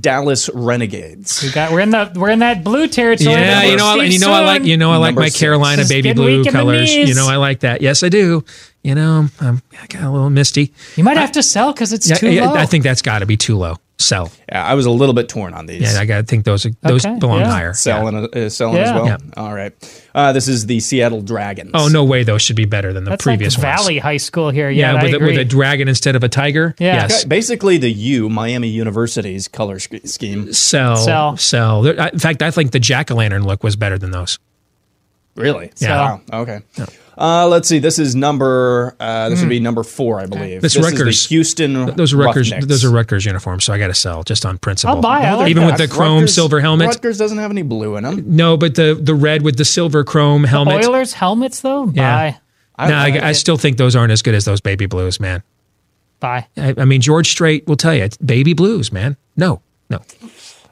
[0.00, 1.42] Dallas Renegades.
[1.42, 3.30] We got we're in the we're in that blue territory.
[3.32, 5.20] Yeah, that you know, I, and you know, I like you know, I like Number
[5.22, 5.40] my six.
[5.40, 6.94] Carolina baby blue weak in the colors.
[6.94, 7.80] You know, I like that.
[7.82, 8.44] Yes, I do.
[8.86, 10.72] You know, I'm, I got a little misty.
[10.94, 12.54] You might have to sell because it's Yeah, too yeah, low.
[12.54, 13.76] I think that's got to be too low.
[13.98, 14.30] Sell.
[14.48, 15.80] Yeah, I was a little bit torn on these.
[15.80, 17.50] Yeah, I got to think those are, those Okay, belong yeah.
[17.50, 17.72] higher.
[17.72, 18.82] selling, uh, selling Yeah.
[18.82, 19.06] as well.
[19.06, 19.16] Yeah.
[19.36, 19.72] All right.
[20.14, 21.70] Uh, this is the Seattle Dragons.
[21.74, 22.22] Oh no way!
[22.22, 23.80] Those should be better than the That's previous like ones.
[23.80, 24.70] Valley High School here.
[24.70, 26.74] Yeah, Yeah, I with, a, with a dragon instead of a tiger.
[26.78, 26.94] Yeah.
[26.94, 27.20] Yes.
[27.22, 30.52] Okay, Basically, the U, Miami University's color sch- scheme.
[30.52, 30.96] Sell.
[30.96, 31.36] Sell.
[31.38, 31.84] Sell.
[31.86, 34.38] In fact, I think the jack o' lantern look was better than those.
[35.34, 35.72] Really?
[35.78, 36.18] Yeah.
[36.30, 36.42] Wow.
[36.42, 36.60] Okay.
[37.18, 37.78] Uh, let's see.
[37.78, 38.94] This is number.
[39.00, 40.58] Uh, this would be number four, I believe.
[40.58, 40.60] Hmm.
[40.60, 41.22] This This is Rutgers.
[41.24, 41.96] the Houston.
[41.96, 42.50] Those are Rutgers.
[42.50, 42.66] Roughnecks.
[42.66, 43.64] Those are Rutgers uniforms.
[43.64, 44.96] So I got to sell just on principle.
[44.96, 45.34] I'll buy it.
[45.36, 45.78] Like Even that.
[45.80, 46.88] with the chrome Rutgers- silver helmet.
[46.88, 48.24] Rutgers doesn't have any blue in them.
[48.36, 50.84] No, but the the red with the silver chrome helmet.
[50.84, 51.86] Oilers helmets though.
[51.94, 52.32] Yeah.
[52.32, 52.38] Bye.
[52.78, 55.18] I, no, I, I- I still think those aren't as good as those baby blues,
[55.18, 55.42] man.
[56.20, 56.46] Bye.
[56.56, 59.16] I, I mean, George Strait will tell you it's baby blues, man.
[59.36, 60.00] No, no.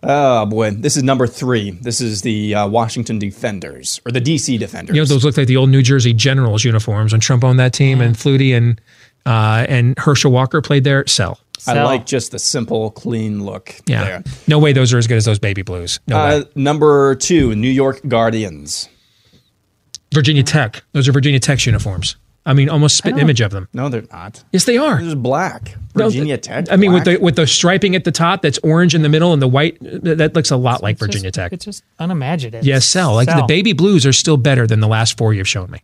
[0.06, 1.70] Oh boy, this is number three.
[1.70, 4.94] This is the uh, Washington Defenders or the DC Defenders.
[4.94, 7.72] You know, those look like the old New Jersey Generals uniforms when Trump owned that
[7.72, 8.80] team and Flutie and
[9.26, 11.06] uh, and Herschel Walker played there.
[11.06, 11.40] Sell.
[11.66, 11.84] I Sell.
[11.86, 13.74] like just the simple, clean look.
[13.86, 14.04] Yeah.
[14.04, 14.22] There.
[14.46, 15.98] No way those are as good as those baby blues.
[16.06, 16.44] No Uh, way.
[16.54, 18.88] number two, New York Guardians.
[20.12, 20.82] Virginia Tech.
[20.92, 22.16] Those are Virginia Tech's uniforms.
[22.46, 23.68] I mean, almost spit image of them.
[23.72, 24.44] No, they're not.
[24.52, 24.96] Yes, they are.
[24.96, 25.76] They're just black.
[25.94, 26.66] Virginia th- Tech.
[26.70, 29.32] I mean, with the with the striping at the top, that's orange in the middle,
[29.32, 31.52] and the white that looks a lot like It's just- Virginia Tech.
[31.52, 32.66] It's just unimaginative.
[32.66, 33.14] Yes, sell.
[33.14, 35.80] Like the baby blues are still better than the last four you've shown me.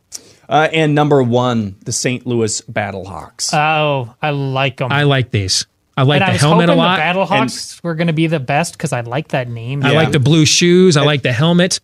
[0.48, 2.26] Uh, and number one, the St.
[2.26, 3.54] Louis Battlehawks.
[3.54, 4.90] Oh, I like them.
[4.90, 5.64] I like these.
[5.96, 6.96] I like and I the was helmet a hoping lot.
[6.96, 9.84] The Battlehawks were going to be the best because I like that name.
[9.84, 10.96] I like the blue shoes.
[10.96, 11.78] I like the helmet.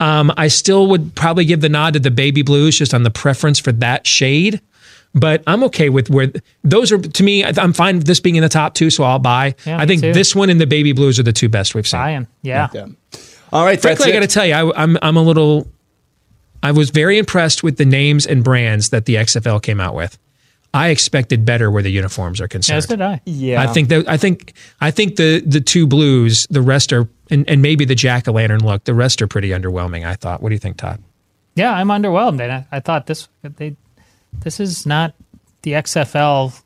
[0.00, 3.10] Um, I still would probably give the nod to the baby blues just on the
[3.10, 4.60] preference for that shade.
[5.14, 6.30] But I'm okay with where
[6.62, 6.98] those are.
[6.98, 9.54] To me, I- I'm fine with this being in the top two, so I'll buy.
[9.64, 10.12] Yeah, I think too.
[10.12, 11.98] this one and the baby blues are the two best we've seen.
[11.98, 12.26] Buying.
[12.42, 12.68] Yeah.
[12.72, 12.86] Yeah.
[13.52, 15.66] All right, Frankly, I got to tell you, I, I'm I'm a little.
[16.62, 20.18] I was very impressed with the names and brands that the XFL came out with.
[20.74, 22.76] I expected better where the uniforms are concerned.
[22.76, 23.22] As did I.
[23.24, 23.62] Yeah.
[23.62, 27.48] I think that I think I think the the two blues, the rest are, and,
[27.48, 28.84] and maybe the jack o' lantern look.
[28.84, 30.06] The rest are pretty underwhelming.
[30.06, 30.42] I thought.
[30.42, 31.02] What do you think, Todd?
[31.54, 32.40] Yeah, I'm underwhelmed.
[32.40, 33.76] And I, I thought this they
[34.32, 35.14] this is not
[35.62, 36.62] the XFL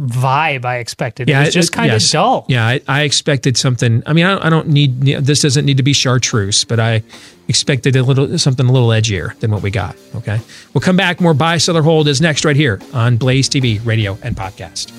[0.00, 1.28] vibe I expected.
[1.28, 2.12] it was just kind of yes.
[2.12, 2.46] dull.
[2.48, 4.02] Yeah, I, I expected something.
[4.06, 5.42] I mean, I don't, I don't need this.
[5.42, 7.02] Doesn't need to be chartreuse, but I
[7.48, 9.96] expected a little something a little edgier than what we got.
[10.14, 10.40] Okay,
[10.72, 11.20] we'll come back.
[11.20, 14.92] More buy, sell, or hold is next right here on Blaze TV, radio, and podcast.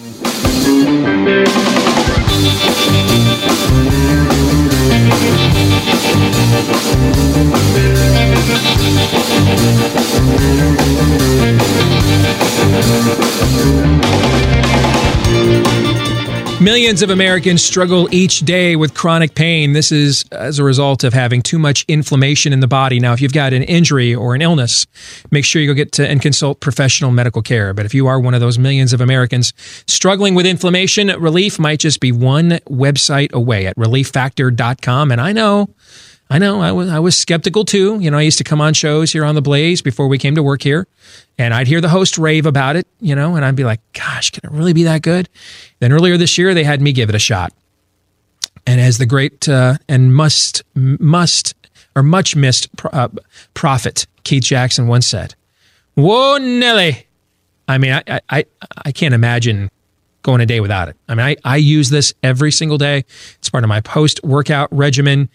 [15.32, 15.89] Thank
[16.62, 19.72] Millions of Americans struggle each day with chronic pain.
[19.72, 23.00] This is as a result of having too much inflammation in the body.
[23.00, 24.86] Now, if you've got an injury or an illness,
[25.32, 27.74] make sure you go get to and consult professional medical care.
[27.74, 29.54] But if you are one of those millions of Americans
[29.88, 35.14] struggling with inflammation, relief might just be one website away at relieffactor.com.
[35.14, 35.70] And I know
[36.30, 38.00] I know I was I was skeptical too.
[38.00, 40.36] You know, I used to come on shows here on the Blaze before we came
[40.36, 40.88] to work here,
[41.40, 44.30] and I'd hear the host rave about it, you know, and I'd be like, "Gosh,
[44.30, 45.28] can it really be that good?"
[45.80, 47.52] Then earlier this year, they had me give it a shot,
[48.68, 51.56] and as the great uh, and must must
[51.96, 53.08] or much missed uh,
[53.56, 55.34] prophet Keith Jackson once said,
[55.96, 57.08] "Whoa, Nelly!"
[57.68, 58.46] I mean, I I
[58.86, 59.70] I can't imagine
[60.22, 60.98] going a day without it.
[61.08, 63.06] I mean, I, I use this every single day.
[63.38, 65.30] It's part of my post workout regimen.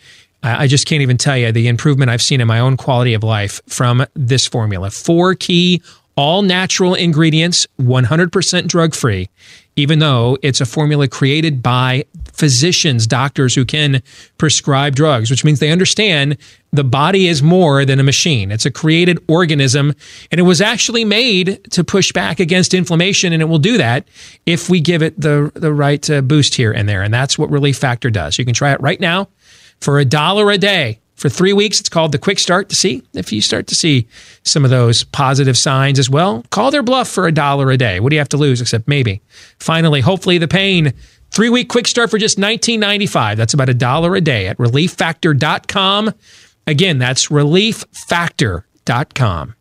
[0.45, 3.23] I just can't even tell you the improvement I've seen in my own quality of
[3.23, 4.91] life from this formula.
[4.91, 5.81] Four key,
[6.17, 9.31] all natural ingredients, 100% drug free,
[9.77, 12.05] even though it's a formula created by
[12.35, 14.03] physicians, doctors who can
[14.37, 16.37] prescribe drugs, which means they understand
[16.73, 18.51] the body is more than a machine.
[18.51, 19.95] It's a created organism,
[20.31, 24.07] and it was actually made to push back against inflammation, and it will do that
[24.45, 27.03] if we give it the, the right uh, boost here and there.
[27.03, 28.39] And that's what Relief Factor does.
[28.39, 29.29] You can try it right now
[29.85, 31.79] for a dollar a day for three weeks.
[31.79, 34.09] It's called the Quick Start to see if you start to see
[34.43, 36.45] some of those positive signs as well.
[36.51, 38.01] Call their bluff for a dollar a day.
[38.01, 39.23] What do you have to lose except maybe?
[39.59, 40.93] Finally, hopefully, the pain.
[41.31, 43.37] Three week quick start for just $19.95.
[43.37, 46.15] That's about a dollar a day at relieffactor.com.
[46.67, 49.55] Again, that's relieffactor.com.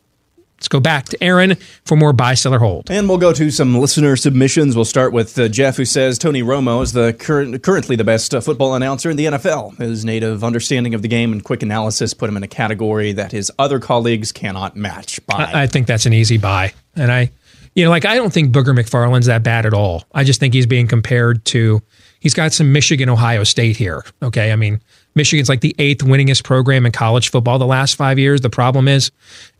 [0.63, 2.89] Let's go back to Aaron for more buy, seller, hold.
[2.89, 4.77] And we'll go to some listener submissions.
[4.77, 8.33] We'll start with uh, Jeff, who says Tony Romo is the current, currently the best
[8.33, 9.77] uh, football announcer in the NFL.
[9.77, 13.33] His native understanding of the game and quick analysis put him in a category that
[13.33, 15.19] his other colleagues cannot match.
[15.25, 15.51] Buy.
[15.51, 16.71] I, I think that's an easy buy.
[16.95, 17.31] And I,
[17.75, 20.05] you know, like I don't think Booger McFarland's that bad at all.
[20.13, 21.81] I just think he's being compared to,
[22.21, 24.05] he's got some Michigan, Ohio State here.
[24.21, 24.53] Okay.
[24.53, 24.79] I mean,
[25.15, 28.41] Michigan's like the eighth winningest program in college football the last five years.
[28.41, 29.11] The problem is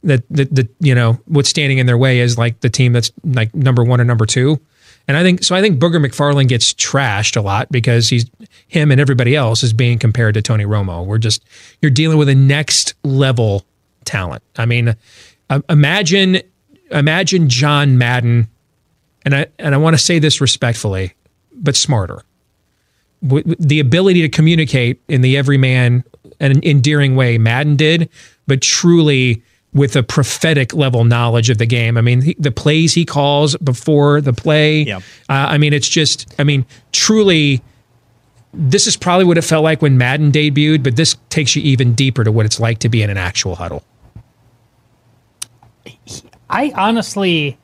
[0.03, 3.11] that the, the you know what's standing in their way is like the team that's
[3.23, 4.59] like number one or number two.
[5.07, 5.55] And I think so.
[5.55, 8.25] I think Booger McFarland gets trashed a lot because he's
[8.67, 11.05] him and everybody else is being compared to Tony Romo.
[11.05, 11.43] We're just
[11.81, 13.65] you're dealing with a next level
[14.05, 14.43] talent.
[14.57, 14.95] I mean,
[15.49, 16.41] uh, imagine
[16.89, 18.47] imagine John Madden,
[19.25, 21.13] and I and I want to say this respectfully,
[21.53, 22.23] but smarter
[23.23, 26.03] the ability to communicate in the everyman
[26.39, 28.09] and endearing way Madden did,
[28.47, 29.41] but truly
[29.73, 31.97] with a prophetic level knowledge of the game.
[31.97, 34.83] I mean, he, the plays he calls before the play.
[34.83, 34.97] Yeah.
[35.29, 37.61] Uh, I mean, it's just, I mean, truly,
[38.53, 41.95] this is probably what it felt like when Madden debuted, but this takes you even
[41.95, 43.83] deeper to what it's like to be in an actual huddle.
[46.49, 47.57] I honestly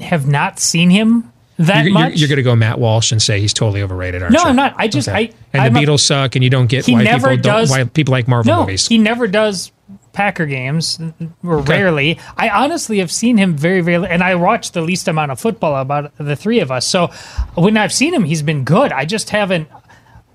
[0.00, 2.10] have not seen him that you're, much.
[2.10, 4.48] You're, you're going to go Matt Walsh and say he's totally overrated, aren't no, you?
[4.48, 4.74] I'm not.
[4.76, 7.36] I just I and I'm the a- Beatles suck, and you don't get why people
[7.36, 8.88] does- don't why people like Marvel no, movies.
[8.88, 9.72] he never does
[10.12, 10.98] Packer games,
[11.42, 12.18] or rarely.
[12.36, 15.80] I honestly have seen him very, very, and I watch the least amount of football
[15.80, 16.86] about the three of us.
[16.86, 17.06] So
[17.54, 18.92] when I've seen him, he's been good.
[18.92, 19.68] I just haven't.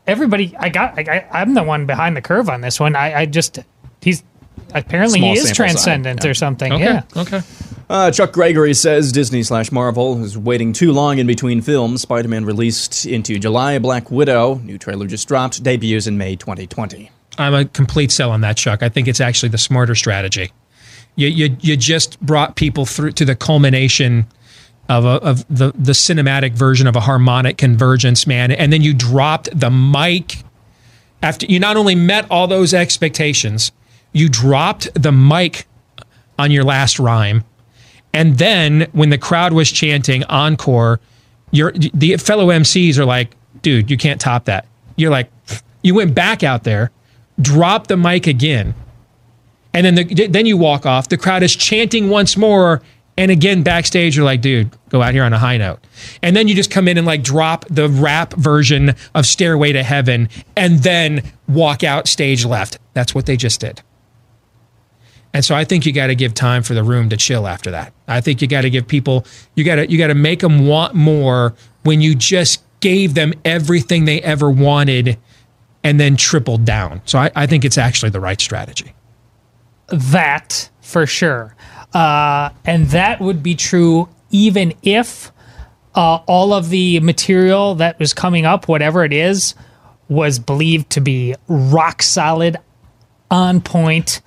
[0.08, 0.98] Everybody, I got.
[0.98, 2.96] I, I'm the one behind the curve on this one.
[2.96, 3.60] I, I just
[4.02, 4.24] he's
[4.74, 6.30] apparently Small he is transcendent yeah.
[6.30, 6.74] or something.
[6.74, 7.04] Okay, Yeah.
[7.16, 7.42] Okay.
[7.90, 12.02] Uh, Chuck Gregory says Disney slash Marvel is waiting too long in between films.
[12.02, 13.80] Spider Man released into July.
[13.80, 17.10] Black Widow, new trailer just dropped, debuts in May 2020.
[17.38, 18.84] I'm a complete sell on that, Chuck.
[18.84, 20.52] I think it's actually the smarter strategy.
[21.16, 24.28] You you, you just brought people through to the culmination
[24.90, 28.94] of a, of the the cinematic version of a harmonic convergence, man, and then you
[28.94, 30.44] dropped the mic
[31.24, 33.72] after you not only met all those expectations,
[34.14, 35.68] you dropped the mic
[36.40, 37.44] on your last rhyme.
[38.14, 41.00] And then when the crowd was chanting encore,
[41.52, 44.66] your the fellow MCs are like, dude, you can't top that.
[44.96, 45.32] You're like,
[45.84, 46.92] you went back out there,
[47.40, 48.74] dropped the mic again,
[49.74, 51.10] and then the, then you walk off.
[51.10, 52.82] The crowd is chanting once more,
[53.18, 55.80] and again backstage, you're like, dude, go out here on a high note.
[56.24, 59.84] And then you just come in and like drop the rap version of Stairway to
[59.84, 62.80] Heaven, and then walk out stage left.
[62.94, 63.82] That's what they just did.
[65.34, 67.72] And so I think you got to give time for the room to chill after
[67.72, 67.94] that.
[68.08, 69.26] I think you got to give people
[69.56, 73.34] you got to you got to make them want more when you just gave them
[73.46, 75.18] everything they ever wanted
[75.84, 77.02] and then tripled down.
[77.06, 78.94] So I, I think it's actually the right strategy.
[79.88, 81.56] That for sure.
[81.94, 85.32] Uh, and that would be true even if
[85.96, 89.56] uh, all of the material that was coming up, whatever it is,
[90.10, 92.58] was believed to be rock solid,
[93.30, 94.22] on point.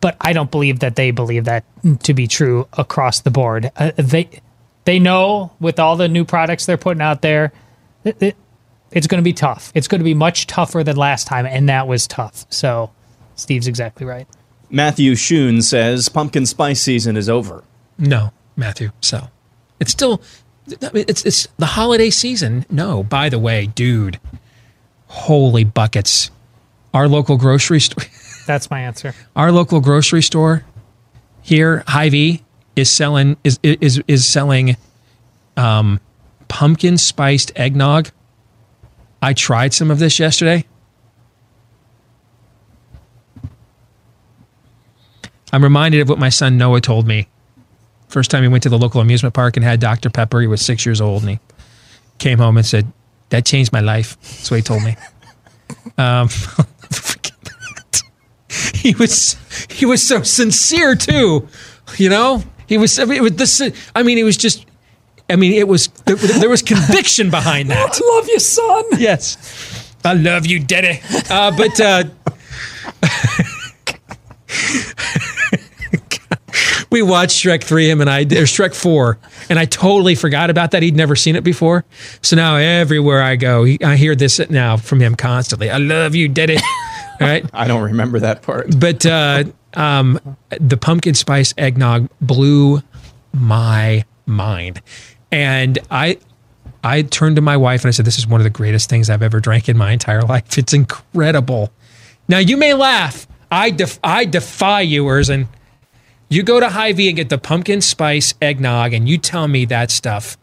[0.00, 1.64] But I don't believe that they believe that
[2.04, 3.70] to be true across the board.
[3.76, 4.28] Uh, they
[4.84, 7.52] they know with all the new products they're putting out there
[8.04, 8.36] it, it,
[8.92, 9.72] it's going to be tough.
[9.74, 12.46] It's going to be much tougher than last time, and that was tough.
[12.50, 12.90] So,
[13.36, 14.26] Steve's exactly right.
[14.68, 17.64] Matthew Shoon says pumpkin spice season is over.
[17.98, 18.90] No, Matthew.
[19.00, 19.28] So
[19.80, 20.22] it's still
[20.66, 22.64] it's it's the holiday season.
[22.70, 24.20] No, by the way, dude,
[25.08, 26.30] holy buckets!
[26.94, 28.04] Our local grocery store.
[28.50, 29.14] That's my answer.
[29.36, 30.64] Our local grocery store
[31.40, 32.42] here, Hy-Vee,
[32.74, 34.76] is selling is is is selling
[35.56, 36.00] um,
[36.48, 38.10] pumpkin spiced eggnog.
[39.22, 40.64] I tried some of this yesterday.
[45.52, 47.28] I'm reminded of what my son Noah told me.
[48.08, 50.10] First time he went to the local amusement park and had Dr.
[50.10, 51.38] Pepper, he was six years old, and he
[52.18, 52.90] came home and said,
[53.28, 54.96] "That changed my life." That's what he told me.
[55.96, 56.28] Um,
[58.80, 59.36] he was
[59.68, 61.46] he was so sincere too,
[61.98, 62.42] you know.
[62.66, 63.60] He was it was this.
[63.94, 64.64] I mean, it was just.
[65.28, 67.78] I mean, it was there, there was conviction behind that.
[67.78, 68.84] I love you, son.
[68.98, 71.00] Yes, I love you, Daddy.
[71.28, 72.04] Uh, but uh,
[76.90, 79.18] we watched Shrek three, him and I, or Shrek four,
[79.50, 80.82] and I totally forgot about that.
[80.82, 81.84] He'd never seen it before,
[82.22, 85.68] so now everywhere I go, he, I hear this now from him constantly.
[85.70, 86.56] I love you, Daddy.
[87.20, 88.78] Right, I don't remember that part.
[88.78, 89.44] but uh,
[89.74, 90.18] um,
[90.58, 92.82] the pumpkin spice eggnog blew
[93.32, 94.80] my mind,
[95.30, 96.18] and I.
[96.82, 99.10] I turned to my wife and I said, This is one of the greatest things
[99.10, 100.56] I've ever drank in my entire life.
[100.56, 101.70] It's incredible.
[102.26, 103.26] Now, you may laugh.
[103.50, 105.48] I, def- I defy you, Erzen.
[106.30, 109.90] You go to Hy-Vee and get the pumpkin spice eggnog, and you tell me that
[109.90, 110.38] stuff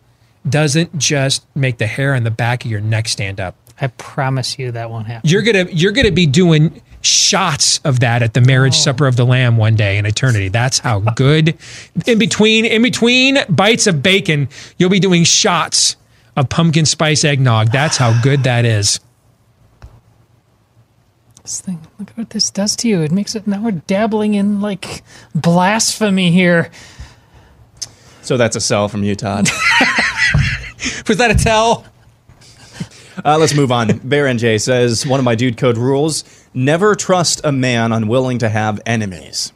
[0.48, 3.56] doesn't just make the hair on the back of your neck stand up.
[3.80, 5.30] I promise you that won't happen.
[5.30, 8.80] You're gonna you're gonna be doing shots of that at the marriage oh.
[8.80, 10.50] supper of the lamb one day in eternity.
[10.50, 11.58] That's how good.
[12.06, 15.96] In between in between bites of bacon, you'll be doing shots
[16.36, 17.72] of pumpkin spice eggnog.
[17.72, 19.00] That's how good that is.
[21.44, 23.02] This thing, look at what this does to you.
[23.02, 26.72] It makes it now we're dabbling in like blasphemy here.
[28.22, 29.48] So that's a sell from you, Todd.
[31.08, 31.86] Was that a tell?
[33.24, 33.98] Uh, let's move on.
[34.04, 36.24] Bear J says one of my dude code rules:
[36.54, 39.54] never trust a man unwilling to have enemies.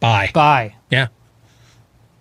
[0.00, 0.30] Bye.
[0.32, 0.74] Bye.
[0.90, 1.08] Yeah.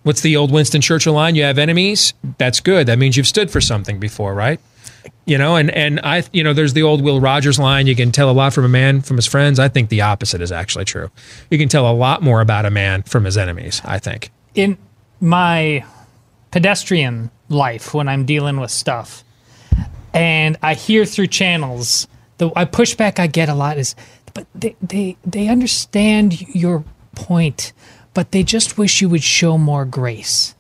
[0.04, 1.36] What's the old Winston Churchill line?
[1.36, 2.14] You have enemies.
[2.38, 2.88] That's good.
[2.88, 4.60] That means you've stood for something before, right?
[5.26, 7.88] You know, and and I, you know, there's the old Will Rogers line.
[7.88, 9.60] You can tell a lot from a man from his friends.
[9.60, 11.12] I think the opposite is actually true.
[11.50, 13.82] You can tell a lot more about a man from his enemies.
[13.84, 14.32] I think.
[14.56, 14.78] In
[15.20, 15.84] my
[16.52, 19.24] pedestrian life, when I'm dealing with stuff,
[20.14, 22.08] and I hear through channels,
[22.38, 23.96] the I pushback I get a lot is,
[24.34, 26.84] but they they they understand your
[27.16, 27.74] point,
[28.14, 30.56] but they just wish you would show more grace,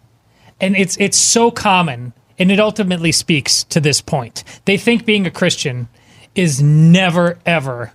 [0.59, 4.43] and it's it's so common, and it ultimately speaks to this point.
[4.65, 5.87] They think being a Christian
[6.35, 7.93] is never ever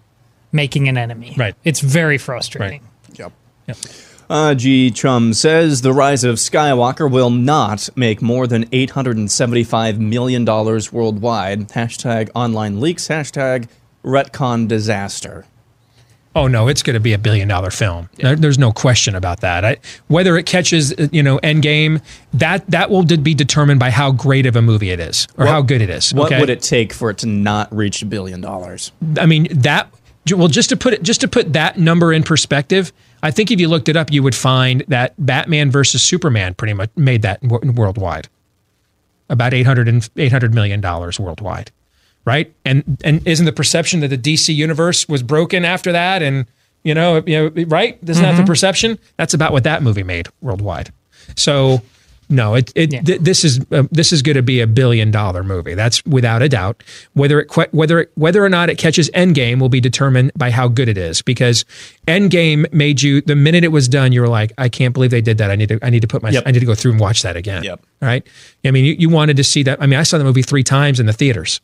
[0.53, 1.35] making an enemy.
[1.37, 1.55] Right.
[1.65, 2.83] It's very frustrating.
[3.15, 3.33] Yep.
[3.69, 3.75] Uh,
[4.57, 4.91] G.
[4.91, 11.69] Chum says the rise of Skywalker will not make more than $875 million worldwide.
[11.69, 13.09] Hashtag online leaks.
[13.09, 13.69] Hashtag
[14.03, 15.45] retcon disaster.
[16.35, 18.09] Oh no, it's going to be a billion dollar film.
[18.17, 19.67] There- There's no question about that.
[19.67, 19.77] I,
[20.09, 22.01] whether it catches, uh, you know, Endgame,
[22.33, 25.45] that that will de- be determined by how great of a movie it is or
[25.45, 26.15] What- how good it is.
[26.15, 26.41] What okay?
[26.41, 28.93] would it take for it to not reach a billion dollars?
[29.21, 29.93] I mean that.
[30.35, 32.93] Well, just to put it, just to put that number in perspective,
[33.23, 36.75] I think if you looked it up, you would find that Batman versus Superman pretty
[36.75, 38.29] much made that wo- worldwide,
[39.29, 41.71] about 800 and 800 million dollars worldwide,
[42.25, 42.53] right?
[42.65, 46.47] And and isn't the perception that the DC universe was broken after that, and
[46.83, 47.99] you know, you know, right?
[48.07, 48.47] Isn't that the Mhm.
[48.47, 48.99] perception?
[49.17, 50.91] That's about what that movie made worldwide.
[51.37, 51.83] So.
[52.33, 55.45] No, it, it th- this is uh, this is going to be a billion dollar
[55.45, 55.75] movie.
[55.75, 56.83] That's without a doubt.
[57.13, 60.51] Whether it que- whether it, whether or not it catches Endgame will be determined by
[60.51, 61.21] how good it is.
[61.21, 61.67] Because
[62.09, 65.21] Endgame made you the minute it was done, you were like, I can't believe they
[65.21, 65.51] did that.
[65.51, 66.45] I need to I need to put my Yep.
[66.47, 67.65] I need to go through and watch that again.
[67.65, 67.85] Yep.
[68.01, 68.27] Right.
[68.65, 69.83] I mean, you, you wanted to see that.
[69.83, 71.61] I mean, I saw the movie three times in the theaters.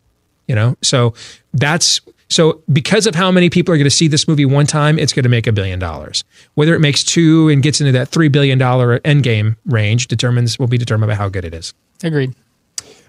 [0.47, 1.15] You know, so
[1.55, 2.01] that's
[2.31, 5.13] so because of how many people are going to see this movie one time, it's
[5.13, 6.25] going to make a billion dollars.
[6.55, 10.67] Whether it makes two and gets into that three billion dollar Endgame range determines will
[10.67, 11.73] be determined by how good it is.
[12.03, 12.35] Agreed.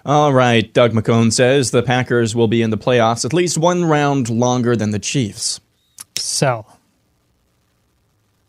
[0.05, 0.71] All right.
[0.73, 4.75] Doug McCone says the Packers will be in the playoffs at least one round longer
[4.75, 5.59] than the Chiefs.
[6.15, 6.65] So,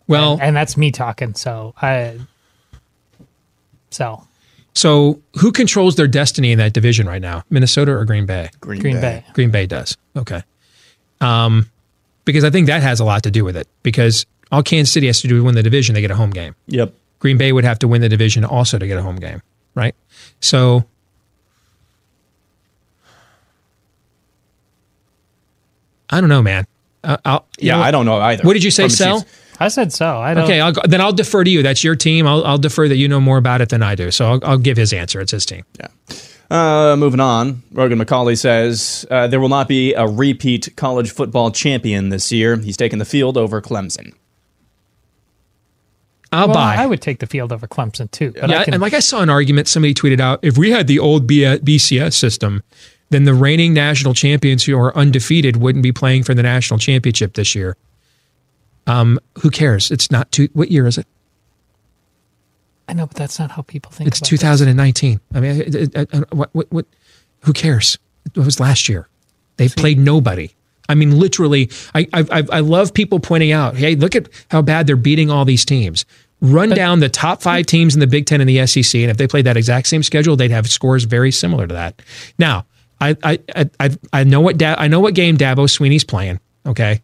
[0.06, 1.34] Well, and, and that's me talking.
[1.34, 2.18] So I,
[3.90, 4.26] so
[4.74, 7.42] So who controls their destiny in that division right now?
[7.50, 8.50] Minnesota or Green Bay?
[8.60, 9.24] Green, Green Bay.
[9.34, 9.96] Green Bay does.
[10.16, 10.42] Okay
[11.20, 11.70] um,
[12.24, 13.68] because I think that has a lot to do with it.
[13.82, 16.30] Because all Kansas City has to do is win the division, they get a home
[16.30, 16.54] game.
[16.66, 16.94] Yep.
[17.18, 19.42] Green Bay would have to win the division also to get a home game,
[19.74, 19.94] right?
[20.40, 20.84] So
[26.08, 26.66] I don't know, man.
[27.04, 28.42] Uh, I'll, yeah, you know, I don't know either.
[28.42, 29.24] What did you say, Sell?
[29.58, 30.18] I said so.
[30.18, 30.44] I don't.
[30.44, 31.62] Okay, I'll go, then I'll defer to you.
[31.62, 32.26] That's your team.
[32.26, 34.10] I'll, I'll defer that you know more about it than I do.
[34.10, 35.20] So I'll, I'll give his answer.
[35.20, 35.64] It's his team.
[35.78, 35.88] Yeah.
[36.50, 41.52] Uh, moving on, Rogan McCauley says uh, there will not be a repeat college football
[41.52, 42.56] champion this year.
[42.56, 44.14] He's taking the field over Clemson.
[46.32, 46.76] I'll Well, buy.
[46.76, 48.32] I would take the field over Clemson too.
[48.32, 50.70] But yeah, I can, and like I saw an argument somebody tweeted out: if we
[50.70, 52.62] had the old B- BCS system,
[53.10, 57.34] then the reigning national champions who are undefeated wouldn't be playing for the national championship
[57.34, 57.76] this year.
[58.86, 59.90] Um, who cares?
[59.90, 60.48] It's not two.
[60.52, 61.06] What year is it?
[62.90, 64.08] I know, but that's not how people think.
[64.08, 65.20] It's about 2019.
[65.34, 66.86] I mean, it- it- it- uh, what, what, what?
[67.42, 67.98] Who cares?
[68.34, 69.08] It was last year.
[69.56, 70.50] They've played nobody.
[70.88, 71.70] I mean, literally.
[71.94, 75.30] I, I, I I love people pointing out, hey, look at how bad they're beating
[75.30, 76.04] all these teams.
[76.42, 79.16] Run down the top five teams in the Big Ten and the SEC, and if
[79.18, 82.00] they played that exact same schedule, they'd have scores very similar to that.
[82.38, 82.66] Now,
[83.00, 86.40] I, I, I, I- I know what da- I know what game Dabo Swinney's playing.
[86.66, 87.00] Okay,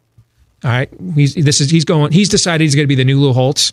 [0.64, 0.88] all right.
[1.14, 2.12] He's this is he's going.
[2.12, 3.72] He's decided he's going to be the new Lou Holtz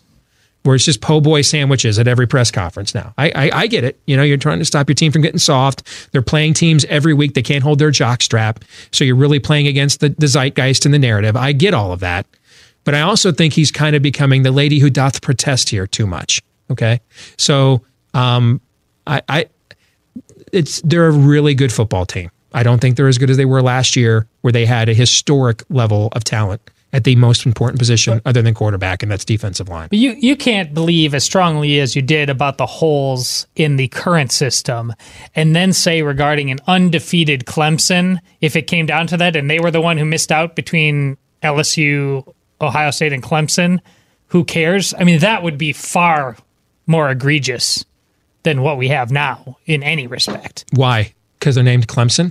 [0.64, 3.14] where it's just po' boy sandwiches at every press conference now.
[3.16, 4.00] I, I I get it.
[4.06, 6.10] You know, you're trying to stop your team from getting soft.
[6.10, 7.34] They're playing teams every week.
[7.34, 8.64] They can't hold their jock strap.
[8.90, 11.36] So you're really playing against the, the zeitgeist and the narrative.
[11.36, 12.26] I get all of that.
[12.84, 16.06] But I also think he's kind of becoming the lady who doth protest here too
[16.06, 16.42] much.
[16.70, 17.00] Okay.
[17.38, 17.82] So
[18.14, 18.60] um
[19.06, 19.46] I I
[20.52, 22.30] it's they're a really good football team.
[22.54, 24.94] I don't think they're as good as they were last year, where they had a
[24.94, 26.62] historic level of talent
[26.94, 29.88] at the most important position other than quarterback, and that's defensive line.
[29.90, 34.30] You you can't believe as strongly as you did about the holes in the current
[34.30, 34.94] system,
[35.34, 39.58] and then say regarding an undefeated Clemson, if it came down to that, and they
[39.58, 43.80] were the one who missed out between LSU, Ohio State, and Clemson,
[44.28, 44.94] who cares?
[44.96, 46.36] I mean, that would be far
[46.86, 47.84] more egregious
[48.44, 50.64] than what we have now in any respect.
[50.72, 51.12] Why?
[51.40, 52.30] Because they're named Clemson.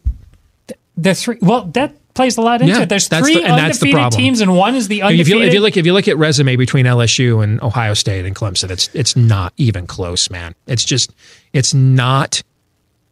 [0.96, 2.90] The three, well, that plays a lot into Yeah, it.
[2.90, 5.48] There's three the- that's the undefeated teams, and one is the If you, undefeated.
[5.48, 8.70] if you look, if you look at resume between LSU and Ohio State and Clemson,
[8.72, 10.56] it's it's not even close, man.
[10.68, 11.12] It's just
[11.54, 12.44] it's not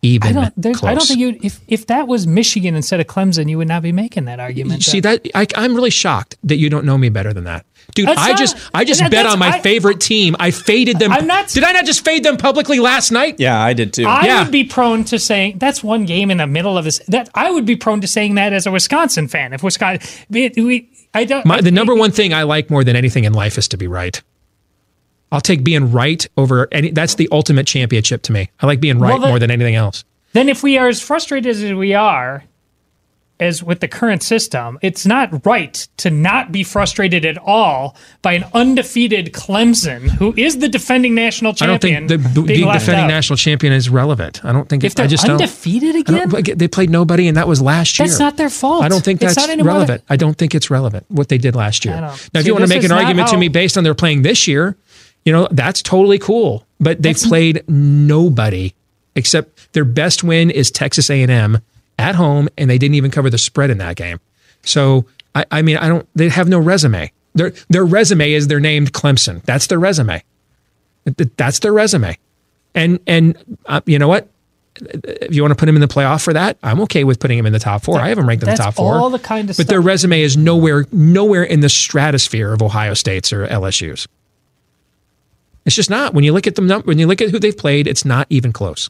[0.04, 0.84] even I don't.
[0.84, 1.40] I don't think you.
[1.44, 4.84] If if that was Michigan instead of Clemson, you would not be making that argument.
[4.84, 7.66] See that I, I'm really shocked that you don't know me better than that,
[7.96, 8.08] dude.
[8.08, 10.36] That's I not- just I just that- bet on my I- favorite team.
[10.40, 11.12] I faded them.
[11.12, 13.36] I'm not- Did I not just fade them publicly last night?
[13.40, 14.06] Yeah, I did too.
[14.08, 17.00] I would be prone to saying that's one game in the middle of this.
[17.08, 19.54] That I would be prone to saying that as a Wisconsin fan.
[19.54, 21.46] If Wisconsin, we, we I don't.
[21.46, 23.88] My, the number one thing I like more than anything in life is to be
[23.88, 24.22] right.
[25.34, 26.92] I'll take being right over any.
[26.92, 28.50] That's the ultimate championship to me.
[28.60, 30.04] I like being right Well, the- more than anything else.
[30.34, 32.44] then if we are as frustrated as we are,
[33.42, 38.34] as with the current system, it's not right to not be frustrated at all by
[38.34, 42.06] an undefeated Clemson, who is the defending national champion.
[42.06, 43.08] I don't think the, the defending out.
[43.08, 44.46] national champion is relevant.
[44.46, 46.30] I don't think If it, they're just don't- undefeated again?
[46.58, 48.08] they played nobody, and that was last year.
[48.08, 48.84] That's not their fault.
[48.84, 50.04] I don't think that's relevant.
[50.08, 51.96] I don't think it's relevant what they did last year.
[51.96, 54.22] Now, don't- if you want to make an argument to me based on they're playing
[54.22, 54.78] this year,
[55.26, 56.66] you know that's totally cool.
[56.80, 58.74] But they played nobody
[59.16, 61.60] except their best win is Texas A and M
[62.02, 64.20] at home, and they didn't even cover the spread in that game.
[64.64, 65.06] So
[65.36, 66.08] I, I mean, I don't.
[66.16, 67.12] They have no resume.
[67.34, 69.42] Their their resume is they're named Clemson.
[69.44, 70.24] That's their resume.
[71.38, 72.18] That's their resume.
[72.76, 74.28] And and uh, you know what?
[74.80, 77.38] If you want to put him in the playoff for that, I'm okay with putting
[77.38, 78.00] him in the top four.
[78.00, 78.96] I haven't ranked them in the top four.
[78.96, 82.94] all the kind of but their resume is nowhere nowhere in the stratosphere of Ohio
[82.94, 84.08] State's or LSU's.
[85.66, 86.14] It's just not.
[86.14, 88.52] When you look at them, when you look at who they've played, it's not even
[88.52, 88.90] close.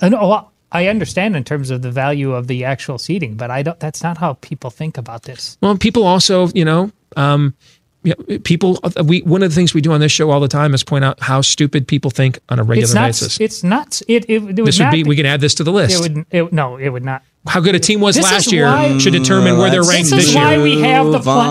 [0.00, 0.28] I know.
[0.28, 3.78] Well, I understand in terms of the value of the actual seating, but I don't.
[3.78, 5.58] That's not how people think about this.
[5.60, 7.54] Well, people also, you know, um,
[8.02, 8.80] you know, people.
[9.04, 11.04] We one of the things we do on this show all the time is point
[11.04, 13.08] out how stupid people think on a regular it's not.
[13.08, 13.38] basis.
[13.40, 14.00] It's not.
[14.08, 14.24] It.
[14.24, 15.04] It, it would This would not be.
[15.04, 15.94] We can add this to the list.
[15.94, 16.26] It would.
[16.30, 17.22] It, no, it would not.
[17.46, 20.10] how good a team was This last year why- should determine where they're Let's ranked
[20.10, 21.48] This is why we have the Move plan.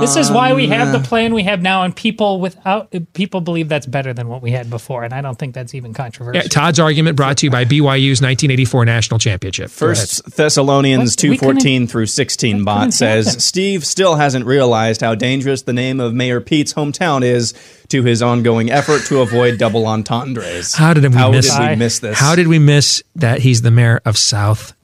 [0.00, 3.40] This is why we have the uh, plan we have now, and people without people
[3.40, 6.42] believe that's better than what we had before, and I don't think that's even controversial.
[6.42, 9.70] Yeah, Todd's argument brought to you by BYU's 1984 national championship.
[9.70, 11.30] First Thessalonians What?
[11.30, 13.40] We couldn't- 2:14 through 16 bot says happen.
[13.40, 17.54] Steve still hasn't realized how dangerous the name of Mayor Pete's hometown is
[17.88, 20.74] to his ongoing effort to avoid double entendres.
[20.80, 21.54] How did we How miss?
[21.54, 22.18] did we miss this?
[22.18, 24.74] How did we miss that he's the mayor of South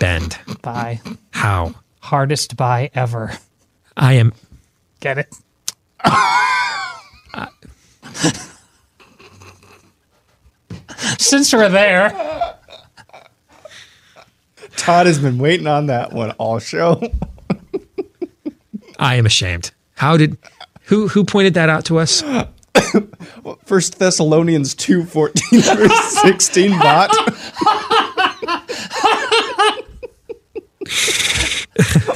[0.00, 0.36] Bend?
[0.62, 1.00] Buy
[1.30, 1.74] How?
[2.00, 3.32] hardest buy ever.
[3.96, 4.32] I am.
[5.00, 5.34] Get it?
[11.18, 12.10] Since we're there,
[14.76, 17.00] Todd has been waiting on that one all show.
[18.98, 19.72] I am ashamed.
[19.94, 20.38] How did?
[20.84, 22.22] Who who pointed that out to us?
[23.42, 27.10] well, First Thessalonians 2:14 through 16 bot.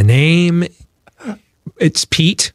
[0.00, 0.64] The name,
[1.76, 2.52] it's Pete,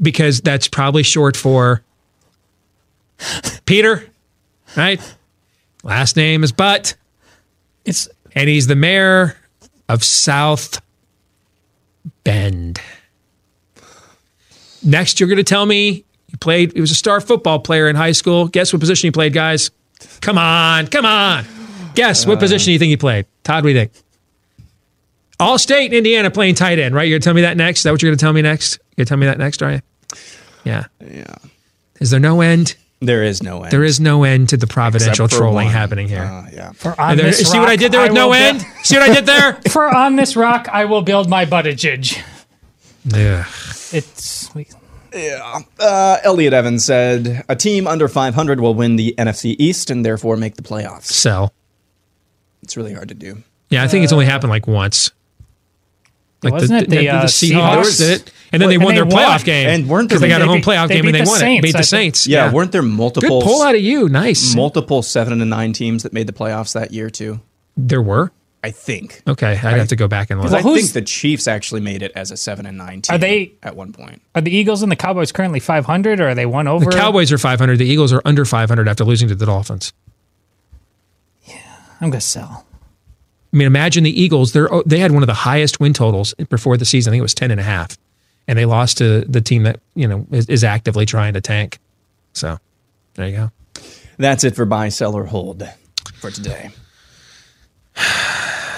[0.00, 1.82] because that's probably short for
[3.66, 4.06] Peter,
[4.76, 5.00] right?
[5.82, 6.94] Last name is Butt.
[7.84, 9.36] It's and he's the mayor
[9.88, 10.80] of South
[12.22, 12.80] Bend.
[14.84, 16.72] Next, you're going to tell me you played.
[16.74, 18.46] He was a star football player in high school.
[18.46, 19.72] Guess what position he played, guys?
[20.20, 21.44] Come on, come on.
[21.96, 23.26] Guess what uh, position do you think he played?
[23.42, 24.03] Todd, what do you think?
[25.44, 27.04] All state in Indiana playing tight end, right?
[27.04, 27.80] You're going to tell me that next?
[27.80, 28.78] Is that what you're going to tell me next?
[28.96, 29.80] You're going to tell me that next, are you?
[30.64, 30.84] Yeah.
[31.00, 31.34] Yeah.
[32.00, 32.76] Is there no end?
[33.00, 33.70] There is no end.
[33.72, 35.74] There is no end to the providential trolling one.
[35.74, 36.22] happening here.
[36.22, 36.72] Uh, yeah.
[36.72, 38.60] For Are on there- this see what I did there with no will end?
[38.60, 39.54] build- See what I did there?
[39.70, 42.18] For on this rock, I will build my buttigieg.
[43.04, 43.44] Yeah.
[43.92, 44.66] It's we,
[45.12, 45.60] Yeah.
[45.78, 50.36] Uh, Elliot Evans said a team under 500 will win the NFC East and therefore
[50.38, 51.04] make the playoffs.
[51.04, 51.52] Sell.
[52.62, 53.42] It's really hard to do.
[53.68, 55.10] Yeah, I think it's only happened like once.
[56.44, 57.50] Like Wasn't it the, uh, Seahawks
[57.80, 57.98] Seahawks?
[57.98, 59.44] did it, and then they won they their playoff won.
[59.44, 61.26] game, And weren't there- because they got a home beat- playoff game and they the
[61.26, 61.40] won it.
[61.40, 61.84] Saints, Beat I the.
[61.84, 62.26] Saints.
[62.26, 64.08] Yeah, weren't there multiple Good pull out of you.
[64.08, 64.54] Nice.
[64.54, 67.40] multiple seven and nine teams that made the playoffs that year too?
[67.76, 68.30] there were.
[68.62, 69.20] I think.
[69.28, 70.48] Okay, I'd have to go back and look.
[70.50, 73.14] Because I think the Chiefs actually made it as a seven and nine team.
[73.14, 74.22] Are they- at one point?
[74.34, 76.86] are the Eagles and the Cowboys currently 500 or are they one over?
[76.86, 77.76] The Cowboys are 500.
[77.78, 79.92] The Eagles are under 500 after losing to the Dolphins.
[81.44, 81.56] Yeah,
[82.00, 82.64] I'm gonna sell.
[83.54, 84.52] I mean, imagine the Eagles.
[84.52, 87.10] They're oh, they had one of the highest win totals before the season.
[87.10, 87.96] I think it was 10 and a half.
[88.48, 91.78] And they lost to the team that, you know, is, is actively trying to tank.
[92.32, 92.58] So
[93.14, 93.50] there you go.
[94.18, 95.66] That's it for buy, sell, or hold
[96.16, 96.70] for today.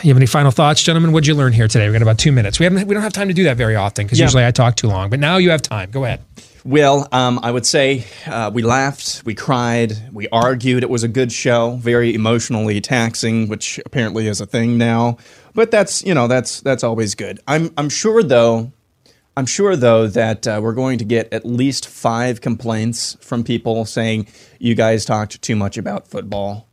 [0.03, 1.11] You have any final thoughts, gentlemen?
[1.11, 1.87] What'd you learn here today?
[1.87, 2.61] We've got about two minutes.
[2.61, 2.87] We haven't.
[2.87, 4.27] We don't have time to do that very often because Yeah.
[4.27, 5.09] usually I talk too long.
[5.11, 5.91] But now you have time.
[5.91, 6.21] Go ahead.
[6.67, 10.83] Well, um, I would say uh, we laughed, we cried, we argued.
[10.83, 15.19] It was a good show, very emotionally taxing, which apparently is a thing now.
[15.55, 17.39] But that's you know that's that's always good.
[17.47, 18.73] I'm I'm sure though.
[19.37, 23.85] I'm sure though that uh, we're going to get at least five complaints from people
[23.85, 24.27] saying
[24.59, 26.67] you guys talked too much about football.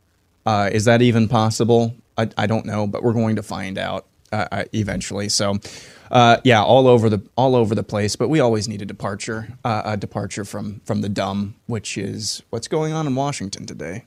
[0.44, 1.94] Uh, is that even possible?
[2.18, 5.28] I, I don't know, but we're going to find out uh, uh, eventually.
[5.28, 5.60] So,
[6.14, 8.16] uh, yeah, all over the all over the place.
[8.16, 12.42] But we always need a departure, uh, a departure from from the dumb, which is
[12.50, 14.04] what's going on in Washington today.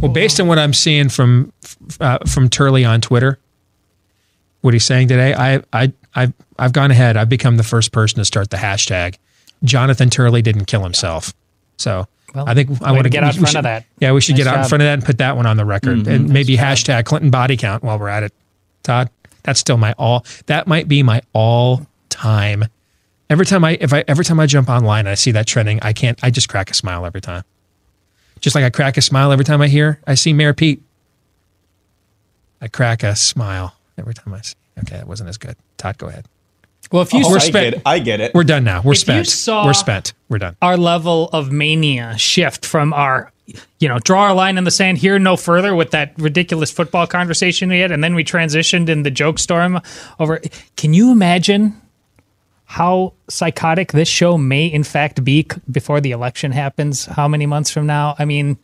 [0.00, 1.52] Well, based on what I'm seeing from
[2.00, 3.38] uh, from Turley on Twitter,
[4.60, 7.16] what he's saying today, I I I've I've gone ahead.
[7.16, 9.16] I've become the first person to start the hashtag.
[9.64, 11.32] Jonathan Turley didn't kill himself.
[11.78, 13.84] So Well, I think I want to get out in front should- of that.
[14.00, 15.56] Yeah, we should Nice get out in front of that and put that one on
[15.56, 16.06] the record, Mhm.
[16.06, 18.32] and maybe hashtag Clinton body count while we're at it.
[18.84, 19.10] Todd,
[19.48, 20.26] that's still my all.
[20.46, 22.66] That might be my all time.
[23.30, 25.80] Every time I if I every time I jump online and I see that trending,
[25.82, 26.18] I can't.
[26.22, 27.44] I just crack a smile every time.
[28.40, 30.82] Just like I crack a smile every time I hear I see Mayor Pete.
[32.60, 34.54] I crack a smile every time I see.
[34.80, 35.56] Okay, that wasn't as good.
[35.76, 36.26] Todd, go ahead.
[36.92, 37.82] Well, if you Oh, we're I spent, get.
[37.86, 38.34] I get it.
[38.34, 38.82] We're done now.
[38.82, 39.26] We're If you spent.
[39.28, 40.12] saw- we're spent.
[40.28, 40.56] We're done.
[40.62, 43.32] our level of mania shift from our
[43.78, 47.06] you know draw our line in the sand here no further with that ridiculous football
[47.06, 49.80] conversation we had and then we transitioned in the joke storm
[50.20, 50.40] over.
[50.76, 51.80] Can you imagine
[52.64, 57.06] how psychotic this show may in fact be c- before the election happens?
[57.06, 58.14] How many months from now?
[58.18, 58.58] I mean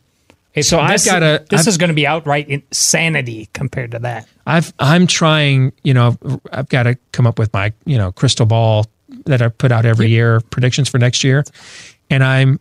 [0.53, 3.99] it's, So I've this, gotta- this I've- is going to be outright insanity compared to
[3.99, 4.27] that.
[4.45, 6.17] I've I'm trying, you know,
[6.51, 8.85] I've got to come up with my, you know, crystal ball
[9.25, 11.43] that I put out every year predictions for next year,
[12.09, 12.59] and I'm,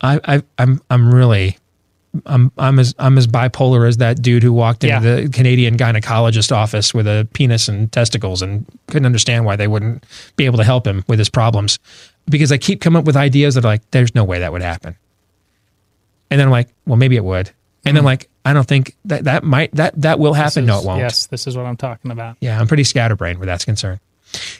[0.00, 1.58] I, I I'm I'm really,
[2.26, 5.22] I'm I'm as I'm as bipolar as that dude who walked into Yeah.
[5.22, 10.04] the Canadian gynecologist office with a penis and testicles and couldn't understand why they wouldn't
[10.36, 11.78] be able to help him with his problems,
[12.28, 14.62] because I keep coming up with ideas that are like, there's no way that would
[14.62, 14.96] happen,
[16.30, 17.50] and then I'm like, well, maybe it would,
[17.84, 18.06] and then mm-hmm.
[18.06, 20.64] like, I don't think that that might that that will happen.
[20.64, 21.00] no, it won't.
[21.00, 24.00] yes this is what i'm talking about Yeah, I'm pretty scatterbrained where that's concerned.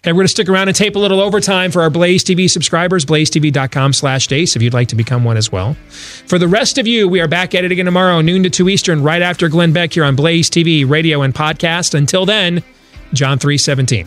[0.02, 2.48] Hey, we're going to stick around and tape a little overtime for our Blaze TV
[2.50, 5.74] subscribers, blazetv.com slash Deace, if you'd like to become one as well.
[6.26, 8.68] For the rest of you, we are back at it again tomorrow, noon to 2
[8.68, 11.94] Eastern, right after Glenn Beck here on Blaze TV, radio, and podcast.
[11.94, 12.62] Until then,
[13.12, 14.06] John 317.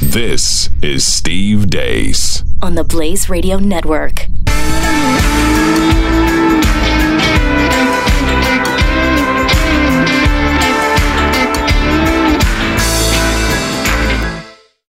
[0.00, 2.44] This is Steve Deace.
[2.62, 4.26] on the Blaze Radio Network.